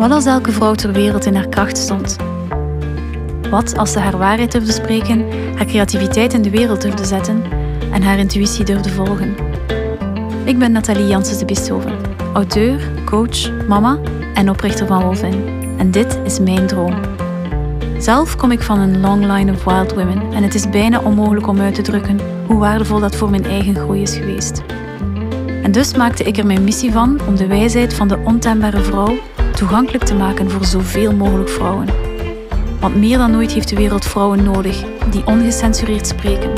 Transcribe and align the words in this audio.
Wat 0.00 0.10
als 0.10 0.24
elke 0.24 0.52
vrouw 0.52 0.74
ter 0.74 0.92
wereld 0.92 1.24
in 1.24 1.34
haar 1.34 1.48
kracht 1.48 1.78
stond? 1.78 2.16
Wat 3.50 3.76
als 3.76 3.92
ze 3.92 3.98
haar 3.98 4.18
waarheid 4.18 4.52
durfde 4.52 4.72
spreken, 4.72 5.24
haar 5.56 5.66
creativiteit 5.66 6.32
in 6.32 6.42
de 6.42 6.50
wereld 6.50 6.82
durfde 6.82 7.04
zetten 7.04 7.42
en 7.92 8.02
haar 8.02 8.18
intuïtie 8.18 8.64
durfde 8.64 8.90
volgen? 8.90 9.34
Ik 10.44 10.58
ben 10.58 10.72
Nathalie 10.72 11.06
Janssens 11.06 11.38
de 11.38 11.44
Bisthoven, 11.44 11.98
auteur, 12.32 12.80
coach, 13.04 13.66
mama 13.68 13.98
en 14.34 14.50
oprichter 14.50 14.86
van 14.86 15.02
Wolvin. 15.02 15.44
En 15.78 15.90
dit 15.90 16.18
is 16.24 16.40
mijn 16.40 16.66
droom. 16.66 16.94
Zelf 17.98 18.36
kom 18.36 18.50
ik 18.50 18.62
van 18.62 18.78
een 18.78 19.00
long 19.00 19.32
line 19.32 19.52
of 19.52 19.64
wild 19.64 19.94
women 19.94 20.32
en 20.32 20.42
het 20.42 20.54
is 20.54 20.70
bijna 20.70 21.00
onmogelijk 21.00 21.46
om 21.46 21.60
uit 21.60 21.74
te 21.74 21.82
drukken 21.82 22.20
hoe 22.46 22.58
waardevol 22.58 23.00
dat 23.00 23.16
voor 23.16 23.30
mijn 23.30 23.44
eigen 23.44 23.76
groei 23.76 24.02
is 24.02 24.14
geweest. 24.14 24.62
En 25.62 25.72
dus 25.72 25.94
maakte 25.94 26.24
ik 26.24 26.36
er 26.36 26.46
mijn 26.46 26.64
missie 26.64 26.92
van 26.92 27.20
om 27.26 27.36
de 27.36 27.46
wijsheid 27.46 27.94
van 27.94 28.08
de 28.08 28.18
ontembare 28.24 28.80
vrouw 28.80 29.18
toegankelijk 29.60 30.04
te 30.04 30.14
maken 30.14 30.50
voor 30.50 30.64
zoveel 30.64 31.14
mogelijk 31.14 31.48
vrouwen. 31.48 31.86
Want 32.80 32.96
meer 32.96 33.18
dan 33.18 33.36
ooit 33.36 33.52
heeft 33.52 33.68
de 33.68 33.76
wereld 33.76 34.04
vrouwen 34.04 34.42
nodig 34.42 34.84
die 35.10 35.26
ongecensureerd 35.26 36.06
spreken, 36.06 36.50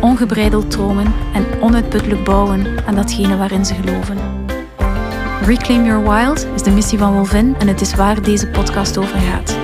ongebreideld 0.00 0.70
dromen 0.70 1.12
en 1.32 1.44
onuitputtelijk 1.60 2.24
bouwen 2.24 2.66
aan 2.86 2.94
datgene 2.94 3.36
waarin 3.36 3.64
ze 3.64 3.74
geloven. 3.74 4.18
Reclaim 5.44 5.84
Your 5.84 6.10
Wild 6.10 6.46
is 6.54 6.62
de 6.62 6.70
missie 6.70 6.98
van 6.98 7.12
Wolvin 7.12 7.54
en 7.58 7.68
het 7.68 7.80
is 7.80 7.94
waar 7.94 8.22
deze 8.22 8.46
podcast 8.46 8.98
over 8.98 9.18
gaat. 9.18 9.56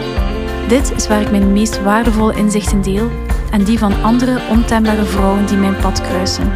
Dit 0.69 0.93
is 0.97 1.09
waar 1.09 1.21
ik 1.21 1.31
mijn 1.31 1.53
meest 1.53 1.83
waardevolle 1.83 2.37
inzichten 2.37 2.83
deel 2.83 3.11
en 3.51 3.65
die 3.65 3.79
van 3.79 4.03
andere 4.03 4.41
ontembare 4.51 5.05
vrouwen 5.05 5.47
die 5.47 5.57
mijn 5.57 5.77
pad 5.77 6.01
kruisen. 6.01 6.51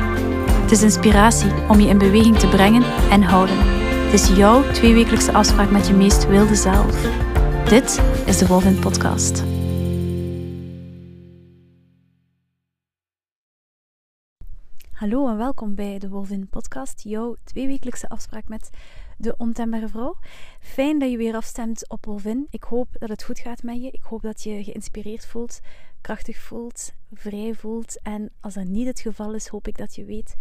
Het 0.62 0.70
is 0.70 0.82
inspiratie 0.82 1.50
om 1.68 1.80
je 1.80 1.88
in 1.88 1.98
beweging 1.98 2.38
te 2.38 2.48
brengen 2.48 2.82
en 3.10 3.22
houden. 3.22 3.71
Het 4.12 4.36
jouw 4.36 4.72
tweewekelijkse 4.72 5.32
afspraak 5.32 5.70
met 5.70 5.86
je 5.86 5.94
meest 5.94 6.26
wilde 6.26 6.54
zelf. 6.54 7.02
Dit 7.68 8.02
is 8.26 8.38
de 8.38 8.46
Wolvin 8.46 8.80
Podcast. 8.80 9.42
Hallo 14.92 15.28
en 15.28 15.36
welkom 15.36 15.74
bij 15.74 15.98
de 15.98 16.08
Wolvin 16.08 16.48
Podcast, 16.48 17.02
jouw 17.02 17.36
tweewekelijkse 17.44 18.08
afspraak 18.08 18.48
met 18.48 18.70
de 19.16 19.34
ontembare 19.36 19.88
vrouw. 19.88 20.16
Fijn 20.60 20.98
dat 20.98 21.10
je 21.10 21.16
weer 21.16 21.34
afstemt 21.34 21.88
op 21.88 22.04
Wolvin. 22.04 22.46
Ik 22.50 22.62
hoop 22.62 22.88
dat 22.92 23.08
het 23.08 23.22
goed 23.22 23.38
gaat 23.38 23.62
met 23.62 23.82
je. 23.82 23.90
Ik 23.90 24.02
hoop 24.02 24.22
dat 24.22 24.42
je 24.42 24.64
geïnspireerd 24.64 25.26
voelt, 25.26 25.60
krachtig 26.00 26.38
voelt, 26.38 26.92
vrij 27.12 27.54
voelt. 27.54 28.00
En 28.02 28.30
als 28.40 28.54
dat 28.54 28.66
niet 28.66 28.86
het 28.86 29.00
geval 29.00 29.34
is, 29.34 29.46
hoop 29.46 29.68
ik 29.68 29.76
dat 29.76 29.94
je 29.94 30.04
weet 30.04 30.34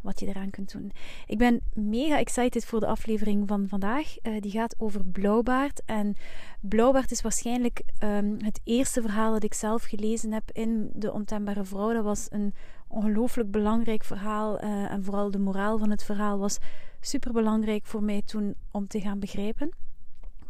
wat 0.00 0.20
je 0.20 0.26
eraan 0.26 0.50
kunt 0.50 0.72
doen. 0.72 0.92
Ik 1.26 1.38
ben 1.38 1.60
mega 1.74 2.18
excited 2.18 2.64
voor 2.64 2.80
de 2.80 2.86
aflevering 2.86 3.48
van 3.48 3.68
vandaag. 3.68 4.16
Uh, 4.22 4.40
die 4.40 4.50
gaat 4.50 4.74
over 4.78 5.04
Blauwbaard. 5.04 5.82
En 5.84 6.16
Blauwbaard 6.60 7.10
is 7.10 7.20
waarschijnlijk 7.20 7.82
um, 8.04 8.36
het 8.38 8.60
eerste 8.64 9.00
verhaal 9.00 9.32
dat 9.32 9.42
ik 9.42 9.54
zelf 9.54 9.82
gelezen 9.82 10.32
heb 10.32 10.50
in 10.52 10.90
De 10.94 11.12
Ontembare 11.12 11.64
Vrouw. 11.64 11.92
Dat 11.92 12.04
was 12.04 12.26
een 12.30 12.54
ongelooflijk 12.88 13.50
belangrijk 13.50 14.04
verhaal. 14.04 14.64
Uh, 14.64 14.90
en 14.90 15.04
vooral 15.04 15.30
de 15.30 15.38
moraal 15.38 15.78
van 15.78 15.90
het 15.90 16.04
verhaal 16.04 16.38
was 16.38 16.58
super 17.00 17.32
belangrijk 17.32 17.86
voor 17.86 18.02
mij 18.02 18.22
toen 18.22 18.54
om 18.70 18.86
te 18.86 19.00
gaan 19.00 19.18
begrijpen. 19.18 19.87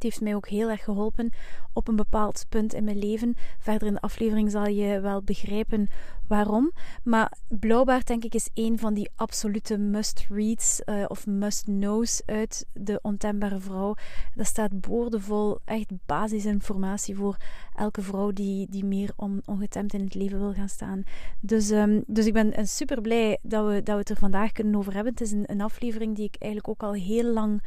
Heeft 0.02 0.20
mij 0.20 0.34
ook 0.34 0.48
heel 0.48 0.70
erg 0.70 0.84
geholpen 0.84 1.32
op 1.72 1.88
een 1.88 1.96
bepaald 1.96 2.46
punt 2.48 2.74
in 2.74 2.84
mijn 2.84 2.98
leven. 2.98 3.36
Verder 3.58 3.88
in 3.88 3.94
de 3.94 4.00
aflevering 4.00 4.50
zal 4.50 4.66
je 4.66 5.00
wel 5.00 5.22
begrijpen 5.22 5.88
waarom. 6.26 6.72
Maar 7.02 7.32
Blauwbaard, 7.48 8.06
denk 8.06 8.24
ik, 8.24 8.34
is 8.34 8.48
een 8.54 8.78
van 8.78 8.94
die 8.94 9.10
absolute 9.14 9.78
must-reads 9.78 10.82
uh, 10.84 11.04
of 11.08 11.26
must-knows 11.26 12.22
uit 12.26 12.66
de 12.72 12.98
ontembare 13.02 13.60
vrouw. 13.60 13.94
Daar 14.34 14.46
staat 14.46 14.80
boordevol 14.80 15.58
echt 15.64 15.90
basisinformatie 16.06 17.16
voor 17.16 17.36
elke 17.74 18.02
vrouw 18.02 18.32
die, 18.32 18.66
die 18.70 18.84
meer 18.84 19.12
on, 19.16 19.42
ongetemd 19.44 19.94
in 19.94 20.04
het 20.04 20.14
leven 20.14 20.38
wil 20.38 20.52
gaan 20.52 20.68
staan. 20.68 21.02
Dus, 21.40 21.70
um, 21.70 22.04
dus 22.06 22.26
ik 22.26 22.32
ben 22.32 22.68
super 22.68 23.00
blij 23.00 23.38
dat 23.42 23.66
we, 23.66 23.82
dat 23.82 23.94
we 23.94 24.00
het 24.00 24.10
er 24.10 24.16
vandaag 24.16 24.52
kunnen 24.52 24.74
over 24.74 24.94
hebben. 24.94 25.12
Het 25.12 25.20
is 25.22 25.32
een, 25.32 25.44
een 25.46 25.60
aflevering 25.60 26.16
die 26.16 26.24
ik 26.24 26.36
eigenlijk 26.38 26.70
ook 26.70 26.88
al 26.88 26.94
heel 26.94 27.32
lang 27.32 27.62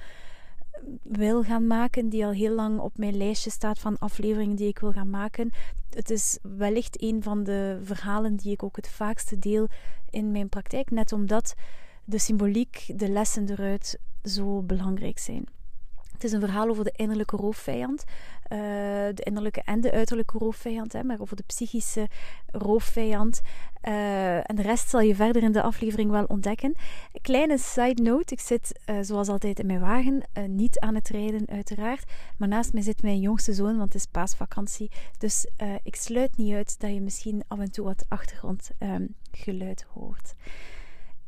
wil 1.02 1.44
gaan 1.44 1.68
maken, 1.68 2.10
die 2.10 2.26
al 2.26 2.32
heel 2.32 2.56
lang 2.56 2.80
op 2.80 2.98
mijn 2.98 3.18
lijstje 3.18 3.50
staat 3.50 3.80
van 3.80 3.98
afleveringen 4.00 4.56
die 4.56 4.68
ik 4.68 4.80
wil 4.80 4.92
gaan 4.92 5.10
maken. 5.10 5.52
Het 5.90 6.10
is 6.10 6.38
wellicht 6.42 7.02
een 7.02 7.24
van 7.24 7.44
de 7.44 7.80
verhalen 7.84 8.36
die 8.36 8.52
ik 8.52 8.64
ook 8.64 8.76
het 8.76 8.88
vaakste 8.88 9.40
deel 9.40 9.68
in 10.10 10.32
mijn 10.32 10.50
praktijk, 10.50 10.92
net 10.92 11.12
omdat 11.12 11.56
de 12.06 12.18
symboliek, 12.18 12.92
de 12.96 13.10
lessen 13.10 13.50
eruit 13.50 14.00
zo 14.24 14.62
belangrijk 14.62 15.20
zijn. 15.20 15.46
Het 16.22 16.30
is 16.30 16.36
een 16.36 16.46
verhaal 16.46 16.70
over 16.70 16.84
de 16.84 16.94
innerlijke 16.96 17.36
roofvijand. 17.36 18.04
Uh, 18.04 18.58
de 19.14 19.22
innerlijke 19.24 19.62
en 19.62 19.82
de 19.82 19.92
uiterlijke 19.92 20.38
roofvijand, 20.38 20.94
hè, 20.94 21.04
maar 21.04 21.20
over 21.20 21.36
de 21.36 21.44
psychische 21.46 22.08
roofvijand. 22.48 23.42
Uh, 23.88 24.36
en 24.36 24.56
de 24.56 24.62
rest 24.62 24.90
zal 24.90 25.00
je 25.00 25.16
verder 25.16 25.44
in 25.44 25.52
de 25.52 25.62
aflevering 25.62 26.12
wel 26.12 26.26
ontdekken. 26.26 26.76
Kleine 27.22 27.58
side 27.58 28.02
note: 28.02 28.34
ik 28.34 28.40
zit 28.40 28.80
uh, 28.86 28.98
zoals 29.02 29.28
altijd 29.28 29.60
in 29.60 29.66
mijn 29.66 29.80
wagen, 29.80 30.24
niet 30.48 30.80
aan 30.80 30.96
het 30.96 31.10
rijden, 31.10 31.48
uiteraard. 31.48 32.12
Maar 32.38 32.48
naast 32.48 32.74
mij 32.74 32.82
zit 32.82 33.02
mijn 33.02 33.20
jongste 33.20 33.54
zoon, 33.54 33.78
want 33.78 33.94
het 33.94 34.02
is 34.02 34.06
paasvakantie. 34.12 34.92
Dus 35.18 35.48
ik 35.84 35.96
sluit 35.96 36.38
niet 36.38 36.54
uit 36.54 36.80
dat 36.80 36.94
je 36.94 37.02
misschien 37.02 37.44
af 37.48 37.60
en 37.60 37.72
toe 37.72 37.86
wat 37.86 38.06
achtergrondgeluid 38.08 39.86
hoort. 39.94 40.34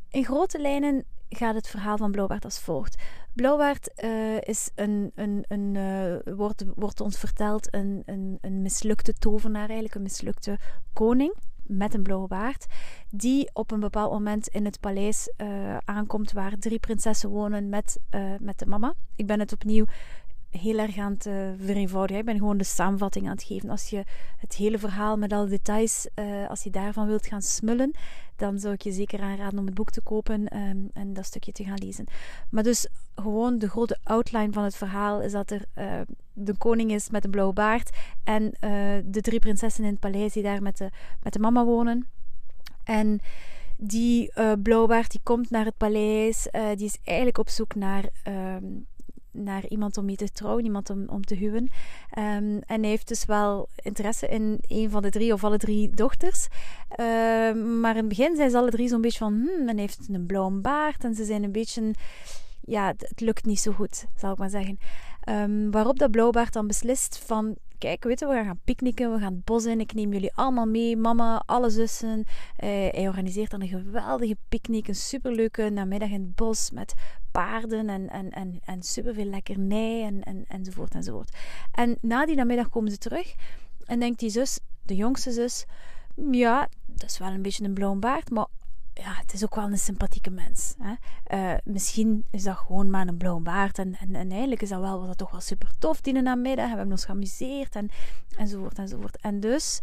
In 0.10 0.26
grote 0.26 0.60
lijnen 0.60 1.06
gaat 1.30 1.56
het 1.56 1.68
verhaal 1.68 1.98
van 1.98 2.12
Blauwbaard 2.12 2.46
als 2.46 2.60
volgt. 2.60 3.02
Blauwbaard 3.34 4.04
uh, 4.04 4.42
is 4.42 4.70
een, 4.76 5.12
een, 5.16 5.46
een 5.48 5.76
uh, 5.76 6.36
wordt, 6.36 6.64
wordt 6.76 7.02
ons 7.02 7.18
verteld, 7.18 7.74
een, 7.74 8.04
een, 8.06 8.38
een 8.42 8.62
mislukte 8.62 9.14
tovenaar, 9.14 9.66
eigenlijk 9.66 9.96
een 9.96 10.02
mislukte 10.02 10.60
koning 10.94 11.34
met 11.64 11.94
een 11.94 12.04
blauwe 12.04 12.28
baard, 12.28 12.66
die 13.10 13.50
op 13.54 13.72
een 13.72 13.80
bepaald 13.80 14.12
moment 14.12 14.48
in 14.48 14.66
het 14.66 14.80
paleis 14.80 15.34
uh, 15.38 15.78
aankomt 15.78 16.32
waar 16.32 16.58
drie 16.60 16.80
prinsessen 16.80 17.30
wonen 17.30 17.70
met, 17.70 18.00
met 18.40 18.60
de 18.60 18.66
mama. 18.66 18.94
Ik 19.16 19.28
ben 19.28 19.40
het 19.40 19.54
opnieuw 19.54 19.86
heel 20.58 20.80
erg 20.80 20.98
aan 20.98 21.12
het 21.12 21.26
uh, 21.26 21.34
vereenvoudigen. 21.58 22.20
Ik 22.20 22.26
ben 22.26 22.38
gewoon 22.38 22.58
de 22.58 22.64
samenvatting 22.64 23.26
aan 23.26 23.32
het 23.32 23.44
geven. 23.44 23.70
Als 23.70 23.90
je 23.90 24.04
het 24.38 24.56
hele 24.56 24.80
verhaal 24.80 25.18
met 25.18 25.34
alle 25.34 25.48
details, 25.48 26.08
uh, 26.16 26.50
als 26.50 26.64
je 26.64 26.70
daarvan 26.70 27.08
wilt 27.08 27.28
gaan 27.28 27.42
smullen, 27.42 27.92
dan 28.36 28.60
zou 28.60 28.74
ik 28.74 28.82
je 28.82 28.92
zeker 28.92 29.22
aanraden 29.22 29.60
om 29.60 29.66
het 29.66 29.74
boek 29.74 29.92
te 29.92 30.02
kopen 30.02 30.58
um, 30.58 30.90
en 30.94 31.14
dat 31.14 31.26
stukje 31.26 31.52
te 31.52 31.64
gaan 31.64 31.78
lezen. 31.78 32.06
Maar 32.50 32.64
dus 32.64 32.88
gewoon 33.16 33.58
de 33.58 33.70
grote 33.70 33.98
outline 34.04 34.54
van 34.54 34.64
het 34.64 34.76
verhaal 34.76 35.22
is 35.22 35.32
dat 35.32 35.52
er 35.52 35.66
uh, 35.78 36.02
de 36.34 36.58
koning 36.58 36.92
is 36.92 37.10
met 37.10 37.24
een 37.24 37.32
blauwe 37.32 37.54
baard 37.54 37.98
en 38.24 38.54
de 39.06 39.22
drie 39.22 39.40
prinsessen 39.40 39.84
in 39.84 39.90
het 39.90 40.00
paleis 40.00 40.34
die 40.34 40.44
daar 40.44 40.62
met 40.62 40.78
de, 40.78 40.90
met 41.24 41.34
de 41.34 41.40
mama 41.40 41.66
wonen. 41.66 42.08
En 42.84 43.20
die 43.78 44.32
uh, 44.36 44.52
blauwbaard 44.64 45.12
die 45.12 45.20
komt 45.24 45.50
naar 45.50 45.66
het 45.66 45.78
paleis. 45.78 46.48
Die 46.76 46.86
is 46.86 46.98
eigenlijk 47.04 47.38
op 47.38 47.50
zoek 47.50 47.76
naar 47.76 48.04
uh, 48.28 48.56
naar 49.34 49.68
iemand 49.68 49.98
om 49.98 50.06
mee 50.06 50.16
te 50.16 50.32
trouwen, 50.32 50.64
iemand 50.64 50.90
om, 50.90 51.10
om 51.10 51.26
te 51.26 51.36
huwen. 51.36 51.64
Um, 52.18 52.60
en 52.60 52.82
hij 52.82 52.90
heeft 52.90 53.08
dus 53.08 53.26
wel 53.26 53.70
interesse 53.76 54.28
in 54.28 54.60
een 54.68 54.90
van 54.90 55.02
de 55.02 55.10
drie 55.10 55.34
of 55.34 55.44
alle 55.44 55.58
drie 55.58 55.90
dochters. 55.90 56.48
Um, 57.00 57.80
maar 57.80 57.92
in 57.92 57.98
het 57.98 58.08
begin 58.08 58.36
zijn 58.36 58.50
ze 58.50 58.58
alle 58.58 58.70
drie 58.70 58.88
zo'n 58.88 59.02
beetje 59.02 59.18
van, 59.18 59.34
hmm, 59.34 59.68
hij 59.68 59.76
heeft 59.76 60.08
een 60.12 60.26
blauwe 60.26 60.60
baard 60.60 61.04
en 61.04 61.16
ze 61.16 61.26
zijn 61.26 61.44
een 61.44 61.52
beetje, 61.52 61.94
ja, 62.62 62.88
het, 62.98 63.22
lukt 63.22 63.46
niet 63.46 63.60
zo 63.60 63.72
goed, 63.72 64.06
zal 64.16 64.32
ik 64.32 64.38
maar 64.38 64.50
zeggen. 64.50 64.80
Um, 65.30 65.72
waarop 65.72 66.00
dat 66.00 66.12
blauwbaard 66.12 66.54
dan 66.54 66.68
beslist 66.68 67.18
van, 67.18 67.56
kijk, 67.84 68.04
weet 68.04 68.20
je, 68.20 68.28
we 68.28 68.34
gaan 68.34 68.60
picknicken, 68.64 69.14
we 69.14 69.20
gaan 69.20 69.34
het 69.34 69.44
bos 69.44 69.66
in, 69.66 69.80
ik 69.80 69.94
neem 69.94 70.14
jullie 70.14 70.34
allemaal 70.34 70.66
mee, 70.66 70.98
mama, 70.98 71.44
alle 71.46 71.70
zussen. 71.70 72.20
Uh, 72.20 72.26
hij 72.70 73.08
organiseert 73.08 73.52
dan 73.52 73.62
een 73.62 73.68
geweldige 73.68 74.38
picknick, 74.50 74.88
een 74.88 74.96
superleuke 74.96 75.70
namiddag 75.70 76.10
in 76.10 76.22
het 76.22 76.36
bos 76.36 76.72
met 76.72 76.94
paarden 77.32 77.90
en, 77.90 78.10
en, 78.10 78.30
en, 78.30 78.60
en 78.66 78.84
superveel 78.84 79.26
lekkernij 79.26 80.04
en, 80.04 80.24
en, 80.24 80.46
enzovoort 80.48 80.94
enzovoort. 80.96 81.38
En 81.72 81.98
na 82.02 82.26
die 82.26 82.36
namiddag 82.36 82.70
komen 82.70 82.92
ze 82.92 82.98
terug 82.98 83.36
en 83.86 84.00
denkt 84.00 84.20
die 84.20 84.30
zus, 84.30 84.60
de 84.82 84.96
jongste 84.96 85.32
zus, 85.32 85.66
ja, 86.32 86.70
dat 86.86 87.10
is 87.10 87.18
wel 87.18 87.30
een 87.30 87.42
beetje 87.42 87.64
een 87.64 87.74
blauw 87.74 87.96
baard, 87.96 88.30
maar 88.30 88.48
ja, 88.94 89.14
het 89.14 89.34
is 89.34 89.44
ook 89.44 89.56
wel 89.56 89.66
een 89.66 89.78
sympathieke 89.78 90.30
mens. 90.30 90.76
Hè? 90.80 90.94
Uh, 91.38 91.58
misschien 91.64 92.26
is 92.32 92.44
dat 92.44 92.58
gewoon 92.58 92.90
maar 92.90 93.08
een 93.08 93.18
blauwe 93.18 93.42
baard. 93.42 93.78
En, 93.78 93.96
en, 93.96 94.16
en 94.16 94.32
eigenlijk 94.32 94.62
is 94.62 94.70
dat 94.70 94.80
wel, 94.80 95.00
was 95.00 95.08
dat 95.08 95.18
toch 95.18 95.32
wel 95.32 95.42
super 95.42 95.70
tof 95.80 96.02
die 96.02 96.22
namiddag. 96.22 96.70
We 96.70 96.76
hebben 96.76 96.92
ons 96.92 97.06
geamuseerd 97.06 97.76
en, 97.76 97.90
enzovoort 98.38 98.78
enzovoort. 98.78 99.18
En 99.18 99.40
dus 99.40 99.82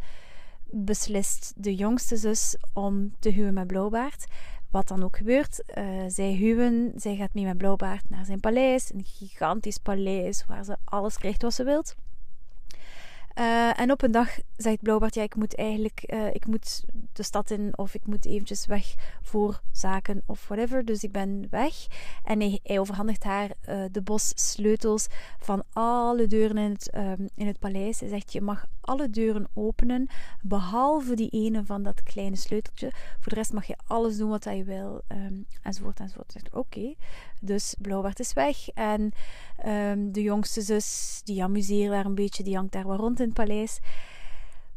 beslist 0.70 1.52
de 1.56 1.74
jongste 1.74 2.16
zus 2.16 2.56
om 2.72 3.14
te 3.18 3.30
huwen 3.30 3.54
met 3.54 3.66
blauwbaard. 3.66 4.26
Wat 4.70 4.88
dan 4.88 5.02
ook 5.02 5.16
gebeurt, 5.16 5.62
uh, 5.78 5.84
zij 6.06 6.32
huwen, 6.32 6.92
zij 6.96 7.16
gaat 7.16 7.34
mee 7.34 7.44
met 7.44 7.58
blauwbaard 7.58 8.10
naar 8.10 8.24
zijn 8.24 8.40
paleis. 8.40 8.92
Een 8.92 9.04
gigantisch 9.04 9.78
paleis 9.78 10.44
waar 10.46 10.64
ze 10.64 10.76
alles 10.84 11.18
krijgt 11.18 11.42
wat 11.42 11.54
ze 11.54 11.64
wilt. 11.64 11.94
Uh, 13.38 13.80
en 13.80 13.90
op 13.90 14.02
een 14.02 14.10
dag 14.10 14.38
zegt 14.62 14.82
Blauwbaard, 14.82 15.14
ja, 15.14 15.22
ik 15.22 15.34
moet 15.34 15.56
eigenlijk, 15.56 16.04
uh, 16.06 16.34
ik 16.34 16.46
moet 16.46 16.84
de 17.12 17.22
stad 17.22 17.50
in 17.50 17.78
of 17.78 17.94
ik 17.94 18.06
moet 18.06 18.26
eventjes 18.26 18.66
weg 18.66 18.94
voor 19.22 19.60
zaken 19.72 20.22
of 20.26 20.48
whatever. 20.48 20.84
Dus 20.84 21.02
ik 21.02 21.12
ben 21.12 21.46
weg. 21.50 21.86
En 22.24 22.40
hij, 22.40 22.78
overhandigt 22.78 23.24
haar 23.24 23.50
uh, 23.68 23.84
de 23.90 24.02
bos 24.02 24.32
sleutels 24.34 25.06
van 25.38 25.62
alle 25.72 26.26
deuren 26.26 26.58
in 26.58 26.70
het, 26.70 26.94
um, 26.94 27.28
in 27.34 27.46
het 27.46 27.58
paleis. 27.58 28.00
Hij 28.00 28.08
zegt, 28.08 28.32
je 28.32 28.40
mag 28.40 28.66
alle 28.80 29.10
deuren 29.10 29.48
openen, 29.54 30.08
behalve 30.42 31.14
die 31.14 31.30
ene 31.30 31.64
van 31.64 31.82
dat 31.82 32.02
kleine 32.02 32.36
sleuteltje. 32.36 32.92
Voor 32.92 33.32
de 33.32 33.38
rest 33.38 33.52
mag 33.52 33.66
je 33.66 33.76
alles 33.86 34.16
doen 34.16 34.30
wat 34.30 34.44
je 34.44 34.64
wil, 34.64 35.02
um, 35.08 35.46
enzovoort, 35.62 36.00
enzovoort. 36.00 36.32
Zegt, 36.32 36.54
oké. 36.54 36.94
Dus 37.40 37.74
Blauwbaard 37.78 38.20
is 38.20 38.32
weg 38.32 38.68
en 38.68 39.12
um, 39.66 40.12
de 40.12 40.22
jongste 40.22 40.60
zus, 40.60 41.20
die 41.24 41.42
amuseert 41.42 41.90
daar 41.90 42.04
een 42.04 42.14
beetje, 42.14 42.42
die 42.42 42.56
hangt 42.56 42.72
daar 42.72 42.86
wat 42.86 42.98
rond 42.98 43.20
in 43.20 43.24
het 43.24 43.34
paleis. 43.34 43.80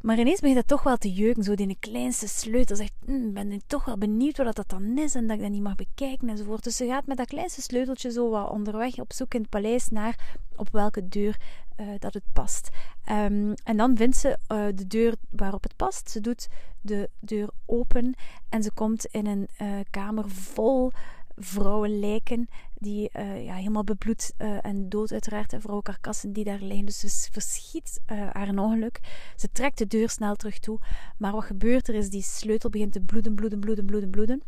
Maar 0.04 0.20
ineens 0.20 0.40
begint 0.40 0.60
dat 0.60 0.68
toch 0.68 0.84
wel 0.84 0.98
te 0.98 1.14
jeuken. 1.14 1.44
Zo 1.44 1.56
die 1.56 1.78
kleinste 1.80 2.28
sleutel 2.28 2.76
zegt, 2.76 2.94
hm, 3.06 3.34
ben 3.34 3.52
ik 3.52 3.62
toch 3.68 3.86
wel 3.86 3.98
benieuwd 3.98 4.38
wat 4.38 4.56
dat 4.56 4.70
dan 4.70 4.98
is 4.98 5.16
en 5.16 5.28
dat 5.28 5.36
ik 5.36 5.42
dat 5.42 5.52
niet 5.52 5.62
mag 5.62 5.76
bekijken 5.76 6.30
enzovoort. 6.30 6.64
Dus 6.64 6.76
ze 6.76 6.86
gaat 6.86 7.06
met 7.06 7.18
dat 7.18 7.28
kleinste 7.28 7.62
sleuteltje 7.62 8.12
zo 8.12 8.30
wat 8.30 8.50
onderweg 8.50 9.00
op 9.00 9.14
zoek 9.14 9.34
in 9.34 9.42
het 9.42 9.50
paleis 9.50 9.88
naar 9.88 10.38
op 10.56 10.70
welke 10.72 11.08
deur 11.08 11.40
uh, 11.78 11.88
dat 12.00 12.14
het 12.14 12.24
past. 12.34 12.70
Um, 13.10 13.54
en 13.64 13.78
dan 13.78 13.98
vindt 13.98 14.18
ze 14.18 14.38
uh, 14.52 14.66
de 14.76 14.88
deur 14.88 15.16
waarop 15.30 15.64
het 15.64 15.76
past. 15.76 16.10
Ze 16.10 16.22
doet 16.22 16.48
de 16.82 17.10
deur 17.20 17.50
open 17.66 18.16
en 18.50 18.64
ze 18.64 18.72
komt 18.72 19.06
in 19.06 19.26
een 19.26 19.48
uh, 19.62 19.80
kamer 19.90 20.30
vol 20.30 20.92
vrouwenlijken 21.36 22.48
die 22.74 23.10
uh, 23.14 23.46
ja, 23.46 23.56
helemaal 23.56 23.84
bebloed 23.84 24.34
uh, 24.38 24.66
en 24.66 24.90
dood 24.90 25.12
uiteraard. 25.12 25.54
En 25.54 25.62
vrouwenkarkassen 25.62 26.34
die 26.34 26.44
daar 26.44 26.62
liggen. 26.62 26.86
Dus 26.86 27.00
ze 27.00 27.32
verschiet 27.32 28.02
uh, 28.12 28.30
haar 28.32 28.58
ongeluk. 28.58 29.00
Ze 29.36 29.52
trekt 29.52 29.78
de 29.78 29.88
deur 29.88 30.10
snel 30.10 30.36
terug 30.36 30.60
toe. 30.60 30.80
Maar 31.18 31.32
wat 31.32 31.44
gebeurt 31.44 31.88
er 31.88 31.96
is, 31.96 32.10
die 32.10 32.22
sleutel 32.22 32.70
begint 32.70 32.92
te 32.92 33.02
bloeden, 33.02 33.36
bloeden, 33.36 33.60
bloeden, 33.60 33.86
bloeden, 33.86 34.10
bloeden. 34.10 34.42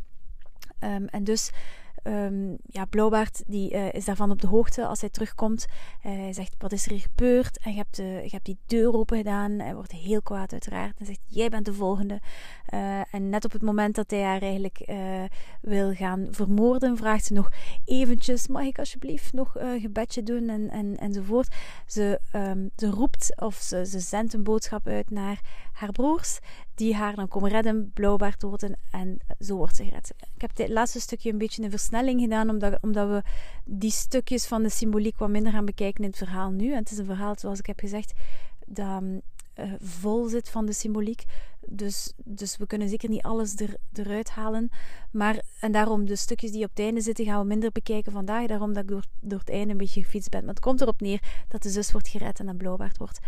Um, 0.80 1.06
en 1.06 1.24
dus 1.24 1.52
um, 2.04 2.58
ja, 2.66 2.86
Blauwbaard 2.86 3.44
die, 3.48 3.70
is 3.70 4.06
daarvan 4.06 4.32
op 4.32 4.42
de 4.42 4.48
hoogte 4.48 4.86
als 4.86 5.02
hij 5.02 5.10
terugkomt. 5.10 5.66
Uh, 6.06 6.12
hij 6.12 6.34
zegt, 6.34 6.56
wat 6.58 6.72
is 6.72 6.86
er 6.86 7.00
gebeurd? 7.00 7.60
En 7.60 7.72
je 7.72 7.78
hebt, 7.78 7.96
de, 7.96 8.04
je 8.04 8.30
hebt 8.30 8.46
die 8.46 8.58
deur 8.66 8.94
open 8.94 9.18
gedaan. 9.18 9.52
Hij 9.52 9.76
wordt 9.76 9.92
heel 9.92 10.22
kwaad 10.22 10.52
uiteraard. 10.52 11.00
En 11.00 11.06
zegt, 11.06 11.22
jij 11.26 11.50
bent 11.50 11.66
de 11.66 11.74
volgende. 11.74 12.22
Uh, 12.74 13.14
en 13.14 13.30
net 13.30 13.46
op 13.46 13.52
het 13.52 13.62
moment 13.62 13.96
dat 13.96 14.12
hij 14.12 14.22
haar 14.22 14.42
eigenlijk 14.42 14.86
wil 15.62 15.94
gaan 15.94 16.28
vermoorden, 16.32 16.98
vraagt 16.98 17.26
ze 17.26 17.34
nog 17.34 17.52
eventjes, 17.86 18.48
mag 18.48 18.64
ik 18.64 18.80
alsjeblieft 18.80 19.34
nog 19.34 19.56
een 19.56 19.80
gebedje 19.80 20.24
doen? 20.24 20.50
En, 20.50 20.70
en, 20.70 20.98
enzovoort. 20.98 21.56
Ze, 21.86 22.20
um, 22.36 22.70
ze 22.76 22.90
roept 22.90 23.34
of 23.42 23.56
ze, 23.56 23.86
ze 23.86 24.00
zendt 24.00 24.34
een 24.34 24.44
boodschap 24.44 24.88
uit 24.88 25.10
naar 25.10 25.42
haar 25.74 25.92
broers 25.92 26.40
die 26.76 26.96
haar 26.96 27.16
dan 27.16 27.28
komen 27.28 27.50
redden, 27.50 27.92
blauwbaard 27.94 28.42
worden 28.42 28.76
en 28.92 29.18
zo 29.40 29.56
wordt 29.56 29.76
ze 29.76 29.84
gered. 29.84 30.14
Ik 30.36 30.42
heb 30.42 30.56
dit 30.56 30.70
laatste 30.70 31.00
stukje 31.00 31.32
een 31.32 31.38
beetje 31.38 31.64
een 31.64 31.70
versnelling 31.70 32.22
gedaan, 32.22 32.50
omdat, 32.50 32.78
omdat 32.82 33.10
we 33.10 33.24
die 33.64 33.92
stukjes 33.92 34.46
van 34.46 34.64
de 34.64 34.70
symboliek 34.70 35.18
wat 35.18 35.30
minder 35.30 35.52
gaan 35.52 35.66
bekijken 35.66 36.04
in 36.04 36.10
het 36.10 36.18
verhaal 36.18 36.52
nu. 36.52 36.72
En 36.72 36.78
het 36.78 36.92
is 36.92 36.98
een 36.98 37.06
verhaal, 37.06 37.36
zoals 37.38 37.60
ik 37.60 37.66
heb 37.66 37.80
gezegd, 37.80 38.14
dat 38.66 39.02
uh, 39.56 39.74
vol 39.80 40.28
zit 40.28 40.50
van 40.50 40.66
de 40.66 40.74
symboliek. 40.74 41.24
Dus, 41.68 42.14
dus 42.24 42.58
we 42.58 42.68
kunnen 42.68 42.90
zeker 42.90 43.10
niet 43.10 43.22
alles 43.22 43.56
er, 43.56 43.76
eruit 43.94 44.30
halen. 44.30 44.70
Maar, 45.12 45.42
en 45.60 45.72
daarom 45.72 46.06
de 46.06 46.16
stukjes 46.16 46.52
die 46.52 46.64
op 46.64 46.70
het 46.70 46.80
einde 46.80 47.02
zitten, 47.02 47.26
gaan 47.26 47.40
we 47.40 47.48
minder 47.48 47.72
bekijken 47.72 48.12
vandaag. 48.12 48.48
Daarom 48.48 48.74
dat 48.74 48.84
ik 48.84 48.90
door, 48.90 49.06
door 49.20 49.40
het 49.40 49.50
einde 49.50 49.72
een 49.72 49.78
beetje 49.78 50.04
gefietst 50.04 50.30
ben. 50.30 50.40
Maar 50.46 50.54
het 50.54 50.64
komt 50.64 50.82
erop 50.82 51.02
neer 51.02 51.22
dat 51.48 51.64
de 51.64 51.70
zus 51.70 51.92
wordt 51.92 52.08
gered 52.08 52.40
en 52.40 52.46
dat 52.46 52.58
blauwbaard 52.58 52.98
wordt 52.98 53.20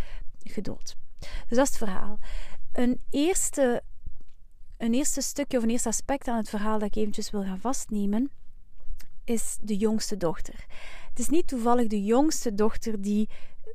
gedood. 0.43 0.95
Dus 1.19 1.57
dat 1.57 1.65
is 1.65 1.69
het 1.69 1.77
verhaal 1.77 2.19
een 2.77 3.01
eerste, 3.09 3.83
een 4.77 4.93
eerste 4.93 5.21
stukje 5.21 5.57
of 5.57 5.63
een 5.63 5.69
eerste 5.69 5.89
aspect 5.89 6.27
aan 6.27 6.37
het 6.37 6.49
verhaal 6.49 6.79
dat 6.79 6.87
ik 6.87 6.95
eventjes 6.95 7.29
wil 7.29 7.43
gaan 7.43 7.59
vastnemen, 7.59 8.31
is 9.23 9.57
de 9.61 9.77
jongste 9.77 10.17
dochter. 10.17 10.65
Het 11.09 11.19
is 11.19 11.29
niet 11.29 11.47
toevallig 11.47 11.87
de 11.87 12.03
jongste 12.03 12.53
dochter 12.53 13.01
die 13.01 13.29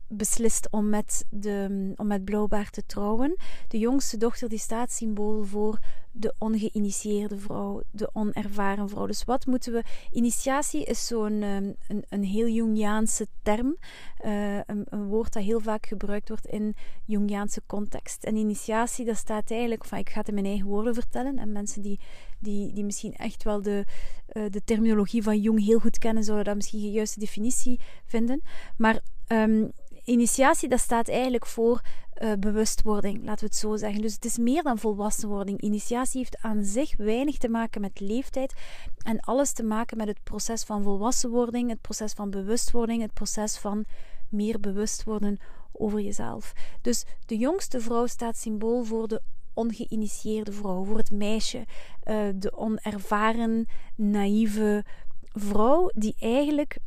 beslist 0.09 0.69
om 0.71 0.89
met, 0.89 1.25
de, 1.31 1.93
om 1.97 2.07
met 2.07 2.25
Blauwbaard 2.25 2.73
te 2.73 2.87
trouwen. 2.87 3.37
De 3.69 3.79
jongste 3.79 4.17
dochter 4.17 4.49
die 4.49 4.59
staat 4.59 4.93
symbool 4.93 5.45
voor 5.45 5.79
de 6.13 6.35
ongeïnitieerde 6.39 7.39
vrouw, 7.39 7.83
de 7.91 8.11
onervaren 8.13 8.89
vrouw. 8.89 9.07
Dus 9.07 9.25
wat 9.25 9.47
moeten 9.47 9.73
we... 9.73 9.83
Initiatie 10.11 10.85
is 10.85 11.07
zo'n 11.07 11.43
um, 11.43 11.75
een, 11.89 12.05
een 12.09 12.25
heel 12.25 12.49
Jungiaanse 12.49 13.27
term. 13.43 13.77
Uh, 14.25 14.57
een, 14.57 14.87
een, 14.89 15.05
woord 15.05 15.33
dat 15.33 15.43
heel 15.43 15.61
vaak 15.61 15.87
gebruikt 15.87 16.29
wordt 16.29 16.47
in 16.47 16.75
Jungiaanse 17.05 17.63
context. 17.67 18.25
En 18.25 18.37
initiatie, 18.37 19.05
dat 19.05 19.17
staat 19.17 19.51
eigenlijk... 19.51 19.83
Enfin, 19.83 19.99
ik 19.99 20.11
ga 20.11 20.19
het 20.19 20.29
in 20.29 20.35
mijn 20.35 20.47
eigen 20.47 20.67
woorden 20.67 20.95
vertellen. 20.95 21.39
En 21.39 21.53
mensen 21.53 21.83
die, 21.83 22.01
die, 22.39 22.73
die 22.73 22.85
misschien 22.85 23.15
echt 23.15 23.43
wel 23.43 23.63
de, 23.63 23.85
uh, 24.33 24.45
de 24.51 24.65
terminologie 24.65 25.23
van 25.23 25.41
Jung 25.41 25.65
heel 25.65 25.79
goed 25.79 25.99
kennen, 25.99 26.25
zullen 26.25 26.45
dat 26.45 26.55
misschien 26.55 26.81
geen 26.81 26.93
juiste 26.93 27.21
definitie 27.21 27.81
vinden. 28.07 28.43
Maar... 28.77 29.01
Um, 29.29 29.73
initiatie, 30.05 30.69
dat 30.69 30.81
staat 30.81 31.09
eigenlijk 31.09 31.47
voor 31.47 31.81
uh, 32.23 32.33
bewustwording, 32.39 33.25
laten 33.25 33.41
we 33.41 33.47
het 33.47 33.57
zo 33.57 33.77
zeggen. 33.77 34.03
Dus 34.03 34.15
het 34.15 34.25
is 34.25 34.39
meer 34.39 34.63
dan 34.63 34.79
volwassenwording. 34.79 35.61
Initiatie 35.61 36.19
heeft 36.19 36.39
aan 36.41 36.65
zich 36.65 36.97
weinig 36.97 37.39
te 37.39 37.49
maken 37.49 37.81
met 37.81 38.01
leeftijd 38.01 38.55
en 39.03 39.21
alles 39.21 39.53
te 39.53 39.63
maken 39.63 39.97
met 39.97 40.09
het 40.09 40.23
proces 40.23 40.63
van 40.63 40.83
volwassenwording, 40.83 41.71
het 41.71 41.81
proces 41.81 42.13
van 42.13 42.31
bewustwording, 42.31 43.03
het 43.03 43.13
proces 43.13 43.57
van 43.57 43.85
meer 44.29 44.61
bewust 44.61 45.05
worden 45.05 45.39
over 45.73 46.01
jezelf. 46.01 46.53
Dus 46.81 47.05
de 47.27 47.37
jongste 47.37 47.81
vrouw 47.81 48.07
staat 48.07 48.37
symbool 48.37 48.85
voor 48.85 49.09
de 49.09 49.23
ongeïnitieerde 49.55 50.53
vrouw, 50.53 50.85
voor 50.85 50.97
het 50.97 51.11
meisje, 51.11 51.59
uh, 52.05 52.29
de 52.35 52.57
onervaren, 52.57 53.67
naïeve 53.97 54.85
vrouw 55.33 55.91
die 55.95 56.15
eigenlijk 56.19 56.79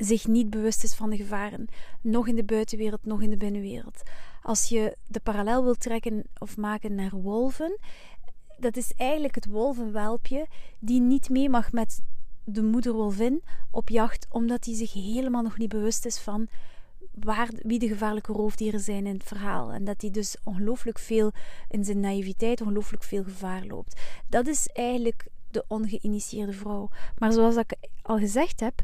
zich 0.00 0.26
niet 0.26 0.50
bewust 0.50 0.84
is 0.84 0.94
van 0.94 1.10
de 1.10 1.16
gevaren, 1.16 1.66
nog 2.00 2.28
in 2.28 2.36
de 2.36 2.44
buitenwereld, 2.44 3.04
nog 3.04 3.22
in 3.22 3.30
de 3.30 3.36
binnenwereld. 3.36 4.02
Als 4.42 4.68
je 4.68 4.96
de 5.06 5.20
parallel 5.20 5.64
wilt 5.64 5.80
trekken 5.80 6.24
of 6.38 6.56
maken 6.56 6.94
naar 6.94 7.14
wolven, 7.14 7.78
dat 8.58 8.76
is 8.76 8.92
eigenlijk 8.96 9.34
het 9.34 9.46
wolvenwelpje 9.46 10.46
die 10.78 11.00
niet 11.00 11.28
mee 11.28 11.48
mag 11.48 11.72
met 11.72 12.02
de 12.44 12.62
moederwolvin 12.62 13.42
op 13.70 13.88
jacht, 13.88 14.26
omdat 14.30 14.64
hij 14.64 14.74
zich 14.74 14.92
helemaal 14.92 15.42
nog 15.42 15.58
niet 15.58 15.68
bewust 15.68 16.04
is 16.06 16.18
van 16.18 16.48
waar, 17.14 17.48
wie 17.62 17.78
de 17.78 17.88
gevaarlijke 17.88 18.32
roofdieren 18.32 18.80
zijn 18.80 19.06
in 19.06 19.14
het 19.14 19.24
verhaal. 19.24 19.72
En 19.72 19.84
dat 19.84 20.00
hij 20.00 20.10
dus 20.10 20.36
ongelooflijk 20.44 20.98
veel 20.98 21.32
in 21.68 21.84
zijn 21.84 22.00
naïviteit, 22.00 22.60
ongelooflijk 22.60 23.02
veel 23.02 23.22
gevaar 23.22 23.64
loopt. 23.64 24.00
Dat 24.28 24.46
is 24.46 24.66
eigenlijk 24.66 25.26
de 25.50 25.64
ongeïnitieerde 25.68 26.52
vrouw. 26.52 26.88
Maar 27.18 27.32
zoals 27.32 27.56
ik 27.56 27.74
al 28.02 28.18
gezegd 28.18 28.60
heb, 28.60 28.82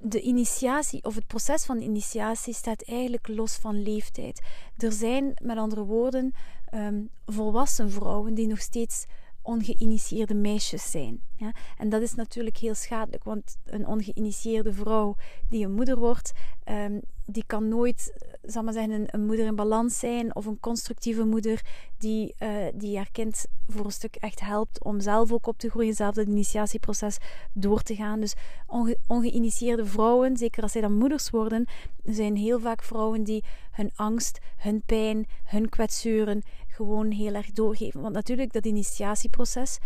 de 0.00 0.20
initiatie 0.20 1.04
of 1.04 1.14
het 1.14 1.26
proces 1.26 1.64
van 1.64 1.80
initiatie 1.80 2.54
staat 2.54 2.82
eigenlijk 2.82 3.28
los 3.28 3.56
van 3.56 3.82
leeftijd. 3.82 4.42
Er 4.76 4.92
zijn, 4.92 5.36
met 5.42 5.56
andere 5.56 5.84
woorden, 5.84 6.34
um, 6.74 7.10
volwassen 7.26 7.90
vrouwen 7.90 8.34
die 8.34 8.46
nog 8.46 8.60
steeds 8.60 9.06
ongeïnitieerde 9.42 10.34
meisjes 10.34 10.90
zijn. 10.90 11.20
Ja? 11.36 11.52
En 11.78 11.88
dat 11.88 12.02
is 12.02 12.14
natuurlijk 12.14 12.56
heel 12.56 12.74
schadelijk, 12.74 13.24
want 13.24 13.56
een 13.64 13.86
ongeïnitieerde 13.86 14.72
vrouw 14.72 15.14
die 15.48 15.64
een 15.64 15.72
moeder 15.72 15.98
wordt, 15.98 16.32
um, 16.68 17.00
die 17.26 17.44
kan 17.46 17.68
nooit, 17.68 18.28
zal 18.46 18.62
maar 18.62 18.72
zeggen, 18.72 19.04
een, 19.06 19.26
moeder 19.26 19.46
in 19.46 19.54
balans 19.54 19.98
zijn 19.98 20.34
of 20.34 20.46
een 20.46 20.60
constructieve 20.60 21.24
moeder 21.24 21.62
die, 21.98 22.34
uh, 22.38 22.48
die 22.74 22.96
haar 22.96 23.10
kind 23.12 23.46
voor 23.68 23.84
een 23.84 23.92
stuk 23.92 24.16
echt 24.16 24.40
helpt 24.40 24.84
om 24.84 25.00
zelf 25.00 25.32
ook 25.32 25.46
op 25.46 25.58
te 25.58 25.70
groeien, 25.70 25.94
zelf 25.94 26.14
dat 26.14 26.26
initiatieproces 26.26 27.18
door 27.52 27.82
te 27.82 27.94
gaan. 27.94 28.20
Dus 28.20 28.34
onge, 28.66 28.98
ongeïnitieerde 29.06 29.86
vrouwen, 29.86 30.36
zeker 30.36 30.62
als 30.62 30.72
zij 30.72 30.80
dan 30.80 30.98
moeders 30.98 31.30
worden, 31.30 31.66
zijn 32.04 32.36
heel 32.36 32.60
vaak 32.60 32.82
vrouwen 32.82 33.24
die 33.24 33.44
hun 33.70 33.90
angst, 33.94 34.38
hun 34.56 34.82
pijn, 34.86 35.26
hun 35.44 35.68
kwetsuren 35.68 36.42
gewoon 36.76 37.10
heel 37.10 37.34
erg 37.34 37.52
doorgeven. 37.52 38.00
Want 38.00 38.14
natuurlijk, 38.14 38.52
dat 38.52 38.66
initiatieproces, 38.66 39.78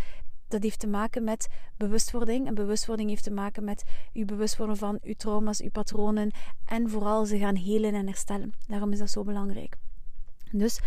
dat 0.51 0.63
heeft 0.63 0.79
te 0.79 0.87
maken 0.87 1.23
met 1.23 1.47
bewustwording. 1.77 2.47
En 2.47 2.53
bewustwording 2.53 3.09
heeft 3.09 3.23
te 3.23 3.31
maken 3.31 3.63
met 3.63 3.83
uw 4.13 4.25
bewustwording 4.25 4.77
van 4.77 4.99
uw 5.03 5.13
trauma's, 5.13 5.61
uw 5.61 5.69
patronen. 5.69 6.31
En 6.65 6.89
vooral 6.89 7.25
ze 7.25 7.37
gaan 7.37 7.55
helen 7.55 7.93
en 7.93 8.07
herstellen. 8.07 8.53
Daarom 8.67 8.91
is 8.91 8.99
dat 8.99 9.09
zo 9.09 9.23
belangrijk. 9.23 9.75
Dus 10.51 10.79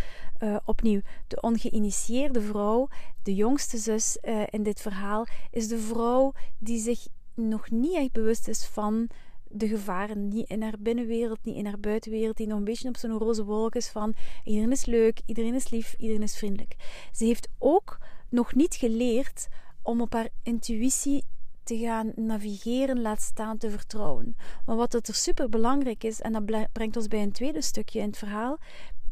uh, 0.43 0.57
opnieuw, 0.65 1.01
de 1.27 1.41
ongeïnitieerde 1.41 2.41
vrouw, 2.41 2.89
de 3.23 3.35
jongste 3.35 3.79
zus 3.79 4.19
uh, 4.23 4.43
in 4.51 4.63
dit 4.63 4.81
verhaal, 4.81 5.27
is 5.51 5.69
de 5.69 5.79
vrouw 5.79 6.33
die 6.59 6.79
zich 6.79 7.07
nog 7.35 7.71
niet 7.71 7.95
echt 7.95 8.13
bewust 8.13 8.49
is 8.49 8.65
van 8.65 9.09
de 9.49 9.69
gevaren. 9.69 10.29
Niet 10.29 10.49
in 10.49 10.63
haar 10.63 10.75
binnenwereld, 10.79 11.39
niet 11.43 11.57
in 11.57 11.67
haar 11.67 11.81
buitenwereld. 11.81 12.37
Die 12.37 12.47
nog 12.47 12.59
een 12.59 12.65
beetje 12.65 12.89
op 12.89 12.97
zo'n 12.97 13.19
roze 13.19 13.45
wolk 13.45 13.75
is 13.75 13.89
van 13.89 14.15
iedereen 14.45 14.73
is 14.73 14.85
leuk, 14.85 15.21
iedereen 15.27 15.55
is 15.55 15.71
lief, 15.71 15.95
iedereen 15.99 16.23
is 16.23 16.37
vriendelijk. 16.37 16.77
Ze 17.13 17.25
heeft 17.25 17.49
ook 17.59 17.99
nog 18.35 18.55
niet 18.55 18.75
geleerd 18.75 19.49
om 19.83 20.01
op 20.01 20.13
haar 20.13 20.29
intuïtie 20.43 21.25
te 21.63 21.79
gaan 21.79 22.13
navigeren, 22.17 23.01
laat 23.01 23.21
staan 23.21 23.59
te 23.59 23.71
vertrouwen. 23.71 24.37
Maar 24.67 24.77
wat 24.77 24.95
er 24.95 25.15
super 25.15 25.49
belangrijk 25.49 26.05
is, 26.05 26.21
en 26.21 26.33
dat 26.33 26.73
brengt 26.73 26.97
ons 26.97 27.09
bij 27.09 27.23
een 27.23 27.33
tweede 27.33 27.63
stukje 27.63 28.01
in 28.01 28.07
het 28.07 28.19
verhaal, 28.19 28.59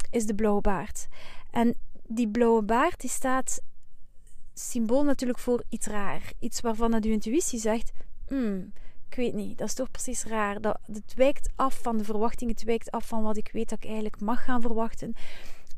is 0.09 0.25
de 0.25 0.35
blauwe 0.35 0.61
baard. 0.61 1.07
En 1.51 1.75
die 2.07 2.27
blauwe 2.27 2.63
baard 2.63 3.01
die 3.01 3.09
staat 3.09 3.61
symbool 4.53 5.03
natuurlijk 5.03 5.39
voor 5.39 5.63
iets 5.69 5.87
raar. 5.87 6.31
Iets 6.39 6.61
waarvan 6.61 6.91
dat 6.91 7.05
uw 7.05 7.11
intuïtie 7.11 7.59
zegt: 7.59 7.91
hmm, 8.27 8.73
ik 9.09 9.15
weet 9.15 9.33
niet, 9.33 9.57
dat 9.57 9.67
is 9.67 9.73
toch 9.73 9.91
precies 9.91 10.23
raar. 10.23 10.61
Dat, 10.61 10.79
het 10.91 11.13
wijkt 11.15 11.49
af 11.55 11.79
van 11.81 11.97
de 11.97 12.03
verwachting, 12.03 12.51
het 12.51 12.63
wijkt 12.63 12.91
af 12.91 13.07
van 13.07 13.23
wat 13.23 13.37
ik 13.37 13.49
weet 13.51 13.69
dat 13.69 13.77
ik 13.77 13.85
eigenlijk 13.85 14.21
mag 14.21 14.43
gaan 14.43 14.61
verwachten. 14.61 15.13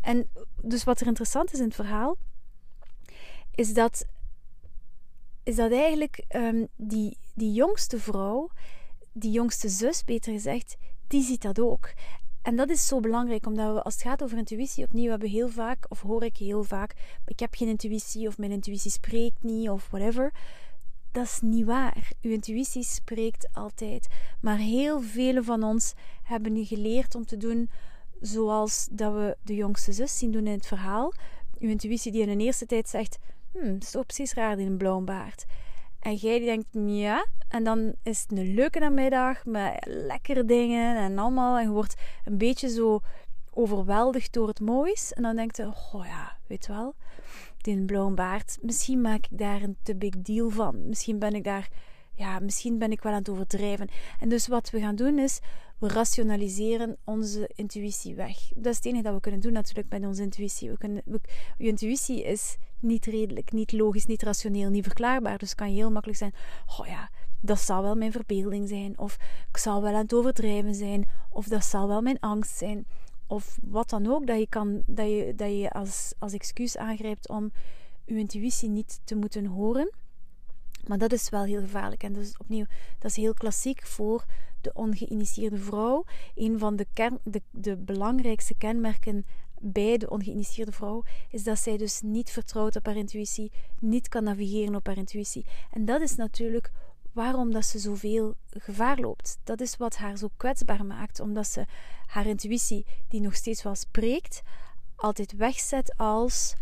En 0.02 0.30
dus 0.62 0.84
wat 0.84 1.00
er 1.00 1.08
interessant 1.08 1.54
is 1.54 1.60
in 1.60 1.66
het 1.66 1.76
verhaal, 1.76 2.18
is 3.56 3.74
dat, 3.74 4.06
is 5.44 5.56
dat 5.56 5.72
eigenlijk 5.72 6.26
um, 6.36 6.68
die, 6.76 7.18
die 7.34 7.54
jongste 7.54 8.00
vrouw, 8.00 8.50
die 9.12 9.32
jongste 9.32 9.70
zus 9.70 10.04
beter 10.04 10.34
gezegd, 10.34 10.76
die 11.08 11.24
ziet 11.24 11.42
dat 11.42 11.60
ook. 11.60 11.94
En 12.42 12.56
dat 12.56 12.70
is 12.70 12.88
zo 12.88 13.00
belangrijk, 13.00 13.46
omdat 13.46 13.74
we, 13.74 13.84
als 13.84 13.94
het 13.94 14.04
gaat 14.04 14.24
over 14.24 14.38
intuïtie, 14.38 14.84
opnieuw 14.84 15.10
hebben 15.10 15.30
heel 15.30 15.50
vaak, 15.50 15.86
of 15.90 16.02
hoor 16.02 16.24
ik 16.24 16.38
heel 16.38 16.64
vaak, 16.64 16.94
ik 17.26 17.40
heb 17.40 17.56
geen 17.56 17.68
intuïtie, 17.68 18.28
of 18.28 18.38
mijn 18.38 18.52
intuïtie 18.52 18.92
spreekt 18.92 19.44
niet, 19.44 19.70
of 19.70 19.88
whatever. 19.90 20.34
Dat 21.12 21.24
is 21.24 21.40
niet 21.42 21.66
waar. 21.66 22.12
Uw 22.22 22.32
intuïtie 22.32 22.84
spreekt 22.84 23.48
altijd. 23.54 24.08
Maar 24.42 24.58
heel 24.58 25.02
vele 25.02 25.44
van 25.44 25.64
ons 25.64 25.94
hebben 26.24 26.66
geleerd 26.66 27.16
om 27.16 27.26
te 27.26 27.38
doen 27.38 27.70
zoals 28.22 28.88
dat 28.92 29.14
we 29.14 29.38
de 29.44 29.56
jongste 29.56 29.94
zus 29.94 30.18
zien 30.18 30.32
doen 30.32 30.48
in 30.48 30.54
het 30.54 30.68
verhaal. 30.68 31.14
Uw 31.60 31.70
intuïtie 31.70 32.12
die 32.12 32.28
in 32.28 32.38
de 32.38 32.44
eerste 32.44 32.66
tijd 32.66 32.90
zegt, 32.90 33.18
hmm, 33.60 33.74
dat 33.74 33.84
is 33.84 33.92
toch 33.92 34.06
precies 34.06 34.34
raar, 34.34 34.56
die 34.56 34.66
een 34.66 34.78
blauwe 34.78 35.04
baard. 35.04 35.46
En 36.00 36.16
jij 36.16 36.38
die 36.38 36.48
denkt, 36.48 36.68
ja. 37.00 37.26
En 37.48 37.64
dan 37.64 37.96
is 38.04 38.22
het 38.22 38.32
een 38.32 38.54
leuke 38.54 38.80
namiddag 38.80 39.46
met 39.46 39.86
lekkere 39.86 40.46
dingen 40.46 40.96
en 40.98 41.18
allemaal. 41.18 41.58
En 41.58 41.64
je 41.64 41.70
wordt 41.70 41.96
een 42.26 42.38
beetje 42.38 42.70
zo 42.70 43.00
overweldigd 43.54 44.34
door 44.34 44.48
het 44.48 44.60
moois. 44.60 45.14
En 45.14 45.24
dan 45.24 45.36
denkt 45.36 45.58
je, 45.58 45.66
oh 45.66 46.06
ja, 46.06 46.38
weet 46.48 46.68
wel, 46.68 46.96
die 47.58 47.86
blauwe 47.86 48.14
baard. 48.14 48.58
Misschien 48.62 49.02
maak 49.02 49.26
ik 49.30 49.38
daar 49.38 49.62
een 49.62 49.78
te 49.84 49.96
big 49.96 50.22
deal 50.22 50.50
van. 50.50 50.88
Misschien 50.88 51.20
ben 51.20 51.34
ik 51.34 51.44
daar, 51.44 51.70
ja, 52.14 52.40
misschien 52.40 52.78
ben 52.78 52.92
ik 52.92 53.02
wel 53.02 53.12
aan 53.12 53.18
het 53.18 53.30
overdrijven. 53.30 53.90
En 54.20 54.30
dus 54.30 54.48
wat 54.48 54.70
we 54.70 54.80
gaan 54.80 54.96
doen 54.96 55.20
is, 55.20 55.40
we 55.80 55.88
rationaliseren 55.88 56.98
onze 57.04 57.50
intuïtie 57.56 58.16
weg. 58.16 58.38
Dat 58.56 58.66
is 58.66 58.76
het 58.76 58.86
enige 58.86 59.04
dat 59.04 59.14
we 59.14 59.20
kunnen 59.20 59.42
doen 59.42 59.54
natuurlijk 59.54 59.90
met 59.90 60.06
onze 60.06 60.22
intuïtie. 60.22 60.70
We 60.70 60.78
kunnen, 60.78 61.04
je 61.58 61.68
intuïtie 61.68 62.24
is 62.24 62.58
niet 62.80 63.06
redelijk, 63.06 63.52
niet 63.52 63.72
logisch, 63.72 64.06
niet 64.06 64.24
rationeel, 64.24 64.70
niet 64.70 64.84
verklaarbaar. 64.84 65.38
Dus 65.38 65.56
kan 65.56 65.70
je 65.70 65.76
heel 65.76 65.92
makkelijk 65.92 66.20
zijn, 66.20 66.34
oh 66.80 66.88
ja, 66.88 67.10
dat 67.40 67.60
zal 67.60 67.82
wel 67.82 67.96
mijn 67.96 68.12
verbeelding 68.12 68.68
zijn. 68.68 68.98
Of 68.98 69.18
ik 69.50 69.58
zal 69.58 69.82
wel 69.82 69.94
aan 69.94 70.02
het 70.02 70.14
overdrijven 70.14 70.76
zijn. 70.76 71.10
Of 71.30 71.48
dat 71.48 71.66
zal 71.66 71.88
wel 71.88 72.02
mijn 72.02 72.20
angst 72.20 72.58
zijn. 72.58 72.88
Of 73.28 73.58
wat 73.62 73.90
dan 73.90 74.08
ook, 74.08 74.28
dat 74.28 74.40
je, 74.40 74.48
kan, 74.48 74.84
dat 74.86 75.08
je, 75.08 75.34
dat 75.36 75.50
je 75.50 75.72
als, 75.72 76.14
als 76.20 76.34
excuus 76.34 76.78
aangrijpt 76.78 77.30
om 77.30 77.52
je 78.06 78.18
intuïtie 78.18 78.70
niet 78.70 79.00
te 79.04 79.16
moeten 79.16 79.46
horen. 79.46 79.94
Maar 80.88 80.98
dat 80.98 81.12
is 81.12 81.30
wel 81.30 81.44
heel 81.44 81.62
gevaarlijk. 81.62 82.04
En 82.04 82.14
dus 82.14 82.38
opnieuw, 82.38 82.66
dat 83.00 83.12
is 83.12 83.18
heel 83.18 83.34
klassiek 83.34 83.86
voor 83.86 84.26
de 84.66 84.74
ongeïnitieerde 84.74 85.58
vrouw. 85.58 86.06
Een 86.36 86.60
van 86.60 86.76
de, 86.76 86.88
kern, 86.94 87.20
de, 87.24 87.42
de 87.52 87.76
belangrijkste 87.76 88.56
kenmerken 88.56 89.26
bij 89.60 89.98
de 89.98 90.10
ongeïnitieerde 90.10 90.72
vrouw 90.72 91.04
is 91.30 91.44
dat 91.44 91.60
zij 91.60 91.78
dus 91.78 92.02
niet 92.02 92.30
vertrouwt 92.30 92.76
op 92.76 92.86
haar 92.86 92.96
intuïtie, 92.96 93.52
niet 93.80 94.08
kan 94.08 94.24
navigeren 94.24 94.76
op 94.76 94.86
haar 94.86 94.98
intuïtie. 94.98 95.46
En 95.72 95.86
dat 95.86 96.02
is 96.02 96.16
natuurlijk 96.16 96.72
waarom 97.12 97.52
dat 97.52 97.66
ze 97.66 97.80
zoveel 97.80 98.36
gevaar 98.50 99.00
loopt. 99.00 99.38
Dat 99.44 99.62
is 99.62 99.78
wat 99.78 99.96
haar 99.96 100.18
zo 100.18 100.30
kwetsbaar 100.38 100.86
maakt, 100.86 101.20
omdat 101.20 101.48
ze 101.48 101.66
haar 102.06 102.26
intuïtie, 102.26 102.86
die 103.08 103.22
nog 103.22 103.36
steeds 103.36 103.64
wel 103.64 103.76
spreekt, 103.76 104.42
altijd 104.96 105.36
wegzet 105.36 105.98
als 105.98 106.56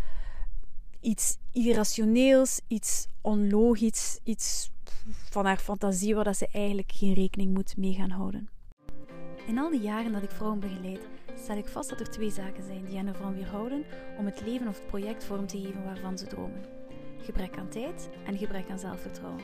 iets 1.04 1.38
irrationeels, 1.52 2.62
iets 2.68 3.08
onlogisch, 3.22 4.20
iets 4.24 4.72
van 5.30 5.46
haar 5.46 5.58
fantasie 5.58 6.16
waar 6.16 6.24
dat 6.24 6.38
ze 6.38 6.48
eigenlijk 6.52 6.92
geen 6.92 7.14
rekening 7.14 7.54
moet 7.54 7.78
mee 7.78 7.94
gaan 7.94 8.10
houden. 8.10 8.50
In 9.48 9.58
al 9.58 9.70
die 9.70 9.82
jaren 9.82 10.12
dat 10.12 10.24
ik 10.24 10.32
vrouwen 10.32 10.60
begeleid, 10.60 11.08
stel 11.36 11.58
ik 11.58 11.68
vast 11.68 11.90
dat 11.90 12.00
er 12.00 12.10
twee 12.10 12.30
zaken 12.30 12.64
zijn 12.64 12.86
die 12.86 12.98
hen 12.98 13.08
ervan 13.08 13.34
weerhouden 13.34 13.86
om 14.18 14.26
het 14.26 14.42
leven 14.46 14.68
of 14.68 14.78
het 14.78 14.88
project 14.88 15.24
vorm 15.24 15.48
te 15.48 15.62
geven 15.62 15.84
waarvan 15.84 16.18
ze 16.18 16.26
dromen. 16.26 16.66
Gebrek 17.22 17.58
aan 17.58 17.70
tijd 17.70 18.10
en 18.26 18.38
gebrek 18.38 18.70
aan 18.70 18.80
zelfvertrouwen. 18.80 19.44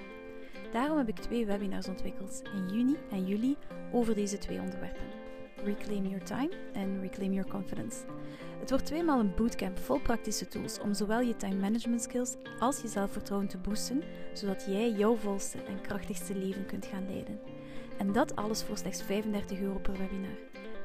Daarom 0.71 0.97
heb 0.97 1.07
ik 1.07 1.19
twee 1.19 1.45
webinars 1.45 1.87
ontwikkeld 1.87 2.41
in 2.53 2.75
juni 2.75 2.95
en 3.11 3.25
juli 3.25 3.57
over 3.91 4.15
deze 4.15 4.37
twee 4.37 4.59
onderwerpen. 4.59 5.05
Reclaim 5.63 6.05
Your 6.05 6.23
Time 6.23 6.49
en 6.73 7.01
Reclaim 7.01 7.33
Your 7.33 7.49
Confidence. 7.49 7.97
Het 8.59 8.69
wordt 8.69 8.85
tweemaal 8.85 9.19
een 9.19 9.35
bootcamp 9.35 9.77
vol 9.77 9.99
praktische 9.99 10.47
tools 10.47 10.79
om 10.79 10.93
zowel 10.93 11.19
je 11.19 11.35
time 11.35 11.55
management 11.55 12.01
skills 12.01 12.35
als 12.59 12.81
je 12.81 12.87
zelfvertrouwen 12.87 13.49
te 13.49 13.57
boosten, 13.57 14.03
zodat 14.33 14.65
jij 14.67 14.91
jouw 14.91 15.15
volste 15.15 15.57
en 15.63 15.81
krachtigste 15.81 16.35
leven 16.35 16.65
kunt 16.65 16.85
gaan 16.85 17.05
leiden. 17.07 17.39
En 17.97 18.11
dat 18.11 18.35
alles 18.35 18.63
voor 18.63 18.77
slechts 18.77 19.03
35 19.03 19.59
euro 19.59 19.79
per 19.79 19.97
webinar. 19.97 20.37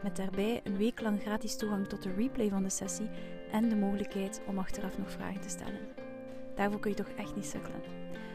Met 0.03 0.17
daarbij 0.17 0.61
een 0.65 0.77
week 0.77 1.01
lang 1.01 1.21
gratis 1.21 1.57
toegang 1.57 1.89
tot 1.89 2.03
de 2.03 2.13
replay 2.17 2.49
van 2.49 2.63
de 2.63 2.71
sessie 2.71 3.09
en 3.51 3.69
de 3.69 3.77
mogelijkheid 3.77 4.41
om 4.47 4.59
achteraf 4.59 4.99
nog 4.99 5.11
vragen 5.11 5.41
te 5.41 5.49
stellen. 5.49 5.81
Daarvoor 6.55 6.81
kun 6.81 6.91
je 6.91 6.97
toch 6.97 7.11
echt 7.17 7.35
niet 7.35 7.47
sukkelen. 7.47 7.81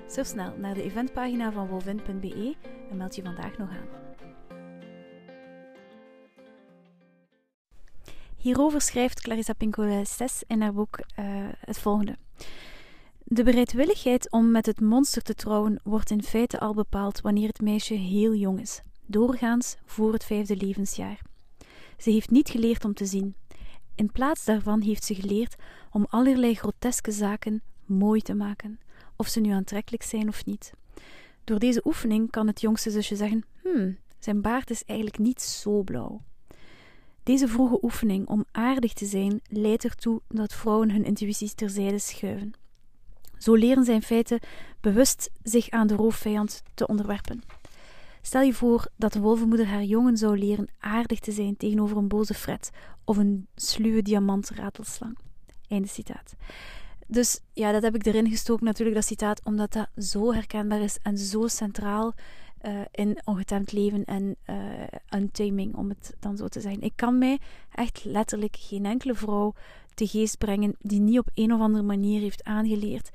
Surf 0.08 0.27
snel 0.27 0.53
naar 0.58 0.74
de 0.74 0.84
eventpagina 0.84 1.51
van 1.51 1.67
wolvin.be 1.67 2.55
en 2.89 2.98
meld 2.98 3.15
je 3.15 3.24
vandaag 3.24 3.58
nog 3.58 3.69
aan. 3.69 4.09
Hierover 8.39 8.81
schrijft 8.81 9.22
Clarissa 9.22 9.53
Pinkola-Estes 9.53 10.43
in 10.48 10.62
haar 10.62 10.74
boek 10.74 11.00
uh, 11.00 11.25
het 11.60 11.79
volgende. 11.79 12.15
De 13.24 13.43
bereidwilligheid 13.43 14.31
om 14.31 14.51
met 14.51 14.65
het 14.65 14.81
monster 14.81 15.22
te 15.22 15.34
trouwen 15.34 15.79
wordt 15.84 16.10
in 16.12 16.24
feite 16.24 16.60
al 16.60 16.74
bepaald 16.74 17.22
wanneer 17.22 17.48
het 17.48 17.62
meisje 17.62 17.93
heel 17.93 18.36
jong 18.36 18.62
is, 18.62 18.81
doorgaans 19.05 19.75
voor 19.86 20.13
het 20.13 20.24
vijfde 20.24 20.55
levensjaar. 20.55 21.22
Ze 21.98 22.10
heeft 22.12 22.29
niet 22.29 22.50
geleerd 22.50 22.86
om 22.86 22.93
te 22.93 23.05
zien. 23.05 23.36
In 23.96 24.12
plaats 24.12 24.46
daarvan 24.46 24.81
heeft 24.81 25.03
ze 25.03 25.15
geleerd 25.15 25.55
om 25.91 26.05
allerlei 26.10 26.55
groteske 26.55 27.12
zaken 27.12 27.62
mooi 27.86 28.22
te 28.22 28.34
maken, 28.34 28.79
of 29.15 29.27
ze 29.27 29.39
nu 29.39 29.51
aantrekkelijk 29.51 30.03
zijn 30.03 30.27
of 30.27 30.46
niet. 30.46 30.74
Door 31.43 31.60
deze 31.60 31.81
oefening 31.86 32.29
kan 32.29 32.48
het 32.48 32.62
jongste 32.62 32.91
zusje 32.91 33.15
zeggen: 33.15 33.46
Hmm, 33.63 33.98
zijn 34.19 34.41
baard 34.41 34.69
is 34.69 34.84
eigenlijk 34.86 35.19
niet 35.19 35.41
zo 35.41 35.84
blauw. 35.84 36.22
Deze 37.24 37.48
vroege 37.48 37.80
oefening 37.82 38.28
om 38.28 38.46
aardig 38.52 38.94
te 38.94 39.06
zijn 39.06 39.40
leidt 39.48 39.84
ertoe 39.84 40.22
dat 40.28 40.54
vrouwen 40.54 40.92
hun 40.92 41.04
intuïties 41.04 41.54
terzijde 41.54 42.00
schuiven. 42.00 42.54
Zo 43.38 43.54
leren 43.54 43.84
zij 43.84 43.94
in 43.94 44.02
feite 44.02 44.42
bewust 44.82 45.30
zich 45.44 45.70
aan 45.70 45.88
de 45.88 45.96
roofvijand 45.96 46.64
te 46.74 46.88
onderwerpen. 46.88 47.42
Stel 48.22 48.42
je 48.42 48.54
voor 48.54 48.88
dat 48.96 49.16
een 49.16 49.22
wolvenmoeder 49.22 49.68
haar 49.68 49.84
jongen 49.84 50.18
zou 50.18 50.38
leren 50.38 50.68
aardig 50.80 51.20
te 51.20 51.32
zijn 51.32 51.58
tegenover 51.58 51.98
een 51.98 52.08
boze 52.08 52.34
fret 52.34 52.70
of 53.04 53.18
een 53.18 53.48
sluwe 53.56 54.02
diamantratelslang. 54.02 55.18
Einde 55.68 55.88
citaat. 55.88 56.36
Dus 57.08 57.40
ja, 57.54 57.72
dat 57.72 57.82
heb 57.82 57.96
ik 57.96 58.06
erin 58.06 58.30
gestoken 58.30 58.66
natuurlijk, 58.66 58.98
dat 58.98 59.06
citaat, 59.06 59.46
omdat 59.46 59.74
dat 59.74 59.90
zo 59.96 60.34
herkenbaar 60.34 60.82
is 60.82 60.98
en 61.02 61.18
zo 61.18 61.48
centraal 61.48 62.14
uh, 62.62 62.82
in 62.92 63.22
ongetemd 63.25 63.72
leven 63.72 64.06
en 64.06 64.36
uh, 64.50 64.56
untaming, 65.16 65.75
om 65.75 65.89
het 65.89 66.16
dan 66.20 66.38
zo 66.38 66.48
te 66.48 66.62
zeggen. 66.62 66.82
Ik 66.82 66.94
kan 66.96 67.18
mij 67.18 67.39
echt 67.72 68.04
letterlijk 68.04 68.56
geen 68.60 68.86
enkele 68.86 69.16
vrouw 69.16 69.54
te 69.94 70.08
geest 70.08 70.38
brengen 70.38 70.75
die 70.80 71.00
niet 71.00 71.20
op 71.20 71.30
een 71.34 71.54
of 71.54 71.60
andere 71.60 71.84
manier 71.84 72.22
heeft 72.22 72.44
aangeleerd 72.44 73.10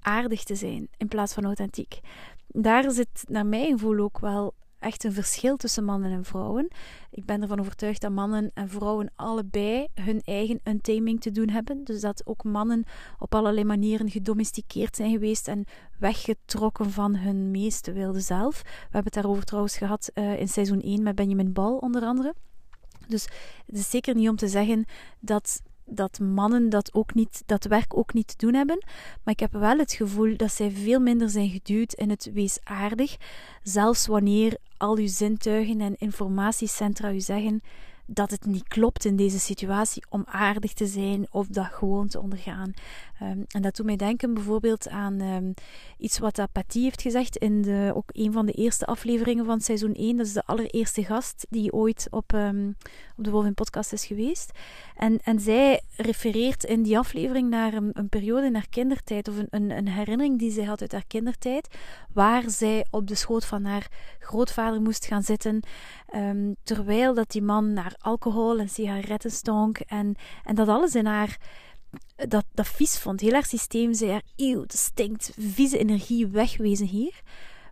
aardig 0.00 0.42
te 0.42 0.54
zijn 0.54 0.88
in 0.96 1.08
plaats 1.08 1.34
van 1.34 1.44
authentiek. 1.44 2.00
Daar 2.46 2.90
zit 2.90 3.24
naar 3.28 3.46
mijn 3.46 3.70
gevoel 3.70 3.98
ook 3.98 4.18
wel 4.18 4.54
echt 4.80 5.04
een 5.04 5.12
verschil 5.12 5.56
tussen 5.56 5.84
mannen 5.84 6.12
en 6.12 6.24
vrouwen. 6.24 6.68
Ik 7.10 7.24
ben 7.24 7.42
ervan 7.42 7.60
overtuigd 7.60 8.00
dat 8.00 8.10
mannen 8.10 8.50
en 8.54 8.68
vrouwen 8.68 9.12
allebei 9.16 9.86
hun 9.94 10.20
eigen 10.24 10.60
untaming 10.64 11.20
te 11.20 11.30
doen 11.30 11.48
hebben. 11.48 11.84
Dus 11.84 12.00
dat 12.00 12.26
ook 12.26 12.44
mannen 12.44 12.84
op 13.18 13.34
allerlei 13.34 13.64
manieren 13.64 14.10
gedomesticeerd 14.10 14.96
zijn 14.96 15.10
geweest 15.10 15.48
en 15.48 15.64
weggetrokken 15.98 16.90
van 16.90 17.16
hun 17.16 17.50
meeste 17.50 17.92
wilde 17.92 18.20
zelf. 18.20 18.62
We 18.62 18.68
hebben 18.82 19.04
het 19.04 19.14
daarover 19.14 19.44
trouwens 19.44 19.76
gehad 19.76 20.10
uh, 20.14 20.40
in 20.40 20.48
seizoen 20.48 20.80
1 20.80 21.02
met 21.02 21.14
Benjamin 21.14 21.52
Bal 21.52 21.76
onder 21.76 22.02
andere. 22.02 22.34
Dus 23.08 23.24
het 23.66 23.76
is 23.76 23.90
zeker 23.90 24.14
niet 24.14 24.28
om 24.28 24.36
te 24.36 24.48
zeggen 24.48 24.84
dat 25.20 25.62
dat 25.90 26.18
mannen 26.18 26.68
dat, 26.68 26.94
ook 26.94 27.14
niet, 27.14 27.42
dat 27.46 27.64
werk 27.64 27.96
ook 27.96 28.14
niet 28.14 28.28
te 28.28 28.46
doen 28.46 28.54
hebben. 28.54 28.84
Maar 29.22 29.34
ik 29.34 29.40
heb 29.40 29.52
wel 29.52 29.78
het 29.78 29.92
gevoel 29.92 30.36
dat 30.36 30.52
zij 30.52 30.70
veel 30.70 31.00
minder 31.00 31.30
zijn 31.30 31.48
geduwd 31.48 31.92
in 31.92 32.10
het 32.10 32.30
wees 32.32 32.58
aardig. 32.64 33.16
Zelfs 33.62 34.06
wanneer 34.06 34.56
al 34.76 34.96
uw 34.96 35.06
zintuigen 35.06 35.80
en 35.80 35.96
informatiecentra 35.98 37.12
u 37.12 37.20
zeggen 37.20 37.62
dat 38.06 38.30
het 38.30 38.44
niet 38.46 38.68
klopt 38.68 39.04
in 39.04 39.16
deze 39.16 39.38
situatie 39.38 40.04
om 40.08 40.22
aardig 40.26 40.72
te 40.72 40.86
zijn 40.86 41.26
of 41.30 41.46
dat 41.46 41.66
gewoon 41.66 42.08
te 42.08 42.20
ondergaan. 42.20 42.72
Ehm, 43.20 43.42
en 43.48 43.62
dat 43.62 43.76
doet 43.76 43.86
mij 43.86 43.96
denken 43.96 44.34
bijvoorbeeld 44.34 44.88
aan 44.88 45.20
um, 45.20 45.54
iets 45.98 46.18
wat 46.18 46.46
Paty 46.52 46.80
heeft 46.80 47.02
gezegd 47.02 47.36
in 47.36 47.62
de, 47.62 47.92
ook 47.94 48.10
een 48.12 48.32
van 48.32 48.46
de 48.46 48.52
eerste 48.52 48.86
afleveringen 48.86 49.44
van 49.44 49.60
seizoen 49.60 49.94
1. 49.94 50.16
Dat 50.16 50.26
is 50.26 50.32
de 50.32 50.46
allereerste 50.46 51.04
gast 51.04 51.46
die 51.50 51.72
ooit 51.72 52.06
op, 52.10 52.32
um, 52.32 52.76
op 53.16 53.24
de 53.24 53.30
Wolvin 53.30 53.54
podcast 53.54 53.92
is 53.92 54.04
geweest. 54.04 54.50
En, 54.96 55.18
en 55.22 55.40
zij 55.40 55.80
refereert 55.96 56.64
in 56.64 56.82
die 56.82 56.98
aflevering 56.98 57.50
naar 57.50 57.72
een, 57.72 57.90
een 57.92 58.08
periode 58.08 58.46
in 58.46 58.54
haar 58.54 58.68
kindertijd, 58.70 59.28
of 59.28 59.36
een, 59.36 59.46
een, 59.50 59.70
een, 59.70 59.88
herinnering 59.88 60.38
die 60.38 60.50
zij 60.50 60.64
had 60.64 60.80
uit 60.80 60.92
haar 60.92 61.06
kindertijd, 61.06 61.68
waar 62.12 62.50
zij 62.50 62.86
op 62.90 63.06
de 63.06 63.14
schoot 63.14 63.44
van 63.44 63.64
haar 63.64 63.88
grootvader 64.18 64.80
moest 64.80 65.06
gaan 65.06 65.22
zitten, 65.22 65.62
terwijl 66.62 67.14
dat 67.14 67.30
die 67.30 67.42
man 67.42 67.72
naar 67.72 67.94
alcohol 67.98 68.58
en 68.58 68.68
sigaretten 68.68 69.30
stonk 69.30 69.78
en, 69.78 70.14
en 70.44 70.54
dat 70.54 70.68
alles 70.68 70.94
in 70.94 71.06
haar 71.06 71.38
dat, 72.28 72.44
dat 72.54 72.68
vies 72.68 72.98
vond. 72.98 73.20
Heel 73.20 73.32
haar 73.32 73.44
systeem 73.44 73.94
zei 73.94 74.10
haar, 74.10 74.22
eeuw, 74.36 74.60
het 74.62 74.72
stinkt, 74.72 75.32
vieze 75.38 75.78
energie, 75.78 76.26
wegwezen 76.26 76.86
hier. 76.86 77.20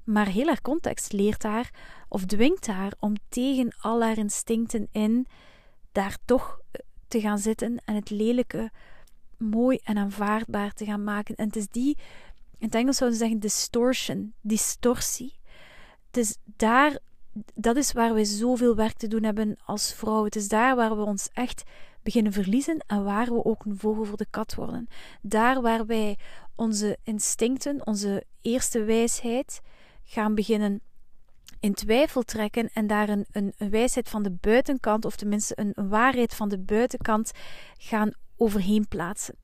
Maar 0.04 0.26
heel 0.26 0.46
haar 0.46 0.62
context 0.62 1.12
leert 1.12 1.42
haar, 1.42 1.70
of 2.08 2.24
dwingt 2.24 2.66
haar, 2.66 2.92
om 2.98 3.14
tegen 3.28 3.74
al 3.80 4.02
haar 4.02 4.18
instincten 4.18 4.88
in, 4.92 5.26
daar 5.92 6.18
toch 6.24 6.60
eh, 6.70 6.80
te 7.08 7.20
gaan 7.20 7.38
zitten 7.38 7.82
en 7.84 7.94
het 7.94 8.10
lelijke 8.10 8.70
mooi 9.38 9.78
en 9.82 9.98
aanvaardbaar 9.98 10.72
te 10.72 10.84
gaan 10.84 11.04
maken. 11.04 11.34
En 11.34 11.46
het 11.46 11.56
is 11.56 11.68
die, 11.68 11.96
in 12.58 12.66
het 12.66 12.74
Engels 12.74 12.96
zouden 12.96 13.18
ze 13.18 13.24
zeggen 13.24 13.42
distortion, 13.42 14.34
distortie. 14.40 15.38
Het 16.06 16.16
is 16.16 16.36
daar, 16.44 16.98
dat 17.54 17.76
is 17.76 17.92
waar 17.92 18.14
we 18.14 18.24
zoveel 18.24 18.74
werk 18.74 18.96
te 18.96 19.08
doen 19.08 19.22
hebben 19.22 19.56
als 19.64 19.92
vrouw. 19.92 20.24
Het 20.24 20.36
is 20.36 20.48
daar 20.48 20.76
waar 20.76 20.96
we 20.96 21.02
ons 21.02 21.28
echt 21.32 21.62
beginnen 22.02 22.32
verliezen 22.32 22.84
en 22.86 23.04
waar 23.04 23.26
we 23.26 23.44
ook 23.44 23.64
een 23.64 23.78
vogel 23.78 24.04
voor 24.04 24.16
de 24.16 24.26
kat 24.30 24.54
worden. 24.54 24.88
Daar 25.22 25.62
waar 25.62 25.86
wij 25.86 26.18
onze 26.54 26.98
instincten, 27.02 27.86
onze 27.86 28.24
eerste 28.40 28.84
wijsheid 28.84 29.60
gaan 30.04 30.34
beginnen 30.34 30.80
in 31.60 31.74
twijfel 31.74 32.22
trekken 32.22 32.70
en 32.72 32.86
daar 32.86 33.08
een, 33.08 33.26
een, 33.32 33.54
wijsheid 33.70 34.08
van 34.08 34.22
de 34.22 34.30
buitenkant, 34.30 35.04
of 35.04 35.16
tenminste 35.16 35.58
een, 35.58 35.88
waarheid 35.88 36.34
van 36.34 36.48
de 36.48 36.58
buitenkant, 36.58 37.30
gaan 37.78 38.12
overheen 38.36 38.88
plaatsen. 38.88 39.34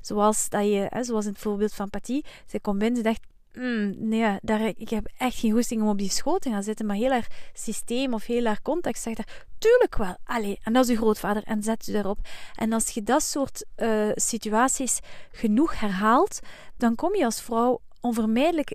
Zoals, 0.00 0.48
dat 0.48 0.64
je, 0.64 0.96
zoals 1.00 1.24
in 1.24 1.32
het 1.32 1.40
voorbeeld 1.40 1.74
van 1.74 1.90
Patty, 1.90 2.20
zij 2.46 2.60
komt 2.60 2.78
binnen, 2.78 2.96
ze 2.96 3.02
dacht, 3.02 3.26
mm, 3.54 3.94
nee, 4.08 4.36
daar, 4.42 4.60
ik 4.76 4.88
heb 4.88 5.08
echt 5.18 5.38
geen 5.38 5.52
goesting 5.52 5.82
om 5.82 5.88
op 5.88 5.98
die 5.98 6.10
schoot 6.10 6.40
te 6.40 6.50
gaan 6.50 6.62
zitten. 6.62 6.86
Maar 6.86 6.96
heel 6.96 7.10
haar 7.10 7.50
systeem 7.52 8.14
of 8.14 8.26
heel 8.26 8.44
haar 8.44 8.62
context 8.62 9.02
zegt 9.02 9.18
er, 9.18 9.44
tuurlijk 9.58 9.96
wel. 9.96 10.16
Allee, 10.24 10.58
en 10.62 10.72
dat 10.72 10.84
is 10.84 10.90
uw 10.90 10.96
grootvader 10.96 11.42
en 11.42 11.62
zet 11.62 11.86
u 11.86 11.92
daarop. 11.92 12.18
En 12.54 12.72
als 12.72 12.90
je 12.90 13.02
dat 13.02 13.22
soort 13.22 13.64
uh, 13.76 14.10
situaties 14.14 14.98
genoeg 15.32 15.80
herhaalt, 15.80 16.40
dan 16.76 16.94
kom 16.94 17.14
je 17.14 17.24
als 17.24 17.40
vrouw 17.40 17.80
onvermijdelijk 18.00 18.74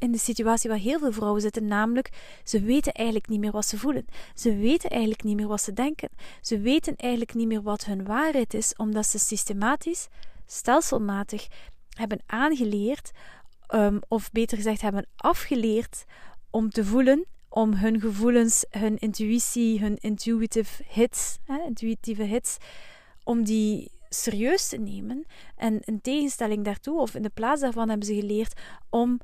in 0.00 0.12
de 0.12 0.18
situatie 0.18 0.70
waar 0.70 0.78
heel 0.78 0.98
veel 0.98 1.12
vrouwen 1.12 1.40
zitten, 1.40 1.66
namelijk 1.66 2.10
ze 2.44 2.60
weten 2.60 2.92
eigenlijk 2.92 3.28
niet 3.28 3.40
meer 3.40 3.50
wat 3.50 3.66
ze 3.66 3.78
voelen. 3.78 4.06
Ze 4.34 4.56
weten 4.56 4.90
eigenlijk 4.90 5.22
niet 5.22 5.36
meer 5.36 5.48
wat 5.48 5.60
ze 5.60 5.72
denken. 5.72 6.08
Ze 6.40 6.60
weten 6.60 6.96
eigenlijk 6.96 7.34
niet 7.34 7.46
meer 7.46 7.62
wat 7.62 7.84
hun 7.84 8.04
waarheid 8.04 8.54
is, 8.54 8.74
omdat 8.76 9.06
ze 9.06 9.18
systematisch, 9.18 10.08
stelselmatig 10.46 11.46
hebben 11.88 12.22
aangeleerd 12.26 13.10
um, 13.74 14.00
of 14.08 14.30
beter 14.30 14.56
gezegd 14.56 14.80
hebben 14.80 15.06
afgeleerd 15.16 16.04
om 16.50 16.70
te 16.70 16.84
voelen, 16.84 17.26
om 17.48 17.74
hun 17.74 18.00
gevoelens, 18.00 18.64
hun 18.70 18.98
intuïtie, 18.98 19.80
hun 19.80 19.96
intuitive 19.96 20.82
hits, 20.86 21.38
hè, 21.44 21.62
intuïtieve 21.64 22.22
hits, 22.22 22.56
om 23.24 23.44
die 23.44 23.90
serieus 24.08 24.68
te 24.68 24.76
nemen. 24.76 25.26
En 25.56 25.80
in 25.80 26.00
tegenstelling 26.00 26.64
daartoe, 26.64 27.00
of 27.00 27.14
in 27.14 27.22
de 27.22 27.30
plaats 27.34 27.60
daarvan, 27.60 27.88
hebben 27.88 28.06
ze 28.06 28.14
geleerd 28.14 28.60
om 28.88 29.20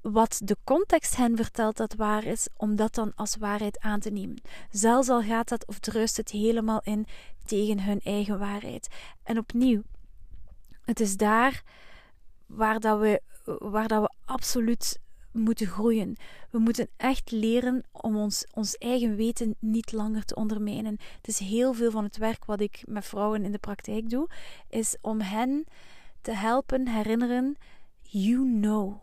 wat 0.00 0.40
de 0.44 0.56
context 0.64 1.16
hen 1.16 1.36
vertelt 1.36 1.76
dat 1.76 1.94
waar 1.94 2.24
is, 2.24 2.48
om 2.56 2.76
dat 2.76 2.94
dan 2.94 3.12
als 3.14 3.36
waarheid 3.36 3.80
aan 3.80 4.00
te 4.00 4.10
nemen. 4.10 4.40
Zelfs 4.70 5.08
al 5.08 5.22
gaat 5.22 5.48
dat 5.48 5.66
of 5.66 5.78
druist 5.78 6.16
het 6.16 6.30
helemaal 6.30 6.80
in 6.82 7.06
tegen 7.44 7.80
hun 7.80 8.00
eigen 8.00 8.38
waarheid. 8.38 8.88
En 9.22 9.38
opnieuw, 9.38 9.82
het 10.84 11.00
is 11.00 11.16
daar 11.16 11.62
waar 12.46 12.80
dat 12.80 12.98
we 12.98 13.22
waar 13.44 13.88
dat 13.88 14.02
we 14.02 14.14
absoluut 14.24 14.98
moeten 15.34 15.66
groeien. 15.66 16.16
We 16.50 16.58
moeten 16.58 16.88
echt 16.96 17.30
leren 17.30 17.84
om 17.90 18.16
ons, 18.16 18.46
ons 18.52 18.76
eigen 18.76 19.16
weten 19.16 19.56
niet 19.58 19.92
langer 19.92 20.24
te 20.24 20.34
ondermijnen. 20.34 20.98
Het 21.16 21.28
is 21.28 21.38
heel 21.38 21.72
veel 21.72 21.90
van 21.90 22.04
het 22.04 22.16
werk 22.16 22.44
wat 22.44 22.60
ik 22.60 22.82
met 22.86 23.04
vrouwen 23.04 23.44
in 23.44 23.52
de 23.52 23.58
praktijk 23.58 24.10
doe, 24.10 24.28
is 24.68 24.96
om 25.00 25.20
hen 25.20 25.64
te 26.20 26.32
helpen 26.32 26.88
herinneren, 26.88 27.56
you 28.02 28.60
know. 28.60 29.02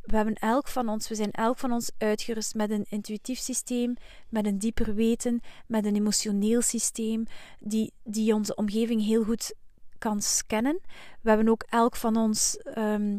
We 0.00 0.16
hebben 0.16 0.34
elk 0.34 0.68
van 0.68 0.88
ons, 0.88 1.08
we 1.08 1.14
zijn 1.14 1.30
elk 1.30 1.58
van 1.58 1.72
ons 1.72 1.90
uitgerust 1.98 2.54
met 2.54 2.70
een 2.70 2.86
intuïtief 2.88 3.38
systeem, 3.38 3.94
met 4.28 4.46
een 4.46 4.58
dieper 4.58 4.94
weten, 4.94 5.40
met 5.66 5.84
een 5.84 5.96
emotioneel 5.96 6.60
systeem, 6.62 7.26
die, 7.58 7.92
die 8.04 8.34
onze 8.34 8.54
omgeving 8.54 9.04
heel 9.04 9.24
goed 9.24 9.54
kan 9.98 10.22
scannen. 10.22 10.80
We 11.20 11.28
hebben 11.28 11.48
ook 11.48 11.62
elk 11.62 11.96
van 11.96 12.16
ons 12.16 12.56
ehm, 12.56 13.18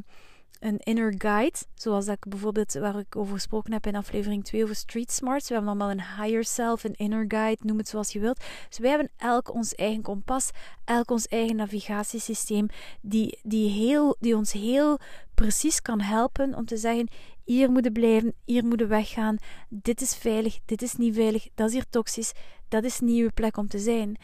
een 0.61 0.77
inner 0.77 1.13
guide, 1.17 1.57
zoals 1.75 2.05
dat 2.05 2.15
ik 2.15 2.29
bijvoorbeeld 2.29 2.73
waar 2.73 2.99
ik 2.99 3.15
over 3.15 3.33
gesproken 3.33 3.73
heb 3.73 3.85
in 3.85 3.95
aflevering 3.95 4.43
2 4.43 4.63
over 4.63 4.75
Street 4.75 5.11
Smarts. 5.11 5.47
We 5.47 5.53
hebben 5.53 5.71
allemaal 5.71 5.91
een 5.91 6.23
higher 6.23 6.43
self, 6.43 6.83
een 6.83 6.95
inner 6.95 7.25
guide, 7.27 7.61
noem 7.65 7.77
het 7.77 7.87
zoals 7.87 8.11
je 8.11 8.19
wilt. 8.19 8.43
Dus 8.67 8.77
wij 8.77 8.89
hebben 8.89 9.11
elk 9.17 9.53
ons 9.53 9.75
eigen 9.75 10.01
kompas, 10.01 10.49
elk 10.85 11.11
ons 11.11 11.27
eigen 11.27 11.55
navigatiesysteem, 11.55 12.67
die, 13.01 13.39
die, 13.43 13.69
heel, 13.69 14.15
die 14.19 14.35
ons 14.35 14.51
heel 14.51 14.99
precies 15.35 15.81
kan 15.81 16.01
helpen 16.01 16.55
om 16.55 16.65
te 16.65 16.77
zeggen: 16.77 17.07
hier 17.43 17.71
moeten 17.71 17.91
blijven, 17.91 18.33
hier 18.45 18.65
moeten 18.65 18.87
weggaan, 18.87 19.37
dit 19.69 20.01
is 20.01 20.15
veilig, 20.15 20.59
dit 20.65 20.81
is 20.81 20.95
niet 20.95 21.15
veilig, 21.15 21.47
dat 21.55 21.67
is 21.67 21.73
hier 21.73 21.89
toxisch, 21.89 22.31
dat 22.67 22.83
is 22.83 22.99
niet 22.99 23.21
uw 23.21 23.31
plek 23.33 23.57
om 23.57 23.67
te 23.67 23.79
zijn. 23.79 24.17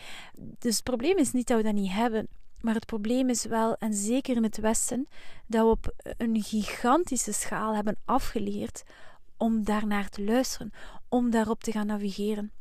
Dus 0.60 0.76
het 0.76 0.84
probleem 0.84 1.18
is 1.18 1.32
niet 1.32 1.48
dat 1.48 1.58
we 1.58 1.64
dat 1.64 1.74
niet 1.74 1.92
hebben. 1.92 2.28
Maar 2.62 2.74
het 2.74 2.86
probleem 2.86 3.30
is 3.30 3.46
wel, 3.46 3.76
en 3.76 3.94
zeker 3.94 4.36
in 4.36 4.44
het 4.44 4.58
Westen, 4.58 5.08
dat 5.46 5.64
we 5.64 5.70
op 5.70 5.94
een 6.18 6.44
gigantische 6.44 7.34
schaal 7.34 7.76
hebben 7.76 7.98
afgeleerd 8.06 8.84
om 9.38 9.64
daarnaar 9.64 10.10
te 10.10 10.24
luisteren, 10.24 10.72
om 11.10 11.30
daarop 11.30 11.64
te 11.64 11.72
gaan 11.72 11.88
navigeren. 11.88 12.52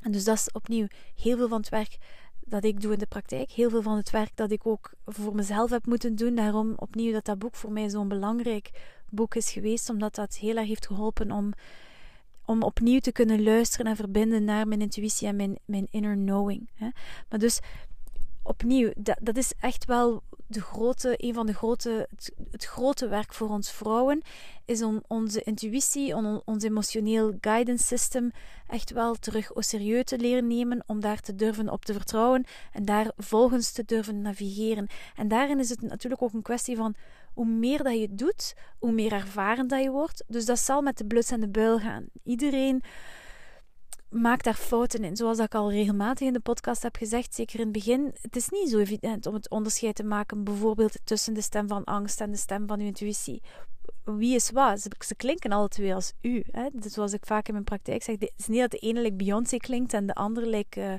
En 0.00 0.12
dus 0.12 0.24
dat 0.24 0.36
is 0.36 0.52
opnieuw 0.52 0.86
heel 1.14 1.36
veel 1.36 1.48
van 1.48 1.60
het 1.60 1.68
werk 1.68 1.98
dat 2.40 2.64
ik 2.64 2.80
doe 2.80 2.92
in 2.92 2.98
de 2.98 3.06
praktijk, 3.06 3.50
heel 3.50 3.70
veel 3.70 3.82
van 3.82 3.96
het 3.96 4.10
werk 4.10 4.30
dat 4.34 4.50
ik 4.50 4.66
ook 4.66 4.92
voor 5.06 5.34
mezelf 5.34 5.70
heb 5.70 5.86
moeten 5.86 6.16
doen. 6.16 6.34
Daarom 6.34 6.72
opnieuw 6.76 7.12
dat 7.12 7.24
dat 7.24 7.38
boek 7.38 7.54
voor 7.54 7.72
mij 7.72 7.88
zo'n 7.88 8.08
belangrijk 8.08 8.70
boek 9.08 9.34
is 9.34 9.50
geweest, 9.50 9.90
omdat 9.90 10.14
dat 10.14 10.36
heel 10.36 10.56
erg 10.56 10.66
heeft 10.66 10.86
geholpen 10.86 11.30
om, 11.30 11.52
om 12.44 12.62
opnieuw 12.62 13.00
te 13.00 13.12
kunnen 13.12 13.42
luisteren 13.42 13.86
en 13.86 13.96
verbinden 13.96 14.44
naar 14.44 14.68
mijn 14.68 14.80
intuïtie 14.80 15.28
en 15.28 15.36
mijn, 15.36 15.58
mijn 15.64 15.88
inner 15.90 16.14
knowing. 16.14 16.70
Maar 17.28 17.38
dus 17.38 17.60
opnieuw, 18.42 18.92
dat, 18.96 19.18
dat 19.20 19.36
is 19.36 19.52
echt 19.60 19.84
wel 19.84 20.22
de 20.46 20.60
grote, 20.60 21.14
een 21.16 21.34
van 21.34 21.46
de 21.46 21.54
grote, 21.54 22.08
het, 22.50 22.64
grote 22.64 23.08
werk 23.08 23.34
voor 23.34 23.48
ons 23.48 23.70
vrouwen, 23.70 24.22
is 24.64 24.82
om 24.82 25.02
onze 25.06 25.42
intuïtie, 25.42 26.14
on, 26.14 26.42
ons 26.44 26.64
emotioneel 26.64 27.36
guidance 27.40 27.84
system 27.84 28.32
echt 28.68 28.90
wel 28.90 29.14
terug 29.14 29.50
au 29.50 29.62
serieus 29.62 30.04
te 30.04 30.18
leren 30.18 30.46
nemen, 30.46 30.84
om 30.86 31.00
daar 31.00 31.20
te 31.20 31.34
durven 31.34 31.68
op 31.68 31.84
te 31.84 31.92
vertrouwen 31.92 32.44
en 32.72 32.84
daar 32.84 33.12
volgens 33.16 33.72
te 33.72 33.84
durven 33.84 34.20
navigeren. 34.20 34.86
En 35.16 35.28
daarin 35.28 35.58
is 35.58 35.68
het 35.68 35.80
natuurlijk 35.80 36.22
ook 36.22 36.32
een 36.32 36.42
kwestie 36.42 36.76
van 36.76 36.94
hoe 37.34 37.46
meer 37.46 37.82
dat 37.82 37.98
je 37.98 38.14
doet, 38.14 38.54
hoe 38.78 38.92
meer 38.92 39.12
ervaren 39.12 39.68
dat 39.68 39.82
je 39.82 39.90
wordt. 39.90 40.24
Dus 40.26 40.44
dat 40.44 40.58
zal 40.58 40.82
met 40.82 40.98
de 40.98 41.04
bluts 41.04 41.30
en 41.30 41.40
de 41.40 41.48
buil 41.48 41.78
gaan. 41.78 42.04
Iedereen 42.24 42.82
maak 44.12 44.42
daar 44.42 44.54
fouten 44.54 45.04
in. 45.04 45.16
Zoals 45.16 45.38
ik 45.38 45.54
al 45.54 45.70
regelmatig 45.70 46.26
in 46.26 46.32
de 46.32 46.40
podcast 46.40 46.82
heb 46.82 46.96
gezegd, 46.96 47.34
zeker 47.34 47.58
in 47.58 47.64
het 47.64 47.72
begin, 47.72 48.14
het 48.20 48.36
is 48.36 48.48
niet 48.48 48.70
zo 48.70 48.78
evident 48.78 49.26
om 49.26 49.34
het 49.34 49.50
onderscheid 49.50 49.94
te 49.94 50.04
maken, 50.04 50.44
bijvoorbeeld 50.44 50.98
tussen 51.04 51.34
de 51.34 51.40
stem 51.40 51.68
van 51.68 51.84
angst 51.84 52.20
en 52.20 52.30
de 52.30 52.36
stem 52.36 52.66
van 52.66 52.80
uw 52.80 52.86
intuïtie. 52.86 53.42
Wie 54.04 54.34
is 54.34 54.50
wat? 54.50 54.80
Ze, 54.98 55.14
klinken 55.14 55.52
alle 55.52 55.68
twee 55.68 55.94
als 55.94 56.12
u. 56.20 56.42
Hè? 56.50 56.68
Dus 56.72 56.92
zoals 56.92 57.12
ik 57.12 57.26
vaak 57.26 57.46
in 57.46 57.52
mijn 57.52 57.64
praktijk 57.64 58.02
zeg, 58.02 58.16
het 58.18 58.32
is 58.36 58.46
niet 58.46 58.60
dat 58.60 58.70
de 58.70 58.78
ene 58.78 59.00
like 59.00 59.14
Beyoncé 59.14 59.56
klinkt 59.56 59.92
en 59.92 60.06
de 60.06 60.14
andere 60.14 60.46
like 60.46 60.80
uh, 60.80 60.94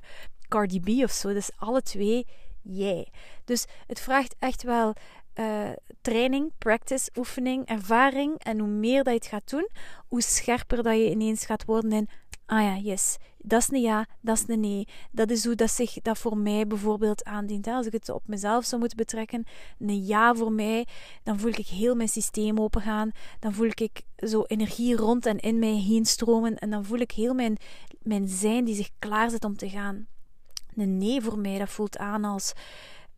Cardi 0.47 0.79
B 0.79 1.03
of 1.03 1.11
zo. 1.11 1.33
Dus 1.33 1.49
alle 1.55 1.81
twee 1.81 2.25
jij. 2.61 3.07
Dus 3.45 3.65
het 3.87 3.99
vraagt 3.99 4.35
echt 4.39 4.63
wel 4.63 4.93
uh, 5.35 5.69
training, 6.01 6.51
practice, 6.57 7.09
oefening, 7.15 7.65
ervaring. 7.65 8.43
En 8.43 8.59
hoe 8.59 8.69
meer 8.69 9.03
dat 9.03 9.13
je 9.13 9.19
het 9.19 9.27
gaat 9.27 9.49
doen, 9.49 9.69
hoe 10.07 10.21
scherper 10.21 10.83
dat 10.83 10.95
je 10.95 11.09
ineens 11.09 11.45
gaat 11.45 11.65
worden 11.65 11.91
in 11.91 12.09
ah 12.45 12.61
ja, 12.61 12.77
yes, 12.77 13.17
dat 13.37 13.61
is 13.61 13.71
een 13.71 13.81
ja, 13.81 14.05
dat 14.21 14.37
is 14.37 14.43
een 14.47 14.59
nee. 14.59 14.87
Dat 15.11 15.29
is 15.29 15.45
hoe 15.45 15.55
dat 15.55 15.71
zich 15.71 15.93
dat 16.01 16.17
voor 16.17 16.37
mij 16.37 16.67
bijvoorbeeld 16.67 17.23
aandient. 17.23 17.67
Als 17.67 17.85
ik 17.85 17.93
het 17.93 18.09
op 18.09 18.21
mezelf 18.25 18.65
zou 18.65 18.79
moeten 18.79 18.97
betrekken, 18.97 19.43
een 19.79 20.05
ja 20.05 20.35
voor 20.35 20.51
mij, 20.51 20.87
dan 21.23 21.39
voel 21.39 21.51
ik 21.51 21.67
heel 21.67 21.95
mijn 21.95 22.09
systeem 22.09 22.59
opengaan. 22.59 23.11
Dan 23.39 23.53
voel 23.53 23.67
ik 23.67 24.01
zo 24.15 24.43
energie 24.43 24.95
rond 24.95 25.25
en 25.25 25.39
in 25.39 25.59
mij 25.59 25.75
heen 25.75 26.05
stromen. 26.05 26.57
En 26.57 26.69
dan 26.69 26.85
voel 26.85 26.99
ik 26.99 27.11
heel 27.11 27.33
mijn, 27.33 27.57
mijn 28.01 28.27
zijn 28.27 28.65
die 28.65 28.75
zich 28.75 28.89
klaarzet 28.99 29.43
om 29.43 29.57
te 29.57 29.69
gaan. 29.69 30.07
Een 30.75 30.97
nee 30.97 31.21
voor 31.21 31.39
mij, 31.39 31.57
dat 31.57 31.69
voelt 31.69 31.97
aan 31.97 32.23
als 32.23 32.53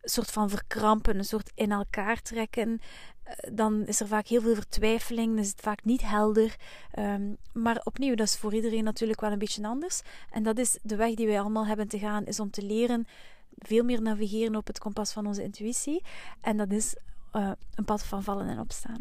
soort 0.02 0.30
van 0.30 0.50
verkrampen, 0.50 1.18
een 1.18 1.24
soort 1.24 1.52
in 1.54 1.72
elkaar 1.72 2.22
trekken. 2.22 2.80
Eh, 3.26 3.50
dan 3.52 3.86
is 3.86 4.00
er 4.00 4.06
vaak 4.06 4.26
heel 4.26 4.40
veel 4.40 4.54
vertwijfeling, 4.54 5.38
is 5.38 5.48
het 5.48 5.60
vaak 5.60 5.84
niet 5.84 6.02
helder. 6.02 6.56
Ehm, 6.90 7.34
maar 7.52 7.80
opnieuw, 7.84 8.14
dat 8.14 8.26
is 8.26 8.36
voor 8.36 8.54
iedereen 8.54 8.84
natuurlijk 8.84 9.20
wel 9.20 9.32
een 9.32 9.38
beetje 9.38 9.66
anders. 9.66 10.00
En 10.30 10.42
dat 10.42 10.58
is 10.58 10.78
de 10.82 10.96
weg 10.96 11.14
die 11.14 11.26
wij 11.26 11.40
allemaal 11.40 11.66
hebben 11.66 11.88
te 11.88 11.98
gaan, 11.98 12.24
is 12.24 12.40
om 12.40 12.50
te 12.50 12.62
leren 12.62 13.06
veel 13.58 13.84
meer 13.84 14.02
navigeren 14.02 14.56
op 14.56 14.66
het 14.66 14.78
kompas 14.78 15.12
van 15.12 15.26
onze 15.26 15.42
intuïtie. 15.42 16.04
En 16.40 16.56
dat 16.56 16.70
is 16.70 16.96
uh, 17.32 17.50
een 17.74 17.84
pad 17.84 18.04
van 18.04 18.22
vallen 18.22 18.48
en 18.48 18.60
opstaan. 18.60 19.00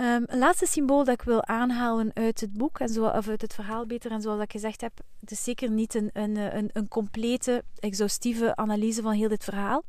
Um, 0.00 0.24
een 0.26 0.38
laatste 0.38 0.66
symbool 0.66 1.04
dat 1.04 1.14
ik 1.14 1.22
wil 1.22 1.44
aanhalen 1.44 2.10
uit 2.14 2.40
het 2.40 2.52
boek, 2.52 2.78
en 2.78 2.88
zo, 2.88 3.06
of 3.06 3.28
uit 3.28 3.40
het 3.40 3.54
verhaal 3.54 3.86
beter, 3.86 4.10
en 4.10 4.22
zoals 4.22 4.42
ik 4.42 4.52
gezegd 4.52 4.80
heb, 4.80 4.92
het 5.20 5.30
is 5.30 5.44
zeker 5.44 5.70
niet 5.70 5.94
een, 5.94 6.10
een, 6.12 6.36
een, 6.36 6.70
een 6.72 6.88
complete, 6.88 7.64
exhaustieve 7.78 8.56
analyse 8.56 9.02
van 9.02 9.12
heel 9.12 9.28
dit 9.28 9.44
verhaal. 9.44 9.84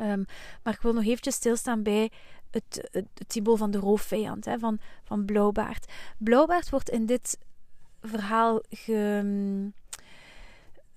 Um, 0.00 0.24
maar 0.62 0.74
ik 0.74 0.80
wil 0.80 0.92
nog 0.92 1.04
eventjes 1.04 1.34
stilstaan 1.34 1.82
bij 1.82 2.10
het, 2.50 2.88
het, 2.92 3.40
van 3.56 3.70
de 3.70 3.78
roofvijand, 3.78 4.44
hè, 4.44 4.58
van, 4.58 4.78
van 5.04 5.24
Blauwbaard. 5.24 5.92
Blauwbaard 6.18 6.70
wordt 6.70 6.90
in 6.90 7.06
dit 7.06 7.38
verhaal 8.00 8.62
ge, 8.70 9.70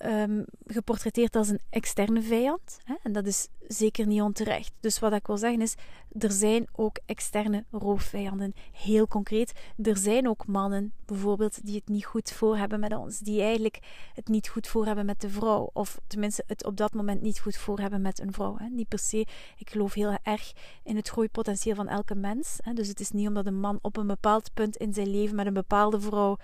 um, 0.06 0.46
geportretteerd 0.66 1.36
als 1.36 1.50
een 1.50 1.62
externe 1.70 2.22
vijand. 2.22 2.80
Hè? 2.84 2.96
En 3.04 3.12
dat 3.12 3.26
is 3.26 3.48
zeker 3.68 4.08
niet 4.08 4.22
onterecht. 4.22 4.72
Dus 4.80 5.00
wat 5.00 5.14
ik 5.14 5.28
wil 5.28 5.38
zeggen 5.38 5.62
is, 5.62 5.76
er 6.20 6.32
zijn 6.32 6.68
ook 6.72 7.00
externe 7.06 7.64
roofvijanden. 7.72 8.54
Heel 8.72 9.08
concreet, 9.08 9.52
er 9.84 9.98
zijn 9.98 10.30
ook 10.30 10.48
mannen 10.48 10.94
bijvoorbeeld 11.06 11.66
die 11.66 11.76
het 11.76 11.88
niet 11.88 12.06
goed 12.06 12.32
voor 12.32 12.58
hebben 12.58 12.80
met 12.80 12.96
ons. 12.96 13.20
Die 13.20 13.42
eigenlijk 13.42 13.80
het 14.14 14.28
niet 14.28 14.48
goed 14.48 14.68
voor 14.68 14.86
hebben 14.86 15.06
met 15.06 15.22
de 15.22 15.30
vrouw. 15.30 15.70
Of 15.74 16.00
tenminste 16.08 16.44
het 16.48 16.66
op 16.66 16.78
dat 16.78 16.94
moment 16.94 17.22
niet 17.22 17.40
goed 17.40 17.58
voor 17.58 17.80
hebben 17.80 18.02
met 18.02 18.20
een 18.20 18.34
vrouw. 18.34 18.58
Hè? 18.58 18.68
Niet 18.68 18.88
per 18.88 19.00
se. 19.00 19.26
Ik 19.58 19.70
geloof 19.70 19.94
heel 19.94 20.18
erg 20.24 20.54
in 20.84 20.96
het 20.96 21.10
groeipotentieel 21.10 21.76
van 21.76 21.88
elke 21.88 22.16
mens. 22.16 22.58
Hè? 22.62 22.74
Dus 22.74 22.88
het 22.88 23.00
is 23.00 23.12
niet 23.12 23.28
omdat 23.28 23.46
een 23.46 23.60
man 23.60 23.80
op 23.82 23.98
een 23.98 24.08
bepaald 24.08 24.54
punt 24.54 24.76
in 24.76 24.94
zijn 24.94 25.10
leven 25.10 25.36
met 25.36 25.46
een 25.46 25.54
bepaalde 25.54 26.00
vrouw 26.00 26.38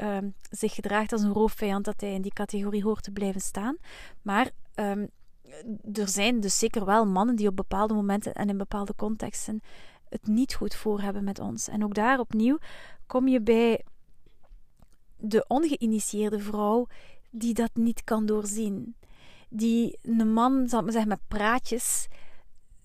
um, 0.00 0.34
zich 0.50 0.74
gedraagt 0.74 1.12
als 1.12 1.22
een 1.22 1.32
roofvijand, 1.32 1.84
dat 1.84 2.00
hij 2.00 2.12
in 2.12 2.22
die 2.22 2.32
categorie 2.32 2.82
hoort 2.82 3.02
te 3.02 3.10
blijven 3.10 3.40
staan. 3.40 3.76
Maar 4.22 4.50
um, 4.74 5.08
er 5.92 6.08
zijn 6.08 6.40
dus 6.40 6.58
zeker 6.58 6.84
wel 6.84 7.06
mannen 7.06 7.36
die 7.36 7.48
op 7.48 7.56
bepaalde 7.56 7.94
momenten 7.94 8.34
en 8.34 8.48
in 8.48 8.56
bepaalde 8.56 8.94
contexten 8.96 9.60
het 10.08 10.26
niet 10.26 10.54
goed 10.54 10.74
voor 10.74 11.00
hebben 11.00 11.24
met 11.24 11.38
ons. 11.38 11.68
En 11.68 11.84
ook 11.84 11.94
daar 11.94 12.18
opnieuw 12.18 12.58
kom 13.06 13.28
je 13.28 13.40
bij 13.40 13.84
de 15.16 15.44
ongeïnitieerde 15.48 16.38
vrouw 16.38 16.86
die 17.30 17.54
dat 17.54 17.70
niet 17.74 18.04
kan 18.04 18.26
doorzien. 18.26 18.96
Die 19.48 19.98
een 20.02 20.32
man, 20.32 20.68
zal 20.68 20.78
ik 20.78 20.84
maar 20.84 20.92
zeggen, 20.92 21.10
met 21.10 21.28
praatjes 21.28 22.08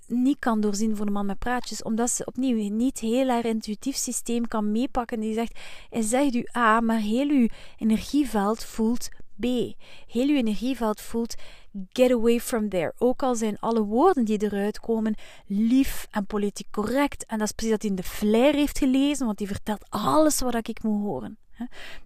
niet 0.10 0.40
kan 0.40 0.62
doorzien 0.62 0.96
voor 0.96 1.06
een 1.06 1.12
man 1.12 1.26
met 1.26 1.40
praatjes, 1.40 1.84
omdat 1.84 2.10
ze 2.10 2.26
opnieuw 2.26 2.70
niet 2.70 3.00
heel 3.00 3.28
haar 3.28 3.46
intuïtief 3.46 3.96
systeem 3.96 4.48
kan 4.48 4.72
meepakken. 4.72 5.20
Die 5.20 5.34
zegt, 5.34 5.60
hij 5.90 6.02
zegt 6.02 6.36
u 6.36 6.48
A, 6.58 6.80
maar 6.80 7.00
heel 7.00 7.30
uw 7.30 7.48
energieveld 7.78 8.64
voelt 8.64 9.10
B. 9.40 9.46
Heel 10.08 10.28
uw 10.28 10.36
energieveld 10.36 11.02
voelt 11.02 11.36
get 11.94 12.12
away 12.12 12.40
from 12.40 12.70
there. 12.70 12.94
Ook 12.98 13.24
al 13.24 13.36
zijn 13.36 13.60
alle 13.60 13.84
woorden 13.84 14.26
die 14.26 14.44
eruit 14.44 14.80
komen 14.80 15.16
lief 15.46 16.08
en 16.12 16.26
politiek 16.26 16.68
correct. 16.72 17.26
En 17.26 17.38
dat 17.38 17.48
is 17.48 17.54
precies 17.54 17.74
dat 17.74 17.82
hij 17.82 17.92
in 17.92 17.96
de 17.96 18.04
flair 18.04 18.54
heeft 18.54 18.78
gelezen, 18.78 19.26
want 19.26 19.38
die 19.38 19.48
vertelt 19.48 19.86
alles 19.90 20.40
wat 20.40 20.68
ik 20.68 20.84
moet 20.84 21.02
horen. 21.02 21.38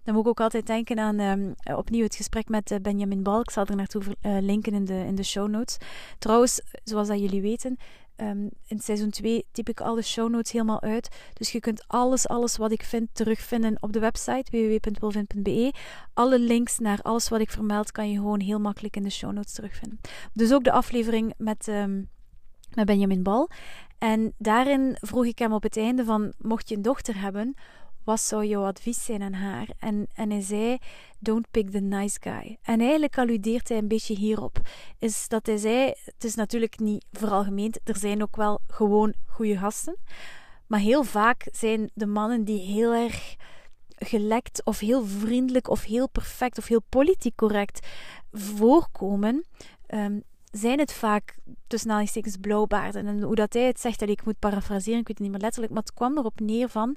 Dan 0.02 0.14
moet 0.14 0.22
ik 0.22 0.28
ook 0.28 0.40
altijd 0.40 0.66
denken 0.66 0.98
aan 0.98 1.20
um, 1.20 1.54
opnieuw 1.76 2.02
het 2.02 2.14
gesprek 2.14 2.48
met 2.48 2.70
uh, 2.70 2.78
Benjamin 2.78 3.22
Balk. 3.22 3.42
Ik 3.42 3.50
zal 3.50 3.66
er 3.66 3.76
naartoe 3.76 4.02
uh, 4.02 4.36
linken 4.40 4.72
in 4.72 4.84
de, 4.84 5.04
in 5.06 5.14
de 5.14 5.22
show 5.22 5.48
notes. 5.48 5.76
Trouwens, 6.18 6.60
zoals 6.84 7.08
dat 7.08 7.20
jullie 7.20 7.42
weten, 7.42 7.76
um, 8.16 8.50
in 8.66 8.80
seizoen 8.80 9.10
2 9.10 9.46
typ 9.52 9.68
ik 9.68 9.80
alle 9.80 10.02
show 10.02 10.30
notes 10.30 10.52
helemaal 10.52 10.82
uit. 10.82 11.08
Dus 11.32 11.52
je 11.52 11.60
kunt 11.60 11.84
alles, 11.86 12.28
alles 12.28 12.56
wat 12.56 12.72
ik 12.72 12.82
vind 12.82 13.08
terugvinden 13.12 13.76
op 13.80 13.92
de 13.92 13.98
website 13.98 14.50
www.wilvin.be. 14.50 15.72
Alle 16.14 16.38
links 16.38 16.78
naar 16.78 16.98
alles 17.02 17.28
wat 17.28 17.40
ik 17.40 17.50
vermeld 17.50 17.92
kan 17.92 18.10
je 18.10 18.16
gewoon 18.16 18.40
heel 18.40 18.60
makkelijk 18.60 18.96
in 18.96 19.02
de 19.02 19.10
show 19.10 19.32
notes 19.32 19.52
terugvinden. 19.52 20.00
Dus 20.32 20.52
ook 20.52 20.64
de 20.64 20.72
aflevering 20.72 21.34
met, 21.36 21.66
um, 21.68 22.08
met 22.74 22.86
Benjamin 22.86 23.22
Bal. 23.22 23.50
En 23.98 24.34
daarin 24.38 24.96
vroeg 25.00 25.24
ik 25.24 25.38
hem 25.38 25.52
op 25.52 25.62
het 25.62 25.76
einde 25.76 26.04
van, 26.04 26.32
mocht 26.38 26.68
je 26.68 26.76
een 26.76 26.82
dochter 26.82 27.20
hebben, 27.20 27.54
wat 28.04 28.20
zou 28.20 28.44
jouw 28.44 28.64
advies 28.64 29.04
zijn 29.04 29.22
aan 29.22 29.32
haar? 29.32 29.68
En, 29.78 30.06
en 30.14 30.30
hij 30.30 30.40
zei, 30.40 30.78
don't 31.18 31.50
pick 31.50 31.70
the 31.70 31.80
nice 31.80 32.18
guy. 32.20 32.58
En 32.62 32.80
eigenlijk 32.80 33.18
alludeert 33.18 33.68
hij 33.68 33.78
een 33.78 33.88
beetje 33.88 34.14
hierop. 34.14 34.58
Is 34.98 35.28
dat 35.28 35.46
hij 35.46 35.56
zei, 35.56 35.92
het 36.04 36.24
is 36.24 36.34
natuurlijk 36.34 36.78
niet 36.78 37.04
veralgemeend, 37.12 37.80
er 37.84 37.96
zijn 37.96 38.22
ook 38.22 38.36
wel 38.36 38.60
gewoon 38.66 39.14
goede 39.26 39.58
gasten. 39.58 39.96
Maar 40.66 40.80
heel 40.80 41.04
vaak 41.04 41.48
zijn 41.52 41.90
de 41.94 42.06
mannen 42.06 42.44
die 42.44 42.60
heel 42.60 42.92
erg 42.92 43.36
gelekt 43.98 44.64
of 44.64 44.78
heel 44.78 45.04
vriendelijk 45.04 45.68
of 45.68 45.84
heel 45.84 46.08
perfect 46.08 46.58
of 46.58 46.66
heel 46.66 46.82
politiek 46.88 47.36
correct 47.36 47.86
voorkomen, 48.32 49.44
um, 49.88 50.22
zijn 50.50 50.78
het 50.78 50.92
vaak 50.92 51.36
tussen 51.66 51.88
aanhalingstekens 51.88 52.36
blauwbaarden. 52.36 53.06
En 53.06 53.22
hoe 53.22 53.34
dat 53.34 53.52
hij 53.52 53.62
het 53.62 53.80
zegt, 53.80 53.98
dat 53.98 54.08
ik 54.08 54.24
moet 54.24 54.38
parafraseren, 54.38 55.00
ik 55.00 55.06
weet 55.06 55.18
het 55.18 55.26
niet 55.26 55.30
meer 55.30 55.40
letterlijk, 55.40 55.72
maar 55.72 55.82
het 55.82 55.94
kwam 55.94 56.18
erop 56.18 56.40
neer 56.40 56.68
van 56.68 56.96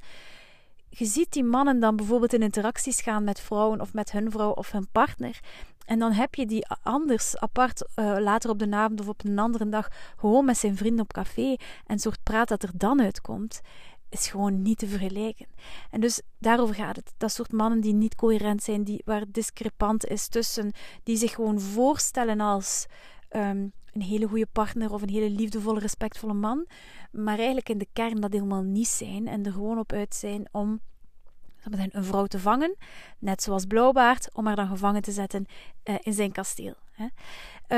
je 0.89 1.05
ziet 1.05 1.31
die 1.31 1.43
mannen 1.43 1.79
dan 1.79 1.95
bijvoorbeeld 1.95 2.33
in 2.33 2.41
interacties 2.41 3.01
gaan 3.01 3.23
met 3.23 3.39
vrouwen 3.39 3.81
of 3.81 3.93
met 3.93 4.11
hun 4.11 4.31
vrouw 4.31 4.51
of 4.51 4.71
hun 4.71 4.87
partner. 4.91 5.39
En 5.85 5.99
dan 5.99 6.11
heb 6.11 6.35
je 6.35 6.45
die 6.45 6.67
anders 6.83 7.37
apart 7.37 7.87
uh, 7.95 8.15
later 8.19 8.49
op 8.49 8.59
de 8.59 8.71
avond 8.71 8.99
of 8.99 9.07
op 9.07 9.25
een 9.25 9.39
andere 9.39 9.69
dag 9.69 9.87
gewoon 10.17 10.45
met 10.45 10.57
zijn 10.57 10.77
vrienden 10.77 11.03
op 11.03 11.13
café. 11.13 11.55
En 11.85 11.99
soort 11.99 12.23
praat 12.23 12.47
dat 12.47 12.63
er 12.63 12.71
dan 12.73 13.01
uitkomt, 13.01 13.61
is 14.09 14.27
gewoon 14.27 14.61
niet 14.61 14.77
te 14.77 14.87
vergelijken. 14.87 15.47
En 15.91 15.99
dus 15.99 16.21
daarover 16.39 16.75
gaat 16.75 16.95
het. 16.95 17.13
Dat 17.17 17.31
soort 17.31 17.51
mannen 17.51 17.81
die 17.81 17.93
niet 17.93 18.15
coherent 18.15 18.63
zijn, 18.63 18.83
die, 18.83 19.01
waar 19.05 19.23
discrepant 19.27 20.05
is 20.05 20.27
tussen, 20.27 20.71
die 21.03 21.17
zich 21.17 21.33
gewoon 21.33 21.59
voorstellen 21.59 22.39
als 22.39 22.85
um, 23.35 23.71
een 23.97 24.07
hele 24.07 24.27
goede 24.27 24.47
partner 24.51 24.93
of 24.93 25.01
een 25.01 25.09
hele 25.09 25.29
liefdevolle, 25.29 25.79
respectvolle 25.79 26.33
man, 26.33 26.67
maar 27.11 27.37
eigenlijk 27.37 27.69
in 27.69 27.77
de 27.77 27.87
kern 27.93 28.21
dat 28.21 28.33
helemaal 28.33 28.63
niet 28.63 28.87
zijn 28.87 29.27
en 29.27 29.45
er 29.45 29.51
gewoon 29.51 29.79
op 29.79 29.91
uit 29.91 30.15
zijn 30.15 30.47
om 30.51 30.79
een 31.69 32.03
vrouw 32.03 32.25
te 32.25 32.39
vangen, 32.39 32.75
net 33.19 33.43
zoals 33.43 33.65
Blauwbaard, 33.65 34.29
om 34.33 34.45
haar 34.45 34.55
dan 34.55 34.67
gevangen 34.67 35.01
te 35.01 35.11
zetten 35.11 35.45
uh, 35.83 35.95
in 36.01 36.13
zijn 36.13 36.31
kasteel. 36.31 36.73
Hè. 36.91 37.07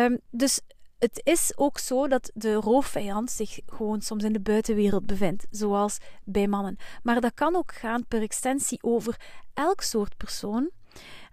Um, 0.04 0.20
dus 0.30 0.62
het 1.00 1.22
is 1.24 1.54
ook 1.56 1.78
zo 1.78 2.08
dat 2.08 2.32
de 2.34 2.54
roofvijand 2.54 3.32
zich 3.32 3.60
gewoon 3.66 4.02
soms 4.02 4.24
in 4.24 4.34
de 4.34 4.40
buitenwereld 4.40 5.06
bevindt, 5.06 5.48
zoals 5.50 5.98
bij 6.24 6.48
mannen. 6.48 6.78
Maar 7.04 7.22
dat 7.22 7.34
kan 7.34 7.56
ook 7.56 7.74
gaan 7.74 8.06
per 8.08 8.22
extensie 8.22 8.84
over 8.84 9.20
elk 9.54 9.82
soort 9.82 10.18
persoon 10.18 10.70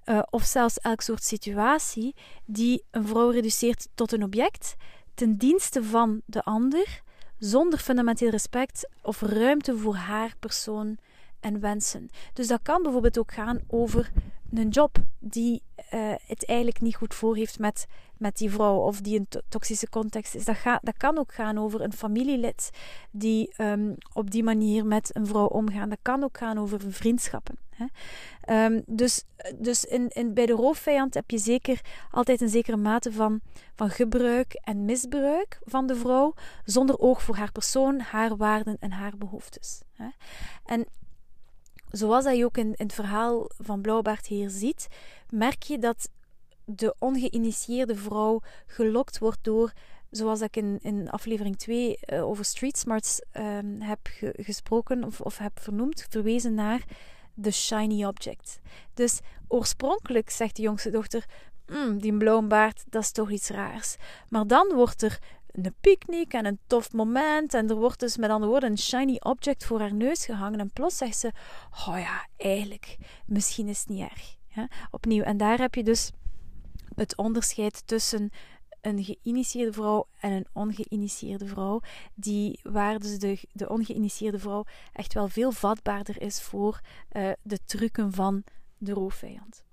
uh, 0.06 0.22
of 0.30 0.44
zelfs 0.44 0.78
elk 0.78 1.00
soort 1.00 1.22
situatie 1.24 2.14
die 2.44 2.84
een 2.90 3.06
vrouw 3.06 3.30
reduceert 3.30 3.88
tot 3.94 4.12
een 4.12 4.22
object 4.22 4.76
ten 5.14 5.36
dienste 5.36 5.84
van 5.84 6.20
de 6.24 6.42
ander, 6.42 7.02
zonder 7.38 7.78
fundamenteel 7.78 8.30
respect 8.30 8.88
of 9.02 9.20
ruimte 9.20 9.76
voor 9.76 9.94
haar 9.94 10.34
persoon 10.40 10.98
en 11.40 11.60
wensen. 11.60 12.08
Dus 12.32 12.46
dat 12.46 12.60
kan 12.62 12.82
bijvoorbeeld 12.82 13.18
ook 13.18 13.32
gaan 13.32 13.60
over 13.66 14.10
een 14.52 14.68
job 14.68 14.98
die 15.18 15.62
uh, 15.94 16.14
het 16.26 16.46
eigenlijk 16.46 16.80
niet 16.80 16.96
goed 16.96 17.14
voor 17.14 17.36
heeft 17.36 17.58
met, 17.58 17.86
met 18.16 18.36
die 18.36 18.50
vrouw 18.50 18.76
of 18.76 19.00
die 19.00 19.18
een 19.18 19.28
toxische 19.48 19.88
context 19.88 20.34
is. 20.34 20.44
Dat, 20.44 20.56
gaat, 20.56 20.84
dat 20.84 20.96
kan 20.96 21.18
ook 21.18 21.34
gaan 21.34 21.58
over 21.58 21.80
een 21.80 21.92
familielid 21.92 22.70
die 23.10 23.54
um, 23.58 23.96
op 24.12 24.30
die 24.30 24.42
manier 24.42 24.86
met 24.86 25.16
een 25.16 25.26
vrouw 25.26 25.46
omgaan. 25.46 25.88
Dat 25.88 25.98
kan 26.02 26.24
ook 26.24 26.38
gaan 26.38 26.58
over 26.58 26.80
vriendschappen. 26.92 27.58
Hè. 27.70 28.64
Um, 28.64 28.82
dus 28.86 29.24
dus 29.54 29.84
in, 29.84 30.08
in, 30.08 30.34
bij 30.34 30.46
de 30.46 30.52
roofvijand 30.52 31.14
heb 31.14 31.30
je 31.30 31.38
zeker 31.38 31.80
altijd 32.10 32.40
een 32.40 32.48
zekere 32.48 32.76
mate 32.76 33.12
van, 33.12 33.40
van 33.74 33.90
gebruik 33.90 34.52
en 34.52 34.84
misbruik 34.84 35.58
van 35.64 35.86
de 35.86 35.96
vrouw, 35.96 36.34
zonder 36.64 36.98
oog 36.98 37.22
voor 37.22 37.36
haar 37.36 37.52
persoon, 37.52 38.00
haar 38.00 38.36
waarden 38.36 38.76
en 38.80 38.90
haar 38.92 39.16
behoeftes. 39.18 39.82
Hè. 39.92 40.08
En 40.64 40.86
zoals 41.96 42.24
dat 42.24 42.36
je 42.36 42.44
ook 42.44 42.56
in, 42.56 42.66
in 42.66 42.86
het 42.86 42.92
verhaal 42.92 43.50
van 43.58 43.80
Blauwbaard 43.80 44.26
hier 44.26 44.50
ziet, 44.50 44.88
merk 45.30 45.62
je 45.62 45.78
dat 45.78 46.08
de 46.64 46.94
ongeïnitieerde 46.98 47.96
vrouw 47.96 48.40
gelokt 48.66 49.18
wordt 49.18 49.44
door, 49.44 49.72
zoals 50.10 50.40
ik 50.40 50.56
in, 50.56 50.78
in 50.82 51.10
aflevering 51.10 51.56
2 51.56 51.88
uh, 51.88 52.18
eh, 52.18 52.26
over 52.26 52.44
Street 52.44 52.78
Smarts 52.78 53.20
um, 53.32 53.80
heb 53.80 53.98
ge, 54.02 54.34
gesproken 54.36 55.04
of, 55.04 55.20
of 55.20 55.38
heb 55.38 55.60
vernoemd, 55.60 56.06
verwezen 56.10 56.54
naar 56.54 56.84
de 57.34 57.50
shiny 57.50 58.04
object. 58.04 58.60
Dus 58.94 59.20
oorspronkelijk 59.48 60.30
zegt 60.30 60.56
de 60.56 60.62
jongste 60.62 60.90
dochter: 60.90 61.24
mm, 61.66 61.98
die 61.98 62.16
blauwbaard, 62.16 62.84
dat 62.88 63.02
is 63.02 63.12
toch 63.12 63.30
iets 63.30 63.48
raars. 63.48 63.96
Maar 64.28 64.46
dan 64.46 64.72
wordt 64.74 65.02
er 65.02 65.18
een 65.64 65.74
picknick 65.80 66.32
en 66.32 66.46
een 66.46 66.58
tof 66.66 66.92
moment. 66.92 67.54
En 67.54 67.68
er 67.68 67.76
wordt 67.76 68.00
dus 68.00 68.16
met 68.16 68.30
andere 68.30 68.50
woorden 68.50 68.70
een 68.70 68.78
shiny 68.78 69.16
object 69.18 69.64
voor 69.64 69.80
haar 69.80 69.94
neus 69.94 70.24
gehangen. 70.24 70.60
En 70.60 70.70
plots 70.72 70.96
zegt 70.96 71.18
ze: 71.18 71.32
Oh 71.70 71.98
ja, 71.98 72.26
eigenlijk, 72.36 72.96
misschien 73.26 73.68
is 73.68 73.78
het 73.78 73.88
niet 73.88 74.10
erg. 74.10 74.36
Opnieuw. 74.90 75.22
En 75.22 75.36
daar 75.36 75.58
heb 75.58 75.74
je 75.74 75.84
dus 75.84 76.10
het 76.94 77.16
onderscheid 77.16 77.86
tussen 77.86 78.30
een 78.80 79.04
geïnitieerde 79.04 79.72
vrouw 79.72 80.06
en 80.20 80.32
een 80.32 80.46
ongeïnitieerde 80.52 81.46
vrouw. 81.46 81.80
Die, 82.14 82.60
waar 82.62 82.98
dus 82.98 83.18
de, 83.18 83.38
de 83.52 83.68
ongeïnitieerde 83.68 84.38
vrouw 84.38 84.64
echt 84.92 85.14
wel 85.14 85.28
veel 85.28 85.52
vatbaarder 85.52 86.20
is 86.20 86.42
voor 86.42 86.80
uh, 87.12 87.30
de 87.42 87.58
trucken 87.64 88.12
van 88.12 88.44
de 88.78 88.92
roofvijand. 88.92 89.64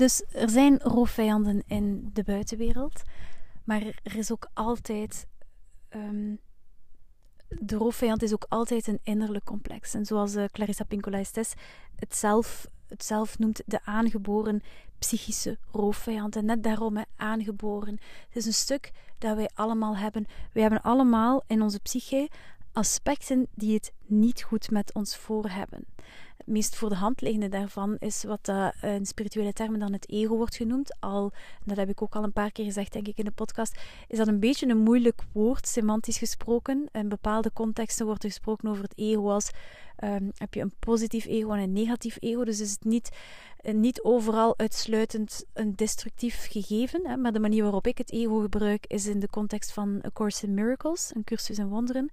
Dus 0.00 0.22
er 0.32 0.50
zijn 0.50 0.78
roofvijanden 0.78 1.62
in 1.66 2.10
de 2.12 2.22
buitenwereld, 2.24 3.02
maar 3.64 3.82
er 4.02 4.16
is 4.16 4.32
ook 4.32 4.48
altijd. 4.54 5.26
Um, 5.90 6.38
de 7.48 7.76
roofvijand 7.76 8.22
is 8.22 8.32
ook 8.32 8.46
altijd 8.48 8.86
een 8.86 9.00
innerlijk 9.02 9.44
complex. 9.44 9.94
En 9.94 10.06
zoals 10.06 10.34
uh, 10.34 10.44
Clarissa 10.44 10.84
Pinkola 10.84 11.18
Estes 11.18 11.52
het 11.96 12.16
zelf, 12.16 12.66
zelf 12.98 13.38
noemt, 13.38 13.62
de 13.66 13.84
aangeboren 13.84 14.62
psychische 14.98 15.58
roofvijand. 15.72 16.36
En 16.36 16.44
net 16.44 16.62
daarom 16.62 16.96
hè, 16.96 17.02
aangeboren. 17.16 17.98
Het 18.26 18.36
is 18.36 18.46
een 18.46 18.52
stuk 18.52 18.92
dat 19.18 19.36
wij 19.36 19.50
allemaal 19.54 19.96
hebben. 19.96 20.26
Wij 20.52 20.62
hebben 20.62 20.82
allemaal 20.82 21.42
in 21.46 21.62
onze 21.62 21.80
psyche 21.80 22.28
aspecten 22.72 23.46
die 23.54 23.74
het 23.74 23.92
niet 24.06 24.42
goed 24.42 24.70
met 24.70 24.94
ons 24.94 25.16
voor 25.16 25.48
hebben. 25.48 25.84
Het 26.40 26.48
meest 26.48 26.76
voor 26.76 26.88
de 26.88 26.94
hand 26.94 27.20
liggende 27.20 27.48
daarvan 27.48 27.96
is 27.98 28.24
wat 28.24 28.48
uh, 28.48 28.68
in 28.80 29.06
spirituele 29.06 29.52
termen 29.52 29.80
dan 29.80 29.92
het 29.92 30.10
ego 30.10 30.36
wordt 30.36 30.56
genoemd. 30.56 30.96
Al, 31.00 31.32
dat 31.64 31.76
heb 31.76 31.88
ik 31.88 32.02
ook 32.02 32.14
al 32.14 32.22
een 32.22 32.32
paar 32.32 32.52
keer 32.52 32.64
gezegd, 32.64 32.92
denk 32.92 33.08
ik, 33.08 33.18
in 33.18 33.24
de 33.24 33.30
podcast, 33.30 33.80
is 34.08 34.18
dat 34.18 34.28
een 34.28 34.40
beetje 34.40 34.68
een 34.68 34.82
moeilijk 34.82 35.22
woord, 35.32 35.68
semantisch 35.68 36.18
gesproken. 36.18 36.88
In 36.92 37.08
bepaalde 37.08 37.52
contexten 37.52 38.06
wordt 38.06 38.22
er 38.22 38.28
gesproken 38.28 38.68
over 38.68 38.82
het 38.82 38.92
ego 38.96 39.30
als 39.30 39.50
um, 40.04 40.30
heb 40.36 40.54
je 40.54 40.60
een 40.60 40.74
positief 40.78 41.26
ego 41.26 41.50
en 41.52 41.58
een 41.58 41.72
negatief 41.72 42.16
ego. 42.20 42.44
Dus 42.44 42.60
is 42.60 42.70
het 42.70 42.84
niet, 42.84 43.10
eh, 43.56 43.74
niet 43.74 44.02
overal 44.02 44.58
uitsluitend 44.58 45.44
een 45.52 45.76
destructief 45.76 46.46
gegeven. 46.50 47.06
Hè, 47.06 47.16
maar 47.16 47.32
de 47.32 47.40
manier 47.40 47.62
waarop 47.62 47.86
ik 47.86 47.98
het 47.98 48.12
ego 48.12 48.38
gebruik 48.38 48.86
is 48.86 49.06
in 49.06 49.20
de 49.20 49.28
context 49.30 49.72
van 49.72 50.02
A 50.06 50.10
Course 50.12 50.46
in 50.46 50.54
Miracles, 50.54 51.10
een 51.14 51.24
cursus 51.24 51.58
in 51.58 51.68
wonderen, 51.68 52.08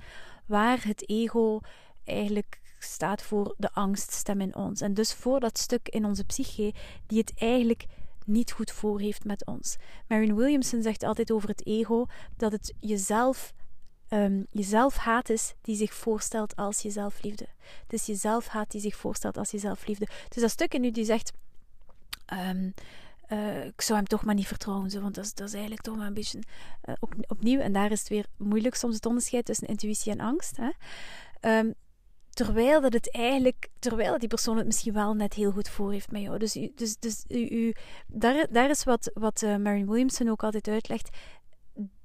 waar 0.45 0.83
het 0.83 1.09
ego 1.09 1.59
eigenlijk 2.03 2.59
staat 2.79 3.21
voor 3.21 3.55
de 3.57 3.71
angststem 3.73 4.41
in 4.41 4.55
ons. 4.55 4.81
En 4.81 4.93
dus 4.93 5.13
voor 5.13 5.39
dat 5.39 5.57
stuk 5.57 5.89
in 5.89 6.05
onze 6.05 6.23
psyche 6.23 6.73
die 7.07 7.19
het 7.19 7.33
eigenlijk 7.35 7.85
niet 8.25 8.51
goed 8.51 8.71
voor 8.71 8.99
heeft 8.99 9.23
met 9.23 9.45
ons. 9.45 9.77
Marion 10.07 10.35
Williamson 10.35 10.81
zegt 10.81 11.03
altijd 11.03 11.31
over 11.31 11.49
het 11.49 11.65
ego 11.65 12.05
dat 12.37 12.51
het 12.51 12.73
jezelf, 12.79 13.53
um, 14.09 14.47
jezelf 14.51 14.97
haat 14.97 15.29
is 15.29 15.53
die 15.61 15.75
zich 15.75 15.93
voorstelt 15.93 16.55
als 16.55 16.81
jezelfliefde. 16.81 17.47
Het 17.83 17.93
is 17.93 18.05
jezelf 18.05 18.47
haat 18.47 18.71
die 18.71 18.81
zich 18.81 18.95
voorstelt 18.95 19.37
als 19.37 19.51
jezelfliefde. 19.51 20.07
Dus 20.29 20.41
dat 20.41 20.51
stuk 20.51 20.73
in 20.73 20.83
u 20.83 20.91
die 20.91 21.05
zegt. 21.05 21.31
Um, 22.33 22.73
uh, 23.29 23.65
ik 23.65 23.81
zou 23.81 23.97
hem 23.97 24.07
toch 24.07 24.25
maar 24.25 24.35
niet 24.35 24.47
vertrouwen, 24.47 24.89
zo, 24.89 25.01
want 25.01 25.15
dat 25.15 25.25
is, 25.25 25.33
dat 25.33 25.47
is 25.47 25.53
eigenlijk 25.53 25.81
toch 25.83 25.95
maar 25.95 26.07
een 26.07 26.13
beetje 26.13 26.39
uh, 26.85 26.95
opnieuw. 27.27 27.59
En 27.59 27.73
daar 27.73 27.91
is 27.91 27.99
het 27.99 28.09
weer 28.09 28.25
moeilijk 28.37 28.75
soms 28.75 28.95
het 28.95 29.05
onderscheid 29.05 29.45
tussen 29.45 29.67
intuïtie 29.67 30.11
en 30.11 30.19
angst. 30.19 30.57
Hè. 30.57 30.69
Um, 31.59 31.73
Terwijl 32.37 32.81
dat 32.81 32.93
het 32.93 33.11
eigenlijk, 33.11 33.69
terwijl 33.79 34.17
die 34.17 34.27
persoon 34.27 34.57
het 34.57 34.65
misschien 34.65 34.93
wel 34.93 35.13
net 35.13 35.33
heel 35.33 35.51
goed 35.51 35.69
voor 35.69 35.91
heeft 35.91 36.11
met 36.11 36.21
jou. 36.21 36.37
Dus, 36.37 36.53
dus, 36.75 36.97
dus 36.99 37.25
u, 37.27 37.75
daar, 38.07 38.47
daar 38.51 38.69
is 38.69 38.83
wat, 38.83 39.11
wat 39.13 39.41
uh, 39.41 39.55
Marion 39.55 39.87
Williamson 39.87 40.29
ook 40.29 40.43
altijd 40.43 40.67
uitlegt. 40.67 41.17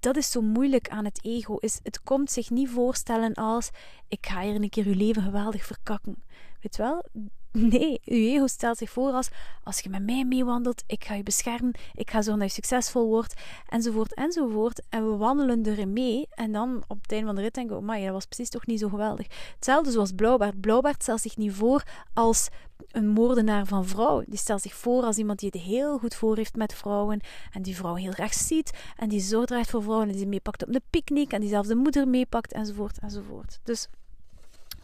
Dat 0.00 0.16
is 0.16 0.30
zo 0.30 0.40
moeilijk 0.40 0.88
aan 0.88 1.04
het 1.04 1.24
ego. 1.24 1.56
Is, 1.56 1.80
het 1.82 2.02
komt 2.02 2.30
zich 2.30 2.50
niet 2.50 2.68
voorstellen 2.68 3.34
als: 3.34 3.70
ik 4.08 4.26
ga 4.26 4.40
hier 4.40 4.54
een 4.54 4.68
keer 4.68 4.86
uw 4.86 4.96
leven 4.96 5.22
geweldig 5.22 5.64
verkakken. 5.64 6.22
Weet 6.60 6.76
wel? 6.76 7.04
Nee, 7.72 8.00
uw 8.04 8.16
ego 8.16 8.46
stelt 8.46 8.78
zich 8.78 8.90
voor 8.90 9.12
als: 9.12 9.28
als 9.64 9.80
je 9.80 9.88
met 9.88 10.02
mij 10.02 10.24
meewandelt, 10.24 10.82
ik 10.86 11.04
ga 11.04 11.14
je 11.14 11.22
beschermen, 11.22 11.74
ik 11.94 12.10
ga 12.10 12.22
zorgen 12.22 12.42
dat 12.42 12.54
je 12.54 12.62
succesvol 12.62 13.08
wordt, 13.08 13.34
enzovoort, 13.68 14.14
enzovoort. 14.14 14.82
En 14.88 15.10
we 15.10 15.16
wandelen 15.16 15.66
erin 15.66 15.92
mee. 15.92 16.28
En 16.30 16.52
dan 16.52 16.84
op 16.88 17.02
het 17.02 17.12
einde 17.12 17.26
van 17.26 17.34
de 17.34 17.40
rit 17.40 17.54
denken 17.54 17.76
we: 17.76 17.82
maar 17.82 18.00
dat 18.00 18.10
was 18.10 18.26
precies 18.26 18.48
toch 18.48 18.66
niet 18.66 18.78
zo 18.78 18.88
geweldig. 18.88 19.26
Hetzelfde 19.54 19.90
zoals 19.90 20.12
Blauwbaard. 20.12 20.60
Blauwbaard 20.60 21.02
stelt 21.02 21.20
zich 21.20 21.36
niet 21.36 21.52
voor 21.52 21.82
als 22.14 22.48
een 22.88 23.08
moordenaar 23.08 23.66
van 23.66 23.86
vrouwen. 23.86 24.24
Die 24.28 24.38
stelt 24.38 24.62
zich 24.62 24.74
voor 24.74 25.02
als 25.02 25.16
iemand 25.18 25.38
die 25.38 25.50
het 25.52 25.60
heel 25.60 25.98
goed 25.98 26.14
voor 26.14 26.36
heeft 26.36 26.56
met 26.56 26.74
vrouwen. 26.74 27.20
En 27.50 27.62
die 27.62 27.76
vrouw 27.76 27.94
heel 27.94 28.12
graag 28.12 28.34
ziet. 28.34 28.70
En 28.96 29.08
die 29.08 29.20
zo 29.20 29.44
draait 29.44 29.70
voor 29.70 29.82
vrouwen. 29.82 30.08
En 30.08 30.16
die 30.16 30.26
meepakt 30.26 30.66
op 30.66 30.72
de 30.72 30.82
picknick. 30.90 31.32
En 31.32 31.40
die 31.40 31.50
zelfs 31.50 31.68
de 31.68 31.74
moeder 31.74 32.08
meepakt. 32.08 32.52
Enzovoort, 32.52 32.98
enzovoort. 32.98 33.60
Dus 33.62 33.88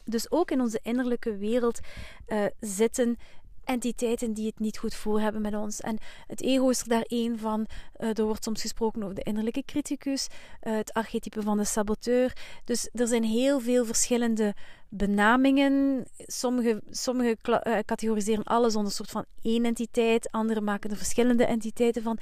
dus 0.08 0.30
ook 0.30 0.50
in 0.50 0.60
onze 0.60 0.80
innerlijke 0.82 1.36
wereld 1.36 1.78
uh, 2.28 2.44
zitten 2.60 3.18
entiteiten 3.64 4.32
die 4.32 4.46
het 4.46 4.58
niet 4.58 4.78
goed 4.78 4.94
voor 4.94 5.20
hebben 5.20 5.42
met 5.42 5.54
ons. 5.54 5.80
En 5.80 5.98
het 6.26 6.42
ego 6.42 6.68
is 6.68 6.80
er 6.80 6.88
daar 6.88 7.02
één 7.02 7.38
van. 7.38 7.66
Uh, 7.98 8.18
er 8.18 8.24
wordt 8.24 8.44
soms 8.44 8.60
gesproken 8.60 9.02
over 9.02 9.14
de 9.14 9.22
innerlijke 9.22 9.62
criticus, 9.66 10.26
uh, 10.62 10.76
het 10.76 10.92
archetype 10.92 11.42
van 11.42 11.56
de 11.56 11.64
saboteur. 11.64 12.36
Dus 12.64 12.88
er 12.92 13.06
zijn 13.06 13.24
heel 13.24 13.60
veel 13.60 13.84
verschillende 13.84 14.54
benamingen. 14.88 16.06
Sommige, 16.16 16.82
sommige 16.90 17.36
categoriseren 17.84 18.44
alles 18.44 18.74
onder 18.74 18.90
een 18.90 18.96
soort 18.96 19.10
van 19.10 19.24
één 19.42 19.64
entiteit, 19.64 20.30
andere 20.30 20.60
maken 20.60 20.90
er 20.90 20.96
verschillende 20.96 21.44
entiteiten 21.44 22.02
van. 22.02 22.18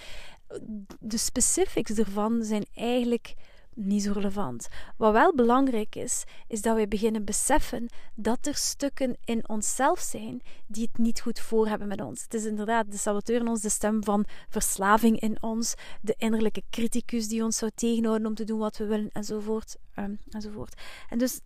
De 1.00 1.18
specifics 1.18 1.98
ervan 1.98 2.44
zijn 2.44 2.66
eigenlijk 2.74 3.34
niet 3.76 4.02
zo 4.02 4.12
relevant. 4.12 4.68
Wat 4.96 5.12
wel 5.12 5.34
belangrijk 5.34 5.94
is, 5.94 6.24
is 6.48 6.62
dat 6.62 6.74
wij 6.74 6.88
beginnen 6.88 7.24
beseffen 7.24 7.88
dat 8.14 8.46
er 8.46 8.54
stukken 8.54 9.16
in 9.24 9.48
onszelf 9.48 10.00
zijn 10.00 10.40
die 10.66 10.88
het 10.92 10.98
niet 10.98 11.20
goed 11.20 11.40
voor 11.40 11.68
hebben 11.68 11.88
met 11.88 12.00
ons. 12.00 12.22
Het 12.22 12.34
is 12.34 12.44
inderdaad 12.44 12.90
de 12.90 12.96
saboteur 12.96 13.40
in 13.40 13.48
ons, 13.48 13.60
de 13.60 13.68
stem 13.68 14.04
van 14.04 14.24
verslaving 14.48 15.20
in 15.20 15.42
ons, 15.42 15.74
de 16.00 16.14
innerlijke 16.18 16.62
criticus 16.70 17.28
die 17.28 17.44
ons 17.44 17.56
zou 17.56 17.70
tegenhouden 17.74 18.26
om 18.26 18.34
te 18.34 18.44
doen 18.44 18.58
wat 18.58 18.76
we 18.76 18.86
willen, 18.86 19.10
enzovoort. 19.12 19.76
Um, 19.98 20.18
enzovoort. 20.30 20.80
En 21.08 21.18
dus 21.18 21.40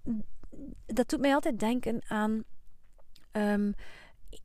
dat 0.87 1.09
doet 1.09 1.21
mij 1.21 1.35
altijd 1.35 1.59
denken 1.59 2.03
aan. 2.09 2.45
Um, 3.33 3.75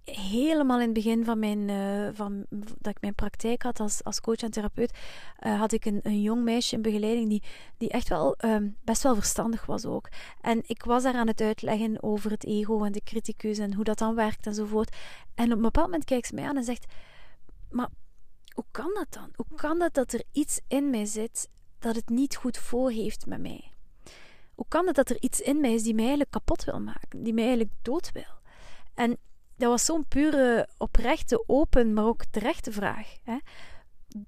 helemaal 0.05 0.79
in 0.79 0.85
het 0.85 0.93
begin 0.93 1.25
van, 1.25 1.39
mijn, 1.39 1.69
uh, 1.69 2.09
van 2.13 2.45
dat 2.49 2.95
ik 2.95 3.01
mijn 3.01 3.15
praktijk 3.15 3.61
had 3.61 3.79
als, 3.79 4.03
als 4.03 4.21
coach 4.21 4.41
en 4.41 4.51
therapeut, 4.51 4.97
uh, 5.45 5.59
had 5.59 5.71
ik 5.71 5.85
een, 5.85 5.99
een 6.03 6.21
jong 6.21 6.43
meisje 6.43 6.75
in 6.75 6.81
begeleiding 6.81 7.29
die, 7.29 7.43
die 7.77 7.89
echt 7.89 8.09
wel 8.09 8.35
um, 8.45 8.77
best 8.83 9.03
wel 9.03 9.15
verstandig 9.15 9.65
was 9.65 9.85
ook. 9.85 10.09
En 10.41 10.61
ik 10.65 10.83
was 10.83 11.03
daar 11.03 11.13
aan 11.13 11.27
het 11.27 11.41
uitleggen 11.41 12.03
over 12.03 12.31
het 12.31 12.45
ego 12.45 12.83
en 12.83 12.91
de 12.91 13.03
criticus 13.03 13.57
en 13.57 13.73
hoe 13.73 13.83
dat 13.83 13.97
dan 13.97 14.15
werkt 14.15 14.47
enzovoort. 14.47 14.95
En 15.35 15.45
op 15.45 15.55
een 15.55 15.61
bepaald 15.61 15.85
moment 15.85 16.05
kijkt 16.05 16.27
ze 16.27 16.35
mij 16.35 16.45
aan 16.45 16.57
en 16.57 16.63
zegt: 16.63 16.85
Maar 17.69 17.89
hoe 18.53 18.65
kan 18.71 18.91
dat 18.93 19.07
dan? 19.09 19.29
Hoe 19.35 19.57
kan 19.57 19.79
dat 19.79 19.93
dat 19.93 20.13
er 20.13 20.23
iets 20.31 20.59
in 20.67 20.89
mij 20.89 21.05
zit 21.05 21.49
dat 21.79 21.95
het 21.95 22.09
niet 22.09 22.35
goed 22.35 22.57
voor 22.57 22.91
heeft 22.91 23.25
met 23.25 23.41
mij? 23.41 23.71
Hoe 24.55 24.65
kan 24.67 24.87
het 24.87 24.95
dat 24.95 25.09
er 25.09 25.17
iets 25.21 25.41
in 25.41 25.59
mij 25.59 25.73
is 25.73 25.83
die 25.83 25.93
mij 25.93 26.03
eigenlijk 26.03 26.31
kapot 26.31 26.63
wil 26.63 26.79
maken, 26.79 27.23
die 27.23 27.33
mij 27.33 27.43
eigenlijk 27.43 27.73
dood 27.81 28.11
wil? 28.11 28.33
En 28.93 29.17
dat 29.55 29.69
was 29.69 29.85
zo'n 29.85 30.05
pure, 30.07 30.67
oprechte, 30.77 31.43
open, 31.47 31.93
maar 31.93 32.05
ook 32.05 32.25
terechte 32.31 32.71
vraag. 32.71 33.15
Hè? 33.23 33.37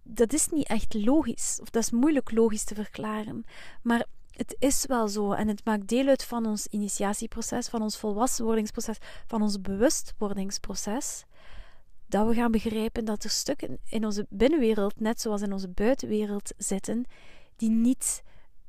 Dat 0.03 0.33
is 0.33 0.47
niet 0.47 0.67
echt 0.67 0.93
logisch, 0.93 1.59
of 1.61 1.69
dat 1.69 1.83
is 1.83 1.91
moeilijk 1.91 2.31
logisch 2.31 2.63
te 2.63 2.75
verklaren. 2.75 3.43
Maar 3.81 4.05
het 4.31 4.55
is 4.59 4.85
wel 4.85 5.07
zo 5.07 5.31
en 5.31 5.47
het 5.47 5.65
maakt 5.65 5.87
deel 5.87 6.07
uit 6.07 6.23
van 6.23 6.45
ons 6.45 6.67
initiatieproces, 6.67 7.67
van 7.67 7.81
ons 7.81 7.97
volwassenwordingsproces, 7.97 8.97
van 9.27 9.41
ons 9.41 9.61
bewustwordingsproces. 9.61 11.23
Dat 12.05 12.27
we 12.27 12.33
gaan 12.33 12.51
begrijpen 12.51 13.05
dat 13.05 13.23
er 13.23 13.29
stukken 13.29 13.79
in 13.89 14.05
onze 14.05 14.25
binnenwereld, 14.29 14.99
net 14.99 15.21
zoals 15.21 15.41
in 15.41 15.53
onze 15.53 15.67
buitenwereld, 15.69 16.53
zitten 16.57 17.05
die 17.55 17.69
niet 17.69 18.23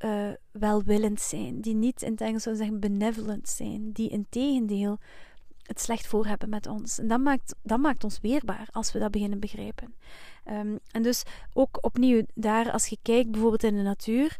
uh, 0.04 0.30
welwillend 0.50 1.20
zijn, 1.20 1.60
die 1.60 1.74
niet 1.74 2.02
in 2.02 2.10
het 2.10 2.20
Engels 2.20 2.42
zeggen 2.42 2.80
benevolent 2.80 3.48
zijn, 3.48 3.92
die 3.92 4.08
in 4.08 4.26
tegendeel 4.28 4.98
het 5.68 5.80
slecht 5.80 6.06
voor 6.06 6.26
hebben 6.26 6.48
met 6.48 6.66
ons. 6.66 6.98
En 6.98 7.08
dat 7.08 7.20
maakt, 7.20 7.54
dat 7.62 7.78
maakt 7.78 8.04
ons 8.04 8.20
weerbaar 8.20 8.68
als 8.70 8.92
we 8.92 8.98
dat 8.98 9.10
beginnen 9.10 9.40
begrijpen. 9.40 9.94
Um, 10.50 10.78
en 10.90 11.02
dus 11.02 11.22
ook 11.52 11.78
opnieuw 11.80 12.22
daar, 12.34 12.72
als 12.72 12.86
je 12.86 12.98
kijkt 13.02 13.30
bijvoorbeeld 13.30 13.62
in 13.62 13.76
de 13.76 13.82
natuur, 13.82 14.36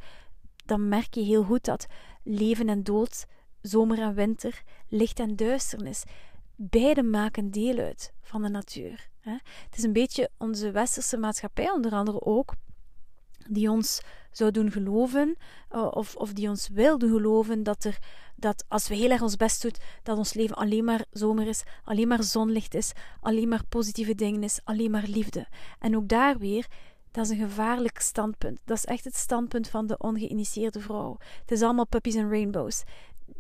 dan 0.67 0.89
merk 0.89 1.15
je 1.15 1.21
heel 1.21 1.43
goed 1.43 1.65
dat 1.65 1.87
leven 2.23 2.69
en 2.69 2.83
dood, 2.83 3.27
zomer 3.61 3.99
en 3.99 4.15
winter, 4.15 4.63
licht 4.89 5.21
en 5.21 5.37
duisternis, 5.37 6.05
beide 6.57 7.03
maken 7.03 7.51
deel 7.51 7.79
uit 7.79 8.13
van 8.21 8.43
de 8.43 8.49
natuur. 8.49 9.09
Het 9.21 9.77
is 9.77 9.83
een 9.83 9.93
beetje 9.93 10.31
onze 10.39 10.71
westerse 10.71 11.17
maatschappij, 11.17 11.71
onder 11.71 11.93
andere 11.93 12.21
ook, 12.21 12.53
die 13.49 13.71
ons 13.71 14.01
zou 14.31 14.51
doen 14.51 14.71
geloven, 14.71 15.37
uh, 15.73 15.89
of, 15.91 16.17
of 16.17 16.33
die 16.33 16.49
ons 16.49 16.69
wil 16.69 16.99
doen 16.99 17.11
geloven, 17.11 17.63
dat, 17.63 17.85
er, 17.85 17.99
dat 18.39 18.65
als 18.69 18.89
we 18.89 18.95
heel 18.95 19.11
erg 19.11 19.23
ons 19.23 19.37
best 19.37 19.63
doen, 19.63 19.75
dat 20.03 20.19
ons 20.19 20.33
leven 20.33 20.57
alleen 20.57 20.85
maar 20.85 21.05
zomer 21.11 21.47
is, 21.47 21.63
alleen 21.85 22.09
maar 22.09 22.23
zonlicht 22.23 22.75
is, 22.75 22.93
alleen 23.21 23.49
maar 23.49 23.65
positieve 23.69 24.15
dingen 24.15 24.43
is, 24.43 24.61
alleen 24.65 24.91
maar 24.91 25.07
liefde. 25.07 25.47
En 25.79 25.97
ook 25.97 26.09
daar 26.09 26.39
weer, 26.39 26.67
dat 27.11 27.25
is 27.25 27.31
een 27.31 27.49
gevaarlijk 27.49 28.01
standpunt. 28.01 28.61
Dat 28.65 28.77
is 28.77 28.85
echt 28.85 29.05
het 29.05 29.17
standpunt 29.17 29.69
van 29.69 29.87
de 29.87 29.99
ongeïnitieerde 29.99 30.81
vrouw. 30.81 31.17
Het 31.41 31.51
is 31.51 31.63
allemaal 31.63 31.87
puppies 31.87 32.15
en 32.15 32.31
rainbows. 32.31 32.83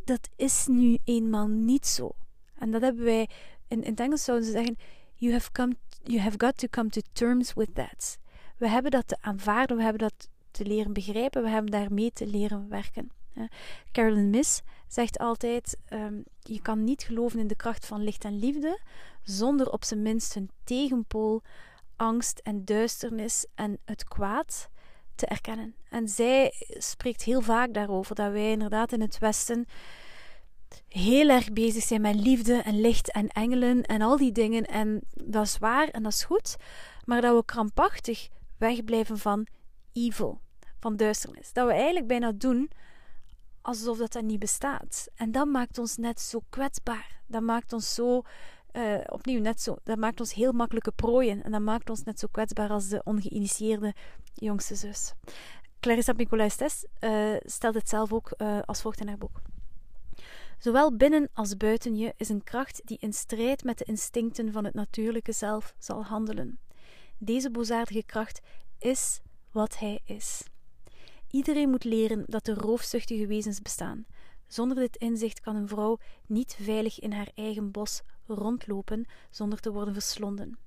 dat 0.04 0.28
is 0.36 0.66
nu 0.66 0.98
eenmaal 1.04 1.46
niet 1.46 1.86
zo. 1.86 2.10
En 2.58 2.70
dat 2.70 2.80
hebben 2.80 3.04
wij, 3.04 3.28
in, 3.68 3.82
in 3.82 3.90
het 3.90 4.00
Engels 4.00 4.24
zouden 4.24 4.46
ze 4.46 4.52
zeggen, 4.52 4.76
you 5.14 5.32
have, 5.32 5.52
come, 5.52 5.76
you 6.02 6.20
have 6.20 6.38
got 6.38 6.58
to 6.58 6.66
come 6.70 6.88
to 6.88 7.00
terms 7.12 7.54
with 7.54 7.74
that. 7.74 8.18
We 8.56 8.68
hebben 8.68 8.90
dat 8.90 9.08
te 9.08 9.16
aanvaarden, 9.20 9.76
we 9.76 9.82
hebben 9.82 10.00
dat 10.00 10.28
te 10.50 10.64
leren 10.64 10.92
begrijpen, 10.92 11.42
we 11.42 11.48
hebben 11.48 11.70
daarmee 11.70 12.12
te 12.12 12.26
leren 12.26 12.68
werken. 12.68 13.10
Carolyn 13.92 14.30
Miss 14.30 14.62
zegt 14.88 15.18
altijd: 15.18 15.76
um, 15.92 16.24
Je 16.40 16.62
kan 16.62 16.84
niet 16.84 17.02
geloven 17.02 17.38
in 17.38 17.46
de 17.46 17.56
kracht 17.56 17.86
van 17.86 18.02
licht 18.02 18.24
en 18.24 18.38
liefde 18.38 18.78
zonder 19.22 19.70
op 19.70 19.84
zijn 19.84 20.02
minst 20.02 20.36
een 20.36 20.50
tegenpool, 20.64 21.42
angst 21.96 22.38
en 22.38 22.64
duisternis 22.64 23.46
en 23.54 23.78
het 23.84 24.04
kwaad 24.04 24.68
te 25.14 25.26
erkennen. 25.26 25.74
En 25.90 26.08
zij 26.08 26.52
spreekt 26.68 27.22
heel 27.22 27.40
vaak 27.40 27.74
daarover 27.74 28.14
dat 28.14 28.32
wij 28.32 28.50
inderdaad 28.50 28.92
in 28.92 29.00
het 29.00 29.18
Westen 29.18 29.66
heel 30.88 31.28
erg 31.28 31.52
bezig 31.52 31.82
zijn 31.82 32.00
met 32.00 32.14
liefde 32.14 32.54
en 32.54 32.80
licht 32.80 33.12
en 33.12 33.28
engelen 33.28 33.82
en 33.82 34.02
al 34.02 34.16
die 34.16 34.32
dingen. 34.32 34.64
En 34.64 35.00
dat 35.10 35.44
is 35.44 35.58
waar 35.58 35.88
en 35.88 36.02
dat 36.02 36.12
is 36.12 36.24
goed, 36.24 36.56
maar 37.04 37.20
dat 37.20 37.36
we 37.36 37.44
krampachtig 37.44 38.28
wegblijven 38.58 39.18
van 39.18 39.46
evil, 39.92 40.40
van 40.80 40.96
duisternis. 40.96 41.52
Dat 41.52 41.66
we 41.66 41.72
eigenlijk 41.72 42.06
bijna 42.06 42.32
doen 42.32 42.70
alsof 43.68 43.98
dat, 43.98 44.12
dat 44.12 44.22
niet 44.22 44.38
bestaat. 44.38 45.08
En 45.14 45.32
dat 45.32 45.46
maakt 45.46 45.78
ons 45.78 45.96
net 45.96 46.20
zo 46.20 46.42
kwetsbaar. 46.50 47.20
Dat 47.26 47.42
maakt 47.42 47.72
ons 47.72 47.94
zo, 47.94 48.22
uh, 48.72 49.00
opnieuw 49.06 49.40
net 49.40 49.60
zo, 49.60 49.76
dat 49.84 49.98
maakt 49.98 50.20
ons 50.20 50.34
heel 50.34 50.52
makkelijke 50.52 50.92
prooien. 50.92 51.42
En 51.42 51.50
dat 51.50 51.60
maakt 51.60 51.90
ons 51.90 52.02
net 52.02 52.18
zo 52.18 52.28
kwetsbaar 52.30 52.70
als 52.70 52.88
de 52.88 53.00
ongeïnitieerde 53.04 53.94
jongste 54.34 54.74
zus. 54.74 55.12
Clarissa 55.80 56.12
Nicolai 56.12 56.50
Stes 56.50 56.84
uh, 57.00 57.36
stelt 57.40 57.74
het 57.74 57.88
zelf 57.88 58.12
ook 58.12 58.32
uh, 58.36 58.58
als 58.64 58.80
volgt 58.80 59.00
in 59.00 59.08
haar 59.08 59.18
boek. 59.18 59.40
Zowel 60.58 60.96
binnen 60.96 61.28
als 61.32 61.56
buiten 61.56 61.96
je 61.96 62.14
is 62.16 62.28
een 62.28 62.44
kracht 62.44 62.80
die 62.84 62.98
in 63.00 63.12
strijd 63.12 63.64
met 63.64 63.78
de 63.78 63.84
instincten 63.84 64.52
van 64.52 64.64
het 64.64 64.74
natuurlijke 64.74 65.32
zelf 65.32 65.74
zal 65.78 66.04
handelen. 66.04 66.58
Deze 67.18 67.50
boosaardige 67.50 68.02
kracht 68.02 68.40
is 68.78 69.20
wat 69.52 69.78
hij 69.78 70.00
is. 70.04 70.42
Iedereen 71.30 71.70
moet 71.70 71.84
leren 71.84 72.24
dat 72.26 72.48
er 72.48 72.58
roofzuchtige 72.58 73.26
wezens 73.26 73.60
bestaan. 73.62 74.06
Zonder 74.46 74.76
dit 74.76 74.96
inzicht 74.96 75.40
kan 75.40 75.56
een 75.56 75.68
vrouw 75.68 75.98
niet 76.26 76.56
veilig 76.60 77.00
in 77.00 77.12
haar 77.12 77.30
eigen 77.34 77.70
bos 77.70 78.02
rondlopen 78.26 79.06
zonder 79.30 79.60
te 79.60 79.72
worden 79.72 79.94
verslonden. 79.94 80.58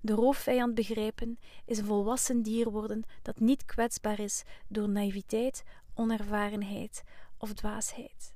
De 0.00 0.12
roofvijand 0.12 0.74
begrijpen 0.74 1.38
is 1.64 1.78
een 1.78 1.84
volwassen 1.84 2.42
dier 2.42 2.70
worden 2.70 3.04
dat 3.22 3.40
niet 3.40 3.64
kwetsbaar 3.64 4.20
is 4.20 4.42
door 4.68 4.88
naïviteit, 4.88 5.62
onervarenheid 5.94 7.02
of 7.38 7.52
dwaasheid. 7.52 8.34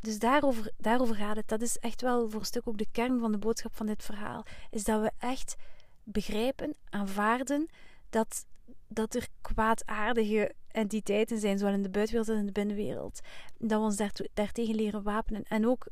Dus 0.00 0.18
daarover, 0.18 0.72
daarover 0.76 1.14
gaat 1.14 1.36
het. 1.36 1.48
Dat 1.48 1.62
is 1.62 1.78
echt 1.78 2.00
wel 2.00 2.30
voor 2.30 2.40
een 2.40 2.46
stuk 2.46 2.68
ook 2.68 2.78
de 2.78 2.86
kern 2.92 3.20
van 3.20 3.32
de 3.32 3.38
boodschap 3.38 3.76
van 3.76 3.86
dit 3.86 4.02
verhaal. 4.02 4.44
Is 4.70 4.84
dat 4.84 5.00
we 5.00 5.10
echt 5.18 5.56
begrijpen, 6.02 6.74
aanvaarden 6.88 7.68
dat, 8.10 8.46
dat 8.88 9.14
er 9.14 9.28
kwaadaardige 9.40 10.54
entiteiten 10.72 11.38
zijn, 11.38 11.58
zowel 11.58 11.74
in 11.74 11.82
de 11.82 11.88
buitenwereld 11.88 12.28
als 12.28 12.38
in 12.38 12.46
de 12.46 12.52
binnenwereld. 12.52 13.20
Dat 13.58 13.78
we 13.78 13.84
ons 13.84 14.26
daartegen 14.34 14.74
leren 14.74 15.02
wapenen. 15.02 15.42
En 15.48 15.66
ook 15.66 15.86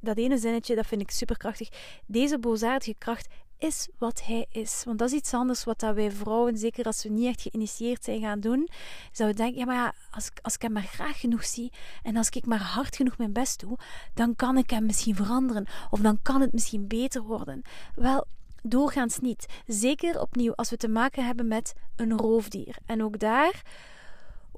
dat 0.00 0.16
ene 0.16 0.38
zinnetje, 0.38 0.74
dat 0.74 0.86
vind 0.86 1.00
ik 1.00 1.10
superkrachtig. 1.10 1.68
Deze 2.06 2.38
boosaardige 2.38 2.94
kracht 2.98 3.28
is 3.58 3.88
wat 3.98 4.22
hij 4.24 4.46
is. 4.50 4.82
Want 4.84 4.98
dat 4.98 5.08
is 5.08 5.14
iets 5.14 5.34
anders 5.34 5.64
wat 5.64 5.80
dat 5.80 5.94
wij 5.94 6.10
vrouwen, 6.10 6.58
zeker 6.58 6.84
als 6.84 7.02
we 7.02 7.08
niet 7.08 7.26
echt 7.26 7.42
geïnitieerd 7.42 8.04
zijn, 8.04 8.20
gaan 8.20 8.40
doen. 8.40 8.68
Zouden 9.12 9.38
denken, 9.38 9.58
ja, 9.58 9.64
maar 9.64 9.74
ja, 9.74 9.94
als, 10.10 10.30
als 10.42 10.54
ik 10.54 10.62
hem 10.62 10.72
maar 10.72 10.82
graag 10.82 11.20
genoeg 11.20 11.44
zie 11.44 11.72
en 12.02 12.16
als 12.16 12.28
ik 12.28 12.46
maar 12.46 12.62
hard 12.62 12.96
genoeg 12.96 13.18
mijn 13.18 13.32
best 13.32 13.60
doe, 13.60 13.78
dan 14.14 14.36
kan 14.36 14.58
ik 14.58 14.70
hem 14.70 14.86
misschien 14.86 15.14
veranderen. 15.14 15.66
Of 15.90 16.00
dan 16.00 16.18
kan 16.22 16.40
het 16.40 16.52
misschien 16.52 16.86
beter 16.86 17.22
worden. 17.22 17.62
Wel, 17.94 18.26
doorgaans 18.62 19.18
niet. 19.18 19.46
Zeker 19.66 20.20
opnieuw 20.20 20.54
als 20.54 20.70
we 20.70 20.76
te 20.76 20.88
maken 20.88 21.26
hebben 21.26 21.48
met 21.48 21.74
een 21.96 22.18
roofdier. 22.18 22.76
En 22.86 23.02
ook 23.02 23.18
daar 23.18 23.62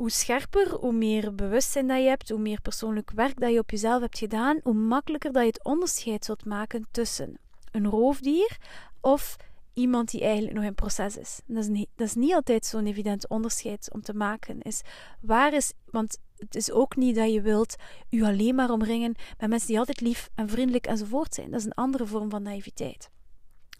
hoe 0.00 0.10
scherper, 0.10 0.74
hoe 0.74 0.92
meer 0.92 1.34
bewustzijn 1.34 1.86
dat 1.86 2.02
je 2.02 2.08
hebt, 2.08 2.28
hoe 2.28 2.38
meer 2.38 2.60
persoonlijk 2.60 3.10
werk 3.10 3.40
dat 3.40 3.52
je 3.52 3.58
op 3.58 3.70
jezelf 3.70 4.00
hebt 4.00 4.18
gedaan, 4.18 4.60
hoe 4.62 4.74
makkelijker 4.74 5.32
dat 5.32 5.42
je 5.42 5.48
het 5.48 5.64
onderscheid 5.64 6.24
zult 6.24 6.44
maken 6.44 6.86
tussen 6.90 7.38
een 7.70 7.86
roofdier 7.86 8.56
of 9.00 9.36
iemand 9.74 10.10
die 10.10 10.20
eigenlijk 10.20 10.54
nog 10.54 10.64
in 10.64 10.74
proces 10.74 11.16
is. 11.16 11.40
Dat 11.46 11.62
is 11.62 11.68
niet, 11.68 11.88
dat 11.94 12.06
is 12.06 12.14
niet 12.14 12.34
altijd 12.34 12.66
zo'n 12.66 12.86
evident 12.86 13.28
onderscheid 13.28 13.88
om 13.92 14.02
te 14.02 14.14
maken. 14.14 14.62
Is 14.62 14.80
waar 15.20 15.52
is, 15.52 15.72
want 15.84 16.18
het 16.36 16.54
is 16.54 16.70
ook 16.70 16.96
niet 16.96 17.14
dat 17.14 17.32
je 17.32 17.40
wilt 17.40 17.76
u 18.10 18.24
alleen 18.24 18.54
maar 18.54 18.70
omringen 18.70 19.14
met 19.38 19.48
mensen 19.48 19.68
die 19.68 19.78
altijd 19.78 20.00
lief 20.00 20.30
en 20.34 20.48
vriendelijk 20.48 20.86
enzovoort 20.86 21.34
zijn. 21.34 21.50
Dat 21.50 21.60
is 21.60 21.66
een 21.66 21.72
andere 21.72 22.06
vorm 22.06 22.30
van 22.30 22.42
naïviteit. 22.42 23.10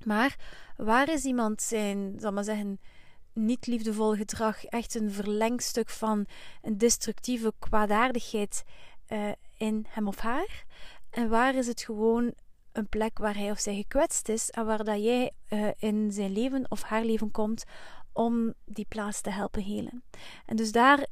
Maar 0.05 0.37
waar 0.77 1.09
is 1.09 1.25
iemand 1.25 1.63
zijn, 1.63 2.15
zal 2.19 2.33
maar 2.33 2.45
zeggen, 2.45 2.81
niet 3.33 3.66
liefdevol 3.66 4.14
gedrag 4.14 4.64
echt 4.64 4.95
een 4.95 5.11
verlengstuk 5.11 5.90
van 5.90 6.27
een 6.62 6.79
destructieve 6.79 7.53
kwaadaardigheid 7.59 8.64
uh, 9.09 9.29
in 9.57 9.87
hem 9.88 10.09
of 10.09 10.19
haar? 10.19 10.64
En 11.11 11.29
waar 11.29 11.55
is 11.55 11.66
het 11.66 11.81
gewoon 11.81 12.33
een 12.73 12.88
plek 12.88 13.19
waar 13.19 13.37
hij 13.37 13.51
of 13.51 13.59
zij 13.59 13.75
gekwetst 13.75 14.29
is 14.29 14.51
en 14.51 14.66
waar 14.66 14.85
dat 14.85 15.03
jij 15.03 15.31
uh, 15.49 15.69
in 15.79 16.12
zijn 16.12 16.33
leven 16.33 16.71
of 16.71 16.83
haar 16.83 17.05
leven 17.05 17.31
komt 17.31 17.64
om 18.12 18.55
die 18.64 18.87
plaats 18.88 19.21
te 19.21 19.31
helpen 19.31 19.62
helen? 19.62 20.03
En 20.47 20.57
dus 20.57 20.73
daar, 20.73 21.07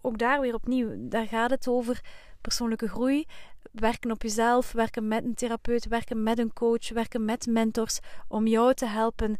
ook 0.00 0.18
daar 0.18 0.40
weer 0.40 0.54
opnieuw, 0.54 1.08
daar 1.08 1.26
gaat 1.26 1.50
het 1.50 1.68
over 1.68 2.04
persoonlijke 2.40 2.88
groei, 2.88 3.24
werken 3.72 4.10
op 4.10 4.22
jezelf, 4.22 4.72
werken 4.72 5.08
met 5.08 5.24
een 5.24 5.34
therapeut, 5.34 5.88
werken 5.88 6.22
met 6.22 6.38
een 6.38 6.52
coach, 6.52 6.88
werken 6.88 7.24
met 7.24 7.46
mentors 7.46 7.98
om 8.28 8.46
jou 8.46 8.74
te 8.74 8.86
helpen 8.86 9.36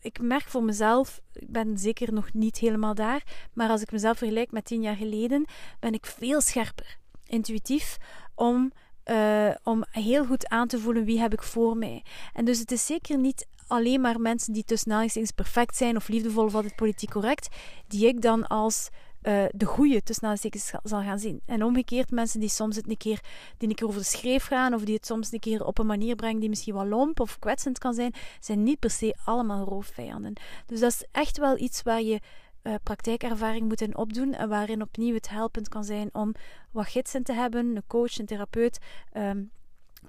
ik 0.00 0.20
merk 0.20 0.44
voor 0.44 0.62
mezelf, 0.62 1.20
ik 1.32 1.52
ben 1.52 1.78
zeker 1.78 2.12
nog 2.12 2.32
niet 2.32 2.58
helemaal 2.58 2.94
daar, 2.94 3.22
maar 3.52 3.70
als 3.70 3.82
ik 3.82 3.92
mezelf 3.92 4.18
vergelijk 4.18 4.50
met 4.50 4.64
tien 4.64 4.82
jaar 4.82 4.96
geleden, 4.96 5.44
ben 5.80 5.92
ik 5.92 6.06
veel 6.06 6.40
scherper, 6.40 6.98
intuïtief, 7.26 7.96
om, 8.34 8.72
uh, 9.04 9.50
om 9.62 9.84
heel 9.90 10.26
goed 10.26 10.48
aan 10.48 10.68
te 10.68 10.78
voelen 10.78 11.04
wie 11.04 11.20
heb 11.20 11.32
ik 11.32 11.42
voor 11.42 11.76
mij. 11.76 12.04
En 12.32 12.44
dus 12.44 12.58
het 12.58 12.70
is 12.70 12.86
zeker 12.86 13.18
niet 13.18 13.46
alleen 13.66 14.00
maar 14.00 14.20
mensen 14.20 14.52
die 14.52 14.64
tussen 14.64 15.08
perfect 15.34 15.76
zijn 15.76 15.96
of 15.96 16.08
liefdevol 16.08 16.44
of 16.44 16.54
altijd 16.54 16.76
politiek 16.76 17.10
correct, 17.10 17.48
die 17.86 18.06
ik 18.06 18.22
dan 18.22 18.46
als 18.46 18.88
uh, 19.28 19.44
de 19.50 19.64
goede 19.64 20.02
tussen 20.02 20.28
aanhalingstekens 20.28 20.90
zal 20.90 21.02
gaan 21.02 21.18
zien. 21.18 21.40
En 21.46 21.64
omgekeerd 21.64 22.10
mensen 22.10 22.40
die 22.40 22.48
soms 22.48 22.76
het 22.76 22.88
een 22.88 22.96
keer, 22.96 23.20
die 23.56 23.68
een 23.68 23.74
keer 23.74 23.86
over 23.86 24.00
de 24.00 24.06
schreef 24.06 24.44
gaan 24.44 24.74
of 24.74 24.84
die 24.84 24.94
het 24.94 25.06
soms 25.06 25.32
een 25.32 25.40
keer 25.40 25.64
op 25.64 25.78
een 25.78 25.86
manier 25.86 26.14
brengen 26.14 26.40
die 26.40 26.48
misschien 26.48 26.74
wat 26.74 26.86
lomp 26.86 27.20
of 27.20 27.38
kwetsend 27.38 27.78
kan 27.78 27.94
zijn, 27.94 28.14
zijn 28.40 28.62
niet 28.62 28.78
per 28.78 28.90
se 28.90 29.16
allemaal 29.24 29.64
roofvijanden. 29.64 30.32
Dus 30.66 30.80
dat 30.80 30.90
is 30.90 31.04
echt 31.12 31.38
wel 31.38 31.58
iets 31.58 31.82
waar 31.82 32.02
je 32.02 32.20
uh, 32.62 32.74
praktijkervaring 32.82 33.68
moet 33.68 33.80
in 33.80 33.96
opdoen 33.96 34.34
en 34.34 34.48
waarin 34.48 34.82
opnieuw 34.82 35.14
het 35.14 35.28
helpend 35.28 35.68
kan 35.68 35.84
zijn 35.84 36.08
om 36.12 36.34
wat 36.70 36.86
gidsen 36.86 37.22
te 37.22 37.32
hebben, 37.32 37.76
een 37.76 37.82
coach, 37.86 38.18
een 38.18 38.26
therapeut, 38.26 38.78
um, 39.16 39.50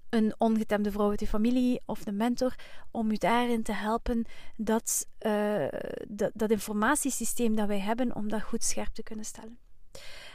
een 0.10 0.36
ongetemde 0.38 0.92
vrouw 0.92 1.10
uit 1.10 1.20
je 1.20 1.28
familie 1.28 1.82
of 1.86 2.04
de 2.04 2.12
mentor, 2.12 2.56
om 2.92 3.12
u 3.12 3.16
daarin 3.16 3.64
te 3.64 3.74
helpen 3.74 4.26
dat, 4.56 5.08
uh, 5.20 5.68
dat, 6.08 6.32
dat 6.34 6.52
informatiesysteem 6.52 7.56
dat 7.56 7.68
wij 7.68 7.80
hebben, 7.80 8.16
om 8.16 8.30
dat 8.30 8.42
goed 8.42 8.64
scherp 8.64 8.94
te 8.94 9.04
kunnen 9.04 9.26
stellen. 9.26 9.58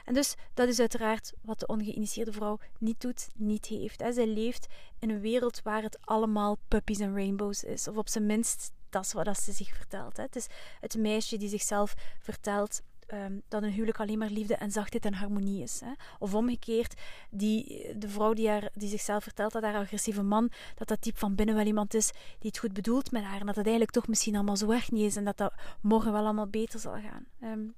En 0.04 0.14
dus 0.14 0.34
dat 0.54 0.68
is 0.68 0.80
uiteraard 0.80 1.32
wat 1.42 1.60
de 1.60 1.66
ongeïnitieerde 1.66 2.32
vrouw 2.32 2.58
niet 2.78 3.00
doet, 3.00 3.28
niet 3.34 3.66
heeft. 3.66 4.00
Hè. 4.00 4.12
Zij 4.12 4.26
leeft 4.26 4.66
in 4.98 5.10
een 5.10 5.20
wereld 5.20 5.62
waar 5.62 5.82
het 5.82 5.98
allemaal 6.00 6.58
puppies 6.68 6.98
en 6.98 7.14
rainbows 7.14 7.64
is. 7.64 7.88
Of 7.88 7.96
op 7.96 8.08
zijn 8.08 8.26
minst, 8.26 8.72
dat 8.90 9.04
is 9.04 9.12
wat 9.12 9.38
ze 9.38 9.52
zich 9.52 9.76
vertelt. 9.76 10.16
Hè. 10.16 10.22
Het 10.22 10.36
is 10.36 10.46
het 10.80 10.96
meisje 10.96 11.36
die 11.36 11.48
zichzelf 11.48 11.94
vertelt 12.18 12.82
um, 13.12 13.42
dat 13.48 13.62
een 13.62 13.70
huwelijk 13.70 14.00
alleen 14.00 14.18
maar 14.18 14.30
liefde 14.30 14.54
en 14.54 14.70
zachtheid 14.70 15.04
en 15.04 15.14
harmonie 15.14 15.62
is. 15.62 15.80
Hè? 15.80 15.92
Of 16.18 16.34
omgekeerd, 16.34 17.00
die, 17.30 17.86
de 17.98 18.08
vrouw 18.08 18.32
die, 18.32 18.48
haar, 18.48 18.70
die 18.74 18.88
zichzelf 18.88 19.22
vertelt 19.22 19.52
dat 19.52 19.62
haar 19.62 19.74
agressieve 19.74 20.22
man, 20.22 20.50
dat 20.74 20.88
dat 20.88 21.00
type 21.00 21.18
van 21.18 21.34
binnen 21.34 21.54
wel 21.54 21.66
iemand 21.66 21.94
is 21.94 22.10
die 22.38 22.50
het 22.50 22.58
goed 22.58 22.72
bedoelt 22.72 23.10
met 23.10 23.22
haar. 23.22 23.40
En 23.40 23.46
dat 23.46 23.56
het 23.56 23.64
eigenlijk 23.64 23.94
toch 23.94 24.08
misschien 24.08 24.34
allemaal 24.34 24.56
zo 24.56 24.70
erg 24.70 24.90
niet 24.90 25.04
is 25.04 25.16
en 25.16 25.24
dat 25.24 25.36
dat 25.36 25.54
morgen 25.80 26.12
wel 26.12 26.22
allemaal 26.22 26.48
beter 26.48 26.80
zal 26.80 26.92
gaan. 27.00 27.26
Um, 27.42 27.74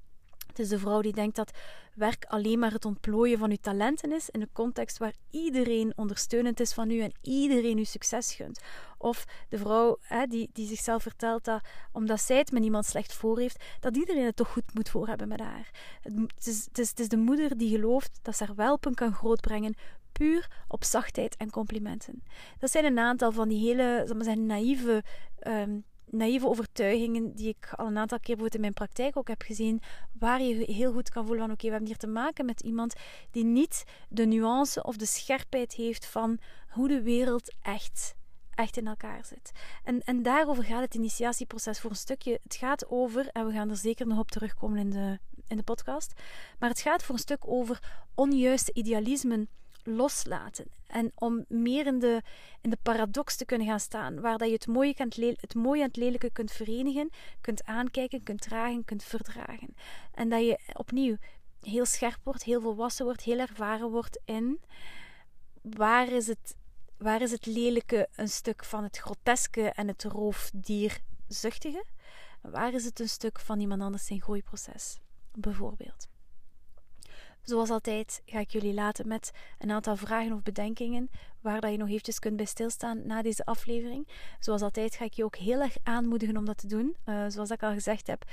het 0.57 0.65
is 0.65 0.71
de 0.73 0.79
vrouw 0.79 1.01
die 1.01 1.13
denkt 1.13 1.37
dat 1.37 1.51
werk 1.95 2.25
alleen 2.25 2.59
maar 2.59 2.73
het 2.73 2.85
ontplooien 2.85 3.39
van 3.39 3.51
uw 3.51 3.57
talenten 3.61 4.13
is 4.13 4.31
in 4.31 4.41
een 4.41 4.53
context 4.53 4.99
waar 4.99 5.15
iedereen 5.31 5.93
ondersteunend 5.97 6.61
is 6.61 6.73
van 6.73 6.91
u 6.91 7.01
en 7.01 7.13
iedereen 7.21 7.79
u 7.79 7.85
succes 7.85 8.35
gunt. 8.35 8.61
Of 8.99 9.25
de 9.49 9.59
vrouw 9.59 9.99
hè, 10.01 10.27
die, 10.27 10.51
die 10.53 10.67
zichzelf 10.67 11.03
vertelt 11.03 11.45
dat 11.45 11.61
omdat 11.93 12.21
zij 12.21 12.37
het 12.37 12.53
met 12.53 12.65
iemand 12.65 12.87
slecht 12.87 13.13
voor 13.13 13.39
heeft, 13.39 13.65
dat 13.81 13.97
iedereen 13.97 14.25
het 14.25 14.37
toch 14.37 14.53
goed 14.53 14.75
moet 14.75 14.89
voor 14.89 15.07
hebben 15.07 15.29
met 15.29 15.41
haar. 15.41 15.71
Het 16.03 16.47
is, 16.47 16.65
het 16.65 16.79
is, 16.79 16.89
het 16.89 17.01
is 17.01 17.09
de 17.09 17.17
moeder 17.17 17.57
die 17.57 17.71
gelooft 17.71 18.19
dat 18.23 18.37
ze 18.37 18.45
haar 18.45 18.55
welpen 18.55 18.95
kan 18.95 19.13
grootbrengen 19.13 19.75
puur 20.13 20.51
op 20.69 20.85
zachtheid 20.85 21.37
en 21.37 21.51
complimenten. 21.51 22.23
Dat 22.59 22.71
zijn 22.71 22.85
een 22.85 22.99
aantal 22.99 23.33
van 23.33 23.49
die 23.49 23.67
hele, 23.67 24.05
zeggen, 24.07 24.47
naïeve 24.47 25.05
um, 25.47 25.85
naïeve 26.11 26.49
overtuigingen 26.49 27.35
die 27.35 27.49
ik 27.49 27.73
al 27.77 27.87
een 27.87 27.99
aantal 27.99 28.21
keer 28.21 28.55
in 28.55 28.61
mijn 28.61 28.73
praktijk 28.73 29.17
ook 29.17 29.29
heb 29.29 29.43
gezien, 29.43 29.83
waar 30.13 30.43
je 30.43 30.73
heel 30.73 30.93
goed 30.93 31.11
kan 31.11 31.27
voelen 31.27 31.45
van 31.45 31.53
oké, 31.53 31.65
we 31.65 31.71
hebben 31.71 31.89
hier 31.89 31.99
te 31.99 32.07
maken 32.07 32.45
met 32.45 32.61
iemand 32.61 32.95
die 33.31 33.45
niet 33.45 33.85
de 34.09 34.27
nuance 34.27 34.83
of 34.83 34.97
de 34.97 35.07
scherpheid 35.07 35.73
heeft 35.73 36.07
van 36.07 36.39
hoe 36.69 36.89
de 36.89 37.03
wereld 37.03 37.55
echt, 37.63 38.15
echt 38.55 38.77
in 38.77 38.87
elkaar 38.87 39.25
zit. 39.25 39.53
En, 39.85 40.01
en 40.01 40.23
daarover 40.23 40.65
gaat 40.65 40.83
het 40.83 40.95
initiatieproces 40.95 41.81
voor 41.81 41.91
een 41.91 41.97
stukje. 41.97 42.41
Het 42.43 42.55
gaat 42.55 42.91
over, 42.91 43.29
en 43.29 43.47
we 43.47 43.53
gaan 43.53 43.71
er 43.71 43.77
zeker 43.77 44.07
nog 44.07 44.19
op 44.19 44.31
terugkomen 44.31 44.79
in 44.79 44.91
de, 44.91 45.19
in 45.47 45.57
de 45.57 45.63
podcast, 45.63 46.13
maar 46.59 46.69
het 46.69 46.81
gaat 46.81 47.03
voor 47.03 47.15
een 47.15 47.21
stuk 47.21 47.49
over 47.49 48.05
onjuiste 48.15 48.73
idealismen 48.73 49.49
loslaten. 49.87 50.67
En 50.87 51.13
om 51.15 51.45
meer 51.49 51.87
in 51.87 51.99
de, 51.99 52.23
in 52.61 52.71
de 52.71 52.79
paradox 52.83 53.37
te 53.37 53.45
kunnen 53.45 53.67
gaan 53.67 53.81
staan, 53.81 54.21
waar 54.21 54.39
dat 54.39 54.49
je 54.49 54.55
het 54.55 54.67
mooie, 54.67 54.95
kan, 54.95 55.13
het 55.17 55.55
mooie 55.55 55.81
en 55.81 55.87
het 55.87 55.97
lelijke 55.97 56.31
kunt 56.31 56.53
verenigen, 56.53 57.11
kunt 57.41 57.65
aankijken, 57.65 58.23
kunt 58.23 58.41
dragen, 58.41 58.85
kunt 58.85 59.05
verdragen. 59.05 59.75
En 60.15 60.29
dat 60.29 60.41
je 60.41 60.59
opnieuw 60.73 61.17
heel 61.61 61.85
scherp 61.85 62.19
wordt, 62.23 62.45
heel 62.45 62.61
volwassen 62.61 63.05
wordt, 63.05 63.23
heel 63.23 63.39
ervaren 63.39 63.91
wordt 63.91 64.21
in 64.25 64.61
waar 65.75 66.09
is 66.09 66.27
het, 66.27 66.57
waar 66.97 67.23
is 67.23 67.31
het 67.31 67.47
lelijke 67.47 68.09
een 68.15 68.29
stuk 68.29 68.65
van 68.65 68.83
het 68.83 68.97
groteske 68.97 69.71
en 69.71 69.89
het 69.89 70.05
roofdierzuchtige? 70.05 71.85
Waar 72.41 72.75
is 72.75 72.85
het 72.85 73.01
een 73.01 73.09
stuk 73.09 73.41
van 73.41 73.61
iemand 73.61 73.83
anders 73.83 74.07
zijn 74.07 74.23
groeiproces? 74.23 74.99
Bijvoorbeeld. 75.33 76.09
Zoals 77.47 77.71
altijd 77.71 78.23
ga 78.25 78.39
ik 78.39 78.51
jullie 78.51 78.75
laten 78.75 79.09
met 79.09 79.31
een 79.59 79.71
aantal 79.71 79.97
vragen 79.97 80.33
of 80.33 80.43
bedenkingen 80.43 81.11
waar 81.41 81.61
dat 81.61 81.71
je 81.71 81.77
nog 81.77 81.89
eventjes 81.89 82.19
kunt 82.19 82.37
bij 82.37 82.45
stilstaan 82.45 83.07
na 83.07 83.23
deze 83.23 83.45
aflevering. 83.45 84.09
Zoals 84.41 84.63
altijd 84.63 84.95
ga 84.95 85.05
ik 85.05 85.13
je 85.13 85.25
ook 85.25 85.37
heel 85.37 85.61
erg 85.61 85.77
aanmoedigen 85.83 86.37
om 86.37 86.45
dat 86.45 86.59
te 86.59 86.67
doen. 86.67 86.97
Uh, 87.07 87.25
zoals 87.29 87.51
ik 87.51 87.63
al 87.63 87.73
gezegd 87.73 88.07
heb, 88.07 88.25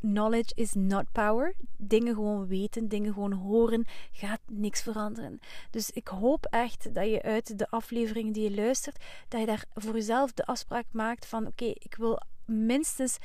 knowledge 0.00 0.54
is 0.54 0.74
not 0.74 1.12
power. 1.12 1.54
Dingen 1.76 2.14
gewoon 2.14 2.46
weten, 2.46 2.88
dingen 2.88 3.12
gewoon 3.12 3.32
horen, 3.32 3.86
gaat 4.12 4.40
niks 4.46 4.82
veranderen. 4.82 5.40
Dus 5.70 5.90
ik 5.90 6.08
hoop 6.08 6.46
echt 6.46 6.94
dat 6.94 7.10
je 7.10 7.22
uit 7.22 7.58
de 7.58 7.70
afleveringen 7.70 8.32
die 8.32 8.50
je 8.50 8.54
luistert, 8.54 9.04
dat 9.28 9.40
je 9.40 9.46
daar 9.46 9.64
voor 9.74 9.94
jezelf 9.94 10.32
de 10.32 10.46
afspraak 10.46 10.86
maakt 10.90 11.26
van 11.26 11.46
oké, 11.46 11.64
ik 11.64 11.94
wil 11.98 12.20
minstens 12.44 13.18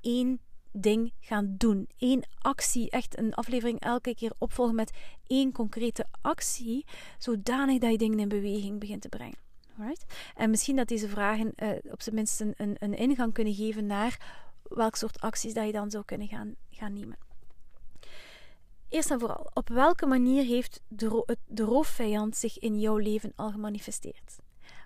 één 0.00 0.40
ding 0.76 1.12
gaan 1.20 1.54
doen. 1.58 1.88
Eén 1.98 2.24
actie, 2.38 2.90
echt 2.90 3.18
een 3.18 3.34
aflevering 3.34 3.80
elke 3.80 4.14
keer 4.14 4.32
opvolgen 4.38 4.74
met 4.74 4.92
één 5.26 5.52
concrete 5.52 6.06
actie, 6.20 6.86
zodanig 7.18 7.78
dat 7.78 7.90
je 7.90 7.98
dingen 7.98 8.18
in 8.18 8.28
beweging 8.28 8.80
begint 8.80 9.02
te 9.02 9.08
brengen. 9.08 9.38
Alright? 9.78 10.04
En 10.34 10.50
misschien 10.50 10.76
dat 10.76 10.88
deze 10.88 11.08
vragen 11.08 11.52
uh, 11.56 11.68
op 11.90 12.02
zijn 12.02 12.14
minst 12.14 12.40
een, 12.40 12.54
een, 12.56 12.76
een, 12.78 12.96
ingang 12.96 13.32
kunnen 13.32 13.54
geven 13.54 13.86
naar 13.86 14.42
welk 14.62 14.96
soort 14.96 15.20
acties 15.20 15.54
dat 15.54 15.66
je 15.66 15.72
dan 15.72 15.90
zou 15.90 16.04
kunnen 16.04 16.28
gaan, 16.28 16.54
gaan 16.70 16.92
nemen. 16.92 17.16
Eerst 18.88 19.10
en 19.10 19.20
vooral, 19.20 19.50
op 19.52 19.68
welke 19.68 20.06
manier 20.06 20.44
heeft 20.44 20.80
de, 20.88 21.36
de 21.46 21.62
roofvijand 21.62 22.36
zich 22.36 22.58
in 22.58 22.80
jouw 22.80 22.96
leven 22.96 23.32
al 23.36 23.50
gemanifesteerd? 23.50 24.38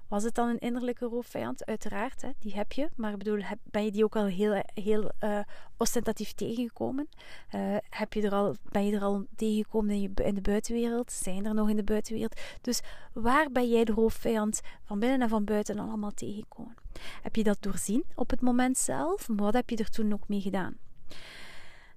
Was 0.09 0.23
het 0.23 0.35
dan 0.35 0.49
een 0.49 0.59
innerlijke 0.59 1.07
roofvijand? 1.07 1.67
Uiteraard, 1.67 2.23
hè, 2.23 2.31
die 2.39 2.55
heb 2.55 2.73
je. 2.73 2.89
Maar 2.97 3.17
bedoel, 3.17 3.43
ben 3.65 3.85
je 3.85 3.91
die 3.91 4.05
ook 4.05 4.17
al 4.17 4.25
heel, 4.25 4.63
heel 4.75 5.11
uh, 5.21 5.41
ostentatief 5.77 6.33
tegengekomen? 6.33 7.09
Uh, 7.55 7.77
heb 7.91 8.13
je 8.13 8.23
er 8.23 8.33
al, 8.33 8.55
ben 8.71 8.87
je 8.87 8.97
er 8.97 9.03
al 9.03 9.27
tegengekomen 9.37 10.15
in, 10.15 10.35
de 10.35 10.41
buitenwereld? 10.41 11.13
Zijn 11.13 11.47
er 11.47 11.55
nog 11.55 11.69
in 11.69 11.77
de 11.77 11.83
buitenwereld? 11.83 12.41
Dus 12.61 12.81
waar 13.13 13.51
ben 13.53 13.69
jij 13.69 13.85
de 13.85 13.93
roofvijand 13.93 14.61
van 14.85 14.99
binnen 14.99 15.21
en 15.21 15.29
van 15.29 15.45
buiten 15.45 15.79
allemaal 15.79 16.13
tegengekomen? 16.13 16.75
Heb 17.23 17.37
je 17.37 17.43
dat 17.43 17.63
doorzien 17.63 18.05
op 18.15 18.31
het 18.31 18.41
moment 18.41 18.79
zelf? 18.79 19.29
Wat 19.37 19.55
heb 19.55 19.71
je 19.71 19.77
er 19.77 19.91
toen 19.91 20.13
ook 20.13 20.29
mee 20.29 20.41
gedaan? 20.41 20.77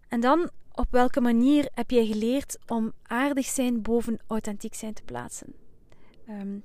En 0.07 0.20
dan, 0.20 0.49
op 0.72 0.88
welke 0.89 1.22
manier 1.22 1.70
heb 1.74 1.91
jij 1.91 2.05
geleerd 2.05 2.57
om 2.68 2.93
aardig 3.03 3.45
zijn 3.45 3.82
boven 3.82 4.20
authentiek 4.28 4.74
zijn 4.74 4.93
te 4.93 5.03
plaatsen? 5.03 5.53
Um, 6.30 6.64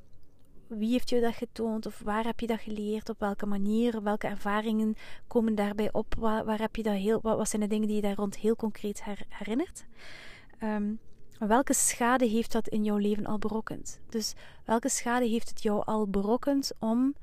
wie 0.69 0.91
heeft 0.91 1.09
je 1.09 1.21
dat 1.21 1.35
getoond 1.35 1.87
of 1.87 2.01
waar 2.05 2.25
heb 2.25 2.41
je 2.41 2.47
dat 2.47 2.61
geleerd? 2.61 3.09
Op 3.09 3.21
welke 3.21 3.47
manier? 3.47 4.03
Welke 4.03 4.27
ervaringen 4.27 4.95
komen 5.27 5.55
daarbij 5.55 5.93
op? 5.93 6.15
Waar, 6.19 6.59
heb 6.59 6.77
je 6.77 6.83
dat 6.83 6.95
heel, 6.95 7.21
wat, 7.23 7.49
zijn 7.49 7.63
de 7.63 7.69
dingen 7.69 7.87
die 7.87 7.97
je 7.97 8.03
daar 8.03 8.15
rond 8.15 8.37
heel 8.37 8.57
concreet 8.57 9.03
herinnert? 9.29 9.85
Ehm, 10.59 10.93
welke 11.39 11.75
schade 11.75 12.27
heeft 12.27 12.53
dat 12.53 12.69
in 12.69 12.85
jouw 12.85 12.97
leven 12.97 13.27
al 13.27 13.39
berokkend? 13.39 14.01
Dus 14.09 14.35
welke 14.65 14.89
schade 14.89 15.27
heeft 15.27 15.49
het 15.49 15.63
jou 15.63 15.85
al 15.85 16.09
berokkend 16.09 16.73
om 16.79 17.15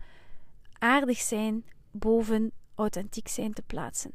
aardig 0.80 1.18
zijn 1.18 1.66
boven 1.92 2.52
authentiek 2.76 3.28
zijn 3.28 3.54
te 3.54 3.62
plaatsen? 3.62 4.12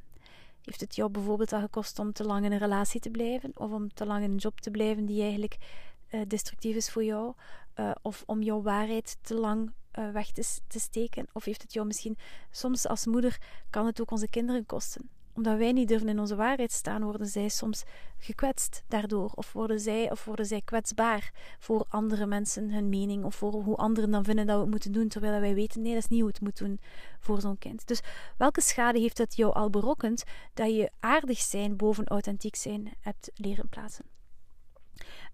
Heeft 0.63 0.81
het 0.81 0.97
jou 0.97 1.11
bijvoorbeeld 1.11 1.53
al 1.53 1.61
gekost 1.61 1.99
om 1.99 2.13
te 2.13 2.25
lang 2.25 2.45
in 2.45 2.53
een 2.53 2.59
relatie 2.59 3.01
te 3.01 3.11
blijven 3.11 3.51
of 3.55 3.71
om 3.71 3.95
te 3.95 4.07
lang 4.07 4.25
in 4.25 4.31
een 4.31 4.37
job 4.37 4.61
te 4.61 4.71
blijven 4.71 5.07
die 5.07 5.23
eigenlijk 5.23 5.57
uh, 6.11 6.21
destructief 6.27 6.77
is 6.77 6.91
voor 6.91 7.05
jou? 7.05 7.35
Uh, 7.81 7.91
of 8.03 8.23
om 8.27 8.43
jouw 8.43 8.63
waarheid 8.63 9.17
te 9.21 9.35
lang 9.35 9.73
uh, 9.99 10.11
weg 10.11 10.31
te, 10.31 10.59
te, 10.67 10.81
steken? 10.81 11.27
Of 11.33 11.45
heeft 11.45 11.63
het 11.63 11.73
jou 11.73 11.87
misschien 11.87 12.17
soms 12.51 12.87
als 12.87 13.07
moeder 13.07 13.39
kan 13.71 13.87
het 13.87 14.01
ook 14.01 14.11
onze 14.11 14.29
kinderen 14.29 14.67
kosten? 14.67 15.11
Omdat 15.33 15.59
wij 15.59 15.73
niet 15.73 15.89
durven 15.89 16.09
in 16.09 16.19
onze 16.19 16.37
waarheid 16.37 16.73
staan, 16.73 17.05
worden 17.05 17.27
zij 17.27 17.49
soms 17.49 17.85
gekwetst 18.19 18.83
daardoor. 18.89 19.33
Of 19.35 19.53
worden 19.53 19.81
zij, 19.81 20.11
of 20.11 20.25
worden 20.25 20.47
zij 20.47 20.61
kwetsbaar 20.65 21.33
voor 21.59 21.87
andere 21.89 22.27
mensen 22.27 22.71
hun 22.71 22.89
mening. 22.89 23.25
Of 23.25 23.35
voor 23.35 23.53
hoe 23.53 23.77
anderen 23.77 24.11
dan 24.11 24.25
vinden 24.25 24.47
dat 24.47 24.57
we 24.57 24.63
het 24.63 24.71
moeten 24.71 24.93
doen. 24.93 25.09
Terwijl 25.09 25.41
wij 25.41 25.55
weten, 25.55 25.83
nee, 25.83 25.95
dat 25.95 26.03
is 26.03 26.09
niet 26.09 26.21
hoe 26.21 26.29
het 26.29 26.41
moet 26.41 26.59
doen 26.59 26.81
voor 27.21 27.41
zo'n 27.41 27.59
kind. 27.59 27.87
Dus 27.87 28.01
welke 28.37 28.61
schade 28.61 28.99
heeft 28.99 29.19
het 29.19 29.37
jou 29.37 29.55
al 29.55 29.71
berokkend 29.71 30.25
dat 30.55 30.75
je 30.75 30.91
aardig 31.01 31.39
zijn 31.39 31.77
boven 31.77 32.07
authentiek 32.07 32.57
zijn 32.57 32.93
hebt 33.01 33.31
leren 33.35 33.69
plaatsen? 33.69 34.18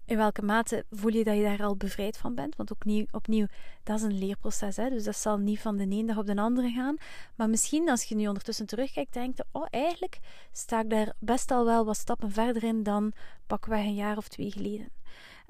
In 0.05 0.17
welke 0.17 0.41
mate 0.41 0.85
voel 0.91 1.11
je 1.11 1.23
dat 1.23 1.35
je 1.35 1.43
daar 1.43 1.63
al 1.63 1.75
bevrijd 1.75 2.17
van 2.17 2.35
bent? 2.35 2.55
Want 2.55 2.71
opnieuw, 2.71 3.05
opnieuw 3.11 3.45
dat 3.83 3.97
is 3.97 4.03
een 4.03 4.17
leerproces. 4.17 4.75
Hè? 4.75 4.89
Dus 4.89 5.03
dat 5.03 5.15
zal 5.15 5.37
niet 5.37 5.59
van 5.59 5.77
de 5.77 5.83
ene 5.83 6.05
dag 6.05 6.17
op 6.17 6.25
de 6.25 6.35
andere 6.35 6.69
gaan. 6.69 6.97
Maar 7.35 7.49
misschien 7.49 7.89
als 7.89 8.03
je 8.03 8.15
nu 8.15 8.27
ondertussen 8.27 8.65
terugkijkt, 8.65 9.13
denkt 9.13 9.37
je: 9.37 9.45
oh, 9.51 9.65
eigenlijk 9.69 10.19
sta 10.51 10.81
ik 10.81 10.89
daar 10.89 11.13
best 11.19 11.51
al 11.51 11.65
wel 11.65 11.85
wat 11.85 11.97
stappen 11.97 12.31
verder 12.31 12.63
in 12.63 12.83
dan 12.83 13.13
pakweg 13.47 13.83
een 13.83 13.95
jaar 13.95 14.17
of 14.17 14.27
twee 14.27 14.51
geleden. 14.51 14.89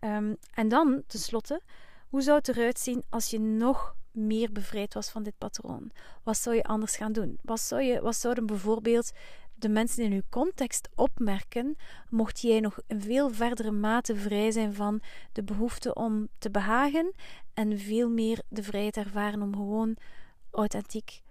Um, 0.04 0.38
en 0.54 0.68
dan, 0.68 1.04
tenslotte, 1.08 1.62
hoe 2.10 2.22
zou 2.22 2.38
het 2.38 2.48
eruit 2.48 2.80
zien 2.80 3.04
als 3.10 3.30
je 3.30 3.40
nog 3.40 3.96
meer 4.12 4.52
bevrijd 4.52 4.94
was 4.94 5.10
van 5.10 5.24
dit 5.24 5.38
patroon? 5.38 5.92
Wat 6.24 6.38
zou 6.38 6.56
je 6.56 6.64
anders 6.64 6.96
gaan 6.96 7.12
doen? 7.12 7.40
Wat, 7.42 7.60
zou 7.60 7.82
je, 7.82 8.02
wat 8.02 8.16
zouden 8.16 8.46
bijvoorbeeld 8.46 9.12
de 9.56 9.70
mensen 9.70 10.04
in 10.04 10.12
uw 10.12 10.22
context 10.30 10.90
opmerken, 10.96 11.76
mocht 12.10 12.40
jij 12.42 12.60
nog 12.60 12.80
in 12.88 13.02
veel 13.02 13.30
verdere 13.30 13.72
mate 13.72 14.16
vrij 14.16 14.52
zijn 14.52 14.74
van 14.74 15.02
de 15.32 15.44
behoefte 15.44 15.94
om 15.94 16.28
te 16.38 16.52
behagen 16.52 17.14
en 17.54 17.80
veel 17.80 18.10
meer 18.10 18.42
de 18.48 18.64
vrijheid 18.64 18.98
ervaren 18.98 19.42
om 19.42 19.56
gewoon 19.56 19.98
authentiek 20.52 21.22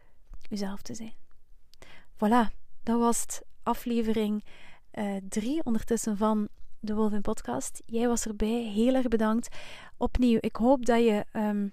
uzelf 0.50 0.82
te 0.82 0.94
zijn. 0.94 1.14
Voilà, 2.14 2.54
dat 2.82 2.98
was 2.98 3.20
het 3.20 3.42
aflevering 3.62 4.44
3 5.28 5.54
uh, 5.54 5.60
ondertussen 5.64 6.16
van 6.16 6.48
de 6.80 6.94
Wolvin 6.94 7.20
Podcast. 7.20 7.82
Jij 7.86 8.08
was 8.08 8.26
erbij, 8.26 8.62
heel 8.62 8.94
erg 8.94 9.08
bedankt. 9.08 9.56
Opnieuw, 9.96 10.38
ik 10.40 10.56
hoop 10.56 10.86
dat 10.86 11.04
je. 11.04 11.24
Um, 11.32 11.72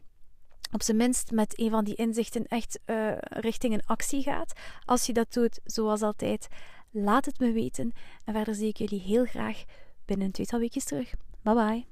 op 0.72 0.84
zijn 0.84 0.98
minst 0.98 1.32
met 1.32 1.60
een 1.60 1.70
van 1.70 1.84
die 1.84 1.96
inzichten 1.96 2.48
echt 2.48 2.80
uh, 2.86 3.12
richting 3.20 3.74
een 3.74 3.86
actie 3.86 4.22
gaat. 4.22 4.54
Als 4.86 5.06
je 5.06 5.14
dat 5.14 5.34
doet, 5.34 5.60
zoals 5.64 6.02
altijd, 6.02 6.48
laat 6.92 7.26
het 7.26 7.40
me 7.40 7.52
weten. 7.52 7.92
En 8.26 8.34
verder 8.34 8.56
zie 8.56 8.68
ik 8.68 8.78
jullie 8.78 9.02
heel 9.02 9.26
graag 9.26 9.64
binnen 10.06 10.26
een 10.26 10.32
tweetal 10.32 10.60
weekjes 10.60 10.84
terug. 10.84 11.14
Bye 11.42 11.54
bye. 11.54 11.86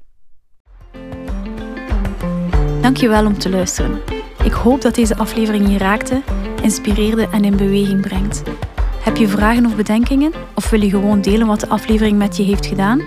Dankjewel 2.82 3.26
om 3.26 3.40
te 3.40 3.50
luisteren. 3.50 4.02
Ik 4.44 4.52
hoop 4.52 4.82
dat 4.82 4.96
deze 4.96 5.18
aflevering 5.18 5.70
je 5.72 5.78
raakte, 5.78 6.22
inspireerde 6.62 7.28
en 7.28 7.44
in 7.44 7.58
beweging 7.58 8.02
brengt. 8.02 8.44
Heb 9.02 9.18
je 9.18 9.28
vragen 9.28 9.66
of 9.66 9.76
bedenkingen? 9.76 10.34
Of 10.56 10.70
wil 10.70 10.82
je 10.82 10.90
gewoon 10.90 11.22
delen 11.22 11.48
wat 11.48 11.60
de 11.60 11.70
aflevering 11.70 12.18
met 12.18 12.38
je 12.38 12.44
heeft 12.44 12.66
gedaan? 12.66 13.02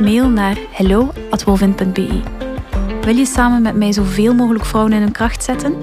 Mail 0.00 0.28
naar 0.28 0.58
hello.wolvin.be. 0.70 2.22
Wil 3.04 3.16
je 3.16 3.26
samen 3.26 3.62
met 3.62 3.76
mij 3.76 3.92
zoveel 3.92 4.34
mogelijk 4.34 4.64
vrouwen 4.64 4.92
in 4.92 5.00
hun 5.00 5.12
kracht 5.12 5.44
zetten? 5.44 5.74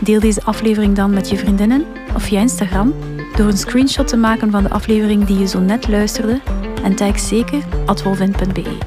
Deel 0.00 0.20
deze 0.20 0.42
aflevering 0.44 0.94
dan 0.96 1.10
met 1.10 1.28
je 1.28 1.36
vriendinnen 1.36 1.84
of 2.14 2.22
via 2.22 2.40
Instagram 2.40 2.94
door 3.36 3.46
een 3.46 3.58
screenshot 3.58 4.08
te 4.08 4.16
maken 4.16 4.50
van 4.50 4.62
de 4.62 4.70
aflevering 4.70 5.24
die 5.24 5.38
je 5.38 5.46
zo 5.46 5.60
net 5.60 5.88
luisterde 5.88 6.40
en 6.82 6.94
tag 6.94 7.18
zeker 7.18 7.62
atwolvin.be. 7.86 8.78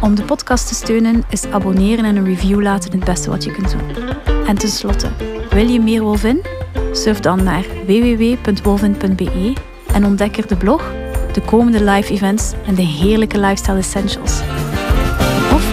Om 0.00 0.14
de 0.14 0.22
podcast 0.22 0.68
te 0.68 0.74
steunen 0.74 1.22
is 1.30 1.46
abonneren 1.46 2.04
en 2.04 2.16
een 2.16 2.24
review 2.24 2.62
laten 2.62 2.90
het 2.90 3.04
beste 3.04 3.30
wat 3.30 3.44
je 3.44 3.50
kunt 3.50 3.70
doen. 3.70 4.14
En 4.46 4.58
tenslotte, 4.58 5.08
wil 5.50 5.68
je 5.68 5.80
meer 5.80 6.02
Wolvin? 6.02 6.44
Surf 6.92 7.20
dan 7.20 7.42
naar 7.42 7.64
www.wolvin.be 7.86 9.52
en 9.92 10.04
ontdek 10.04 10.36
er 10.36 10.46
de 10.46 10.56
blog, 10.56 10.92
de 11.32 11.40
komende 11.40 11.84
live 11.84 12.12
events 12.12 12.52
en 12.66 12.74
de 12.74 12.82
heerlijke 12.82 13.40
lifestyle 13.40 13.78
essentials. 13.78 14.40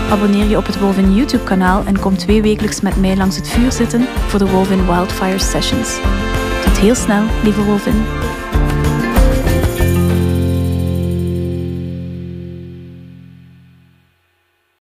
Abonneer 0.09 0.45
je 0.45 0.57
op 0.57 0.65
het 0.65 0.79
Wolvin 0.79 1.13
YouTube 1.13 1.43
kanaal 1.43 1.85
en 1.85 1.99
kom 1.99 2.17
twee 2.17 2.41
wekelijks 2.41 2.81
met 2.81 2.95
mij 2.95 3.15
langs 3.15 3.35
het 3.35 3.47
vuur 3.47 3.71
zitten 3.71 4.01
voor 4.01 4.39
de 4.39 4.49
Wolvin 4.51 4.85
Wildfire 4.85 5.39
Sessions. 5.39 5.99
Tot 6.63 6.77
heel 6.77 6.95
snel, 6.95 7.23
lieve 7.43 7.63
Wolvin. 7.63 8.03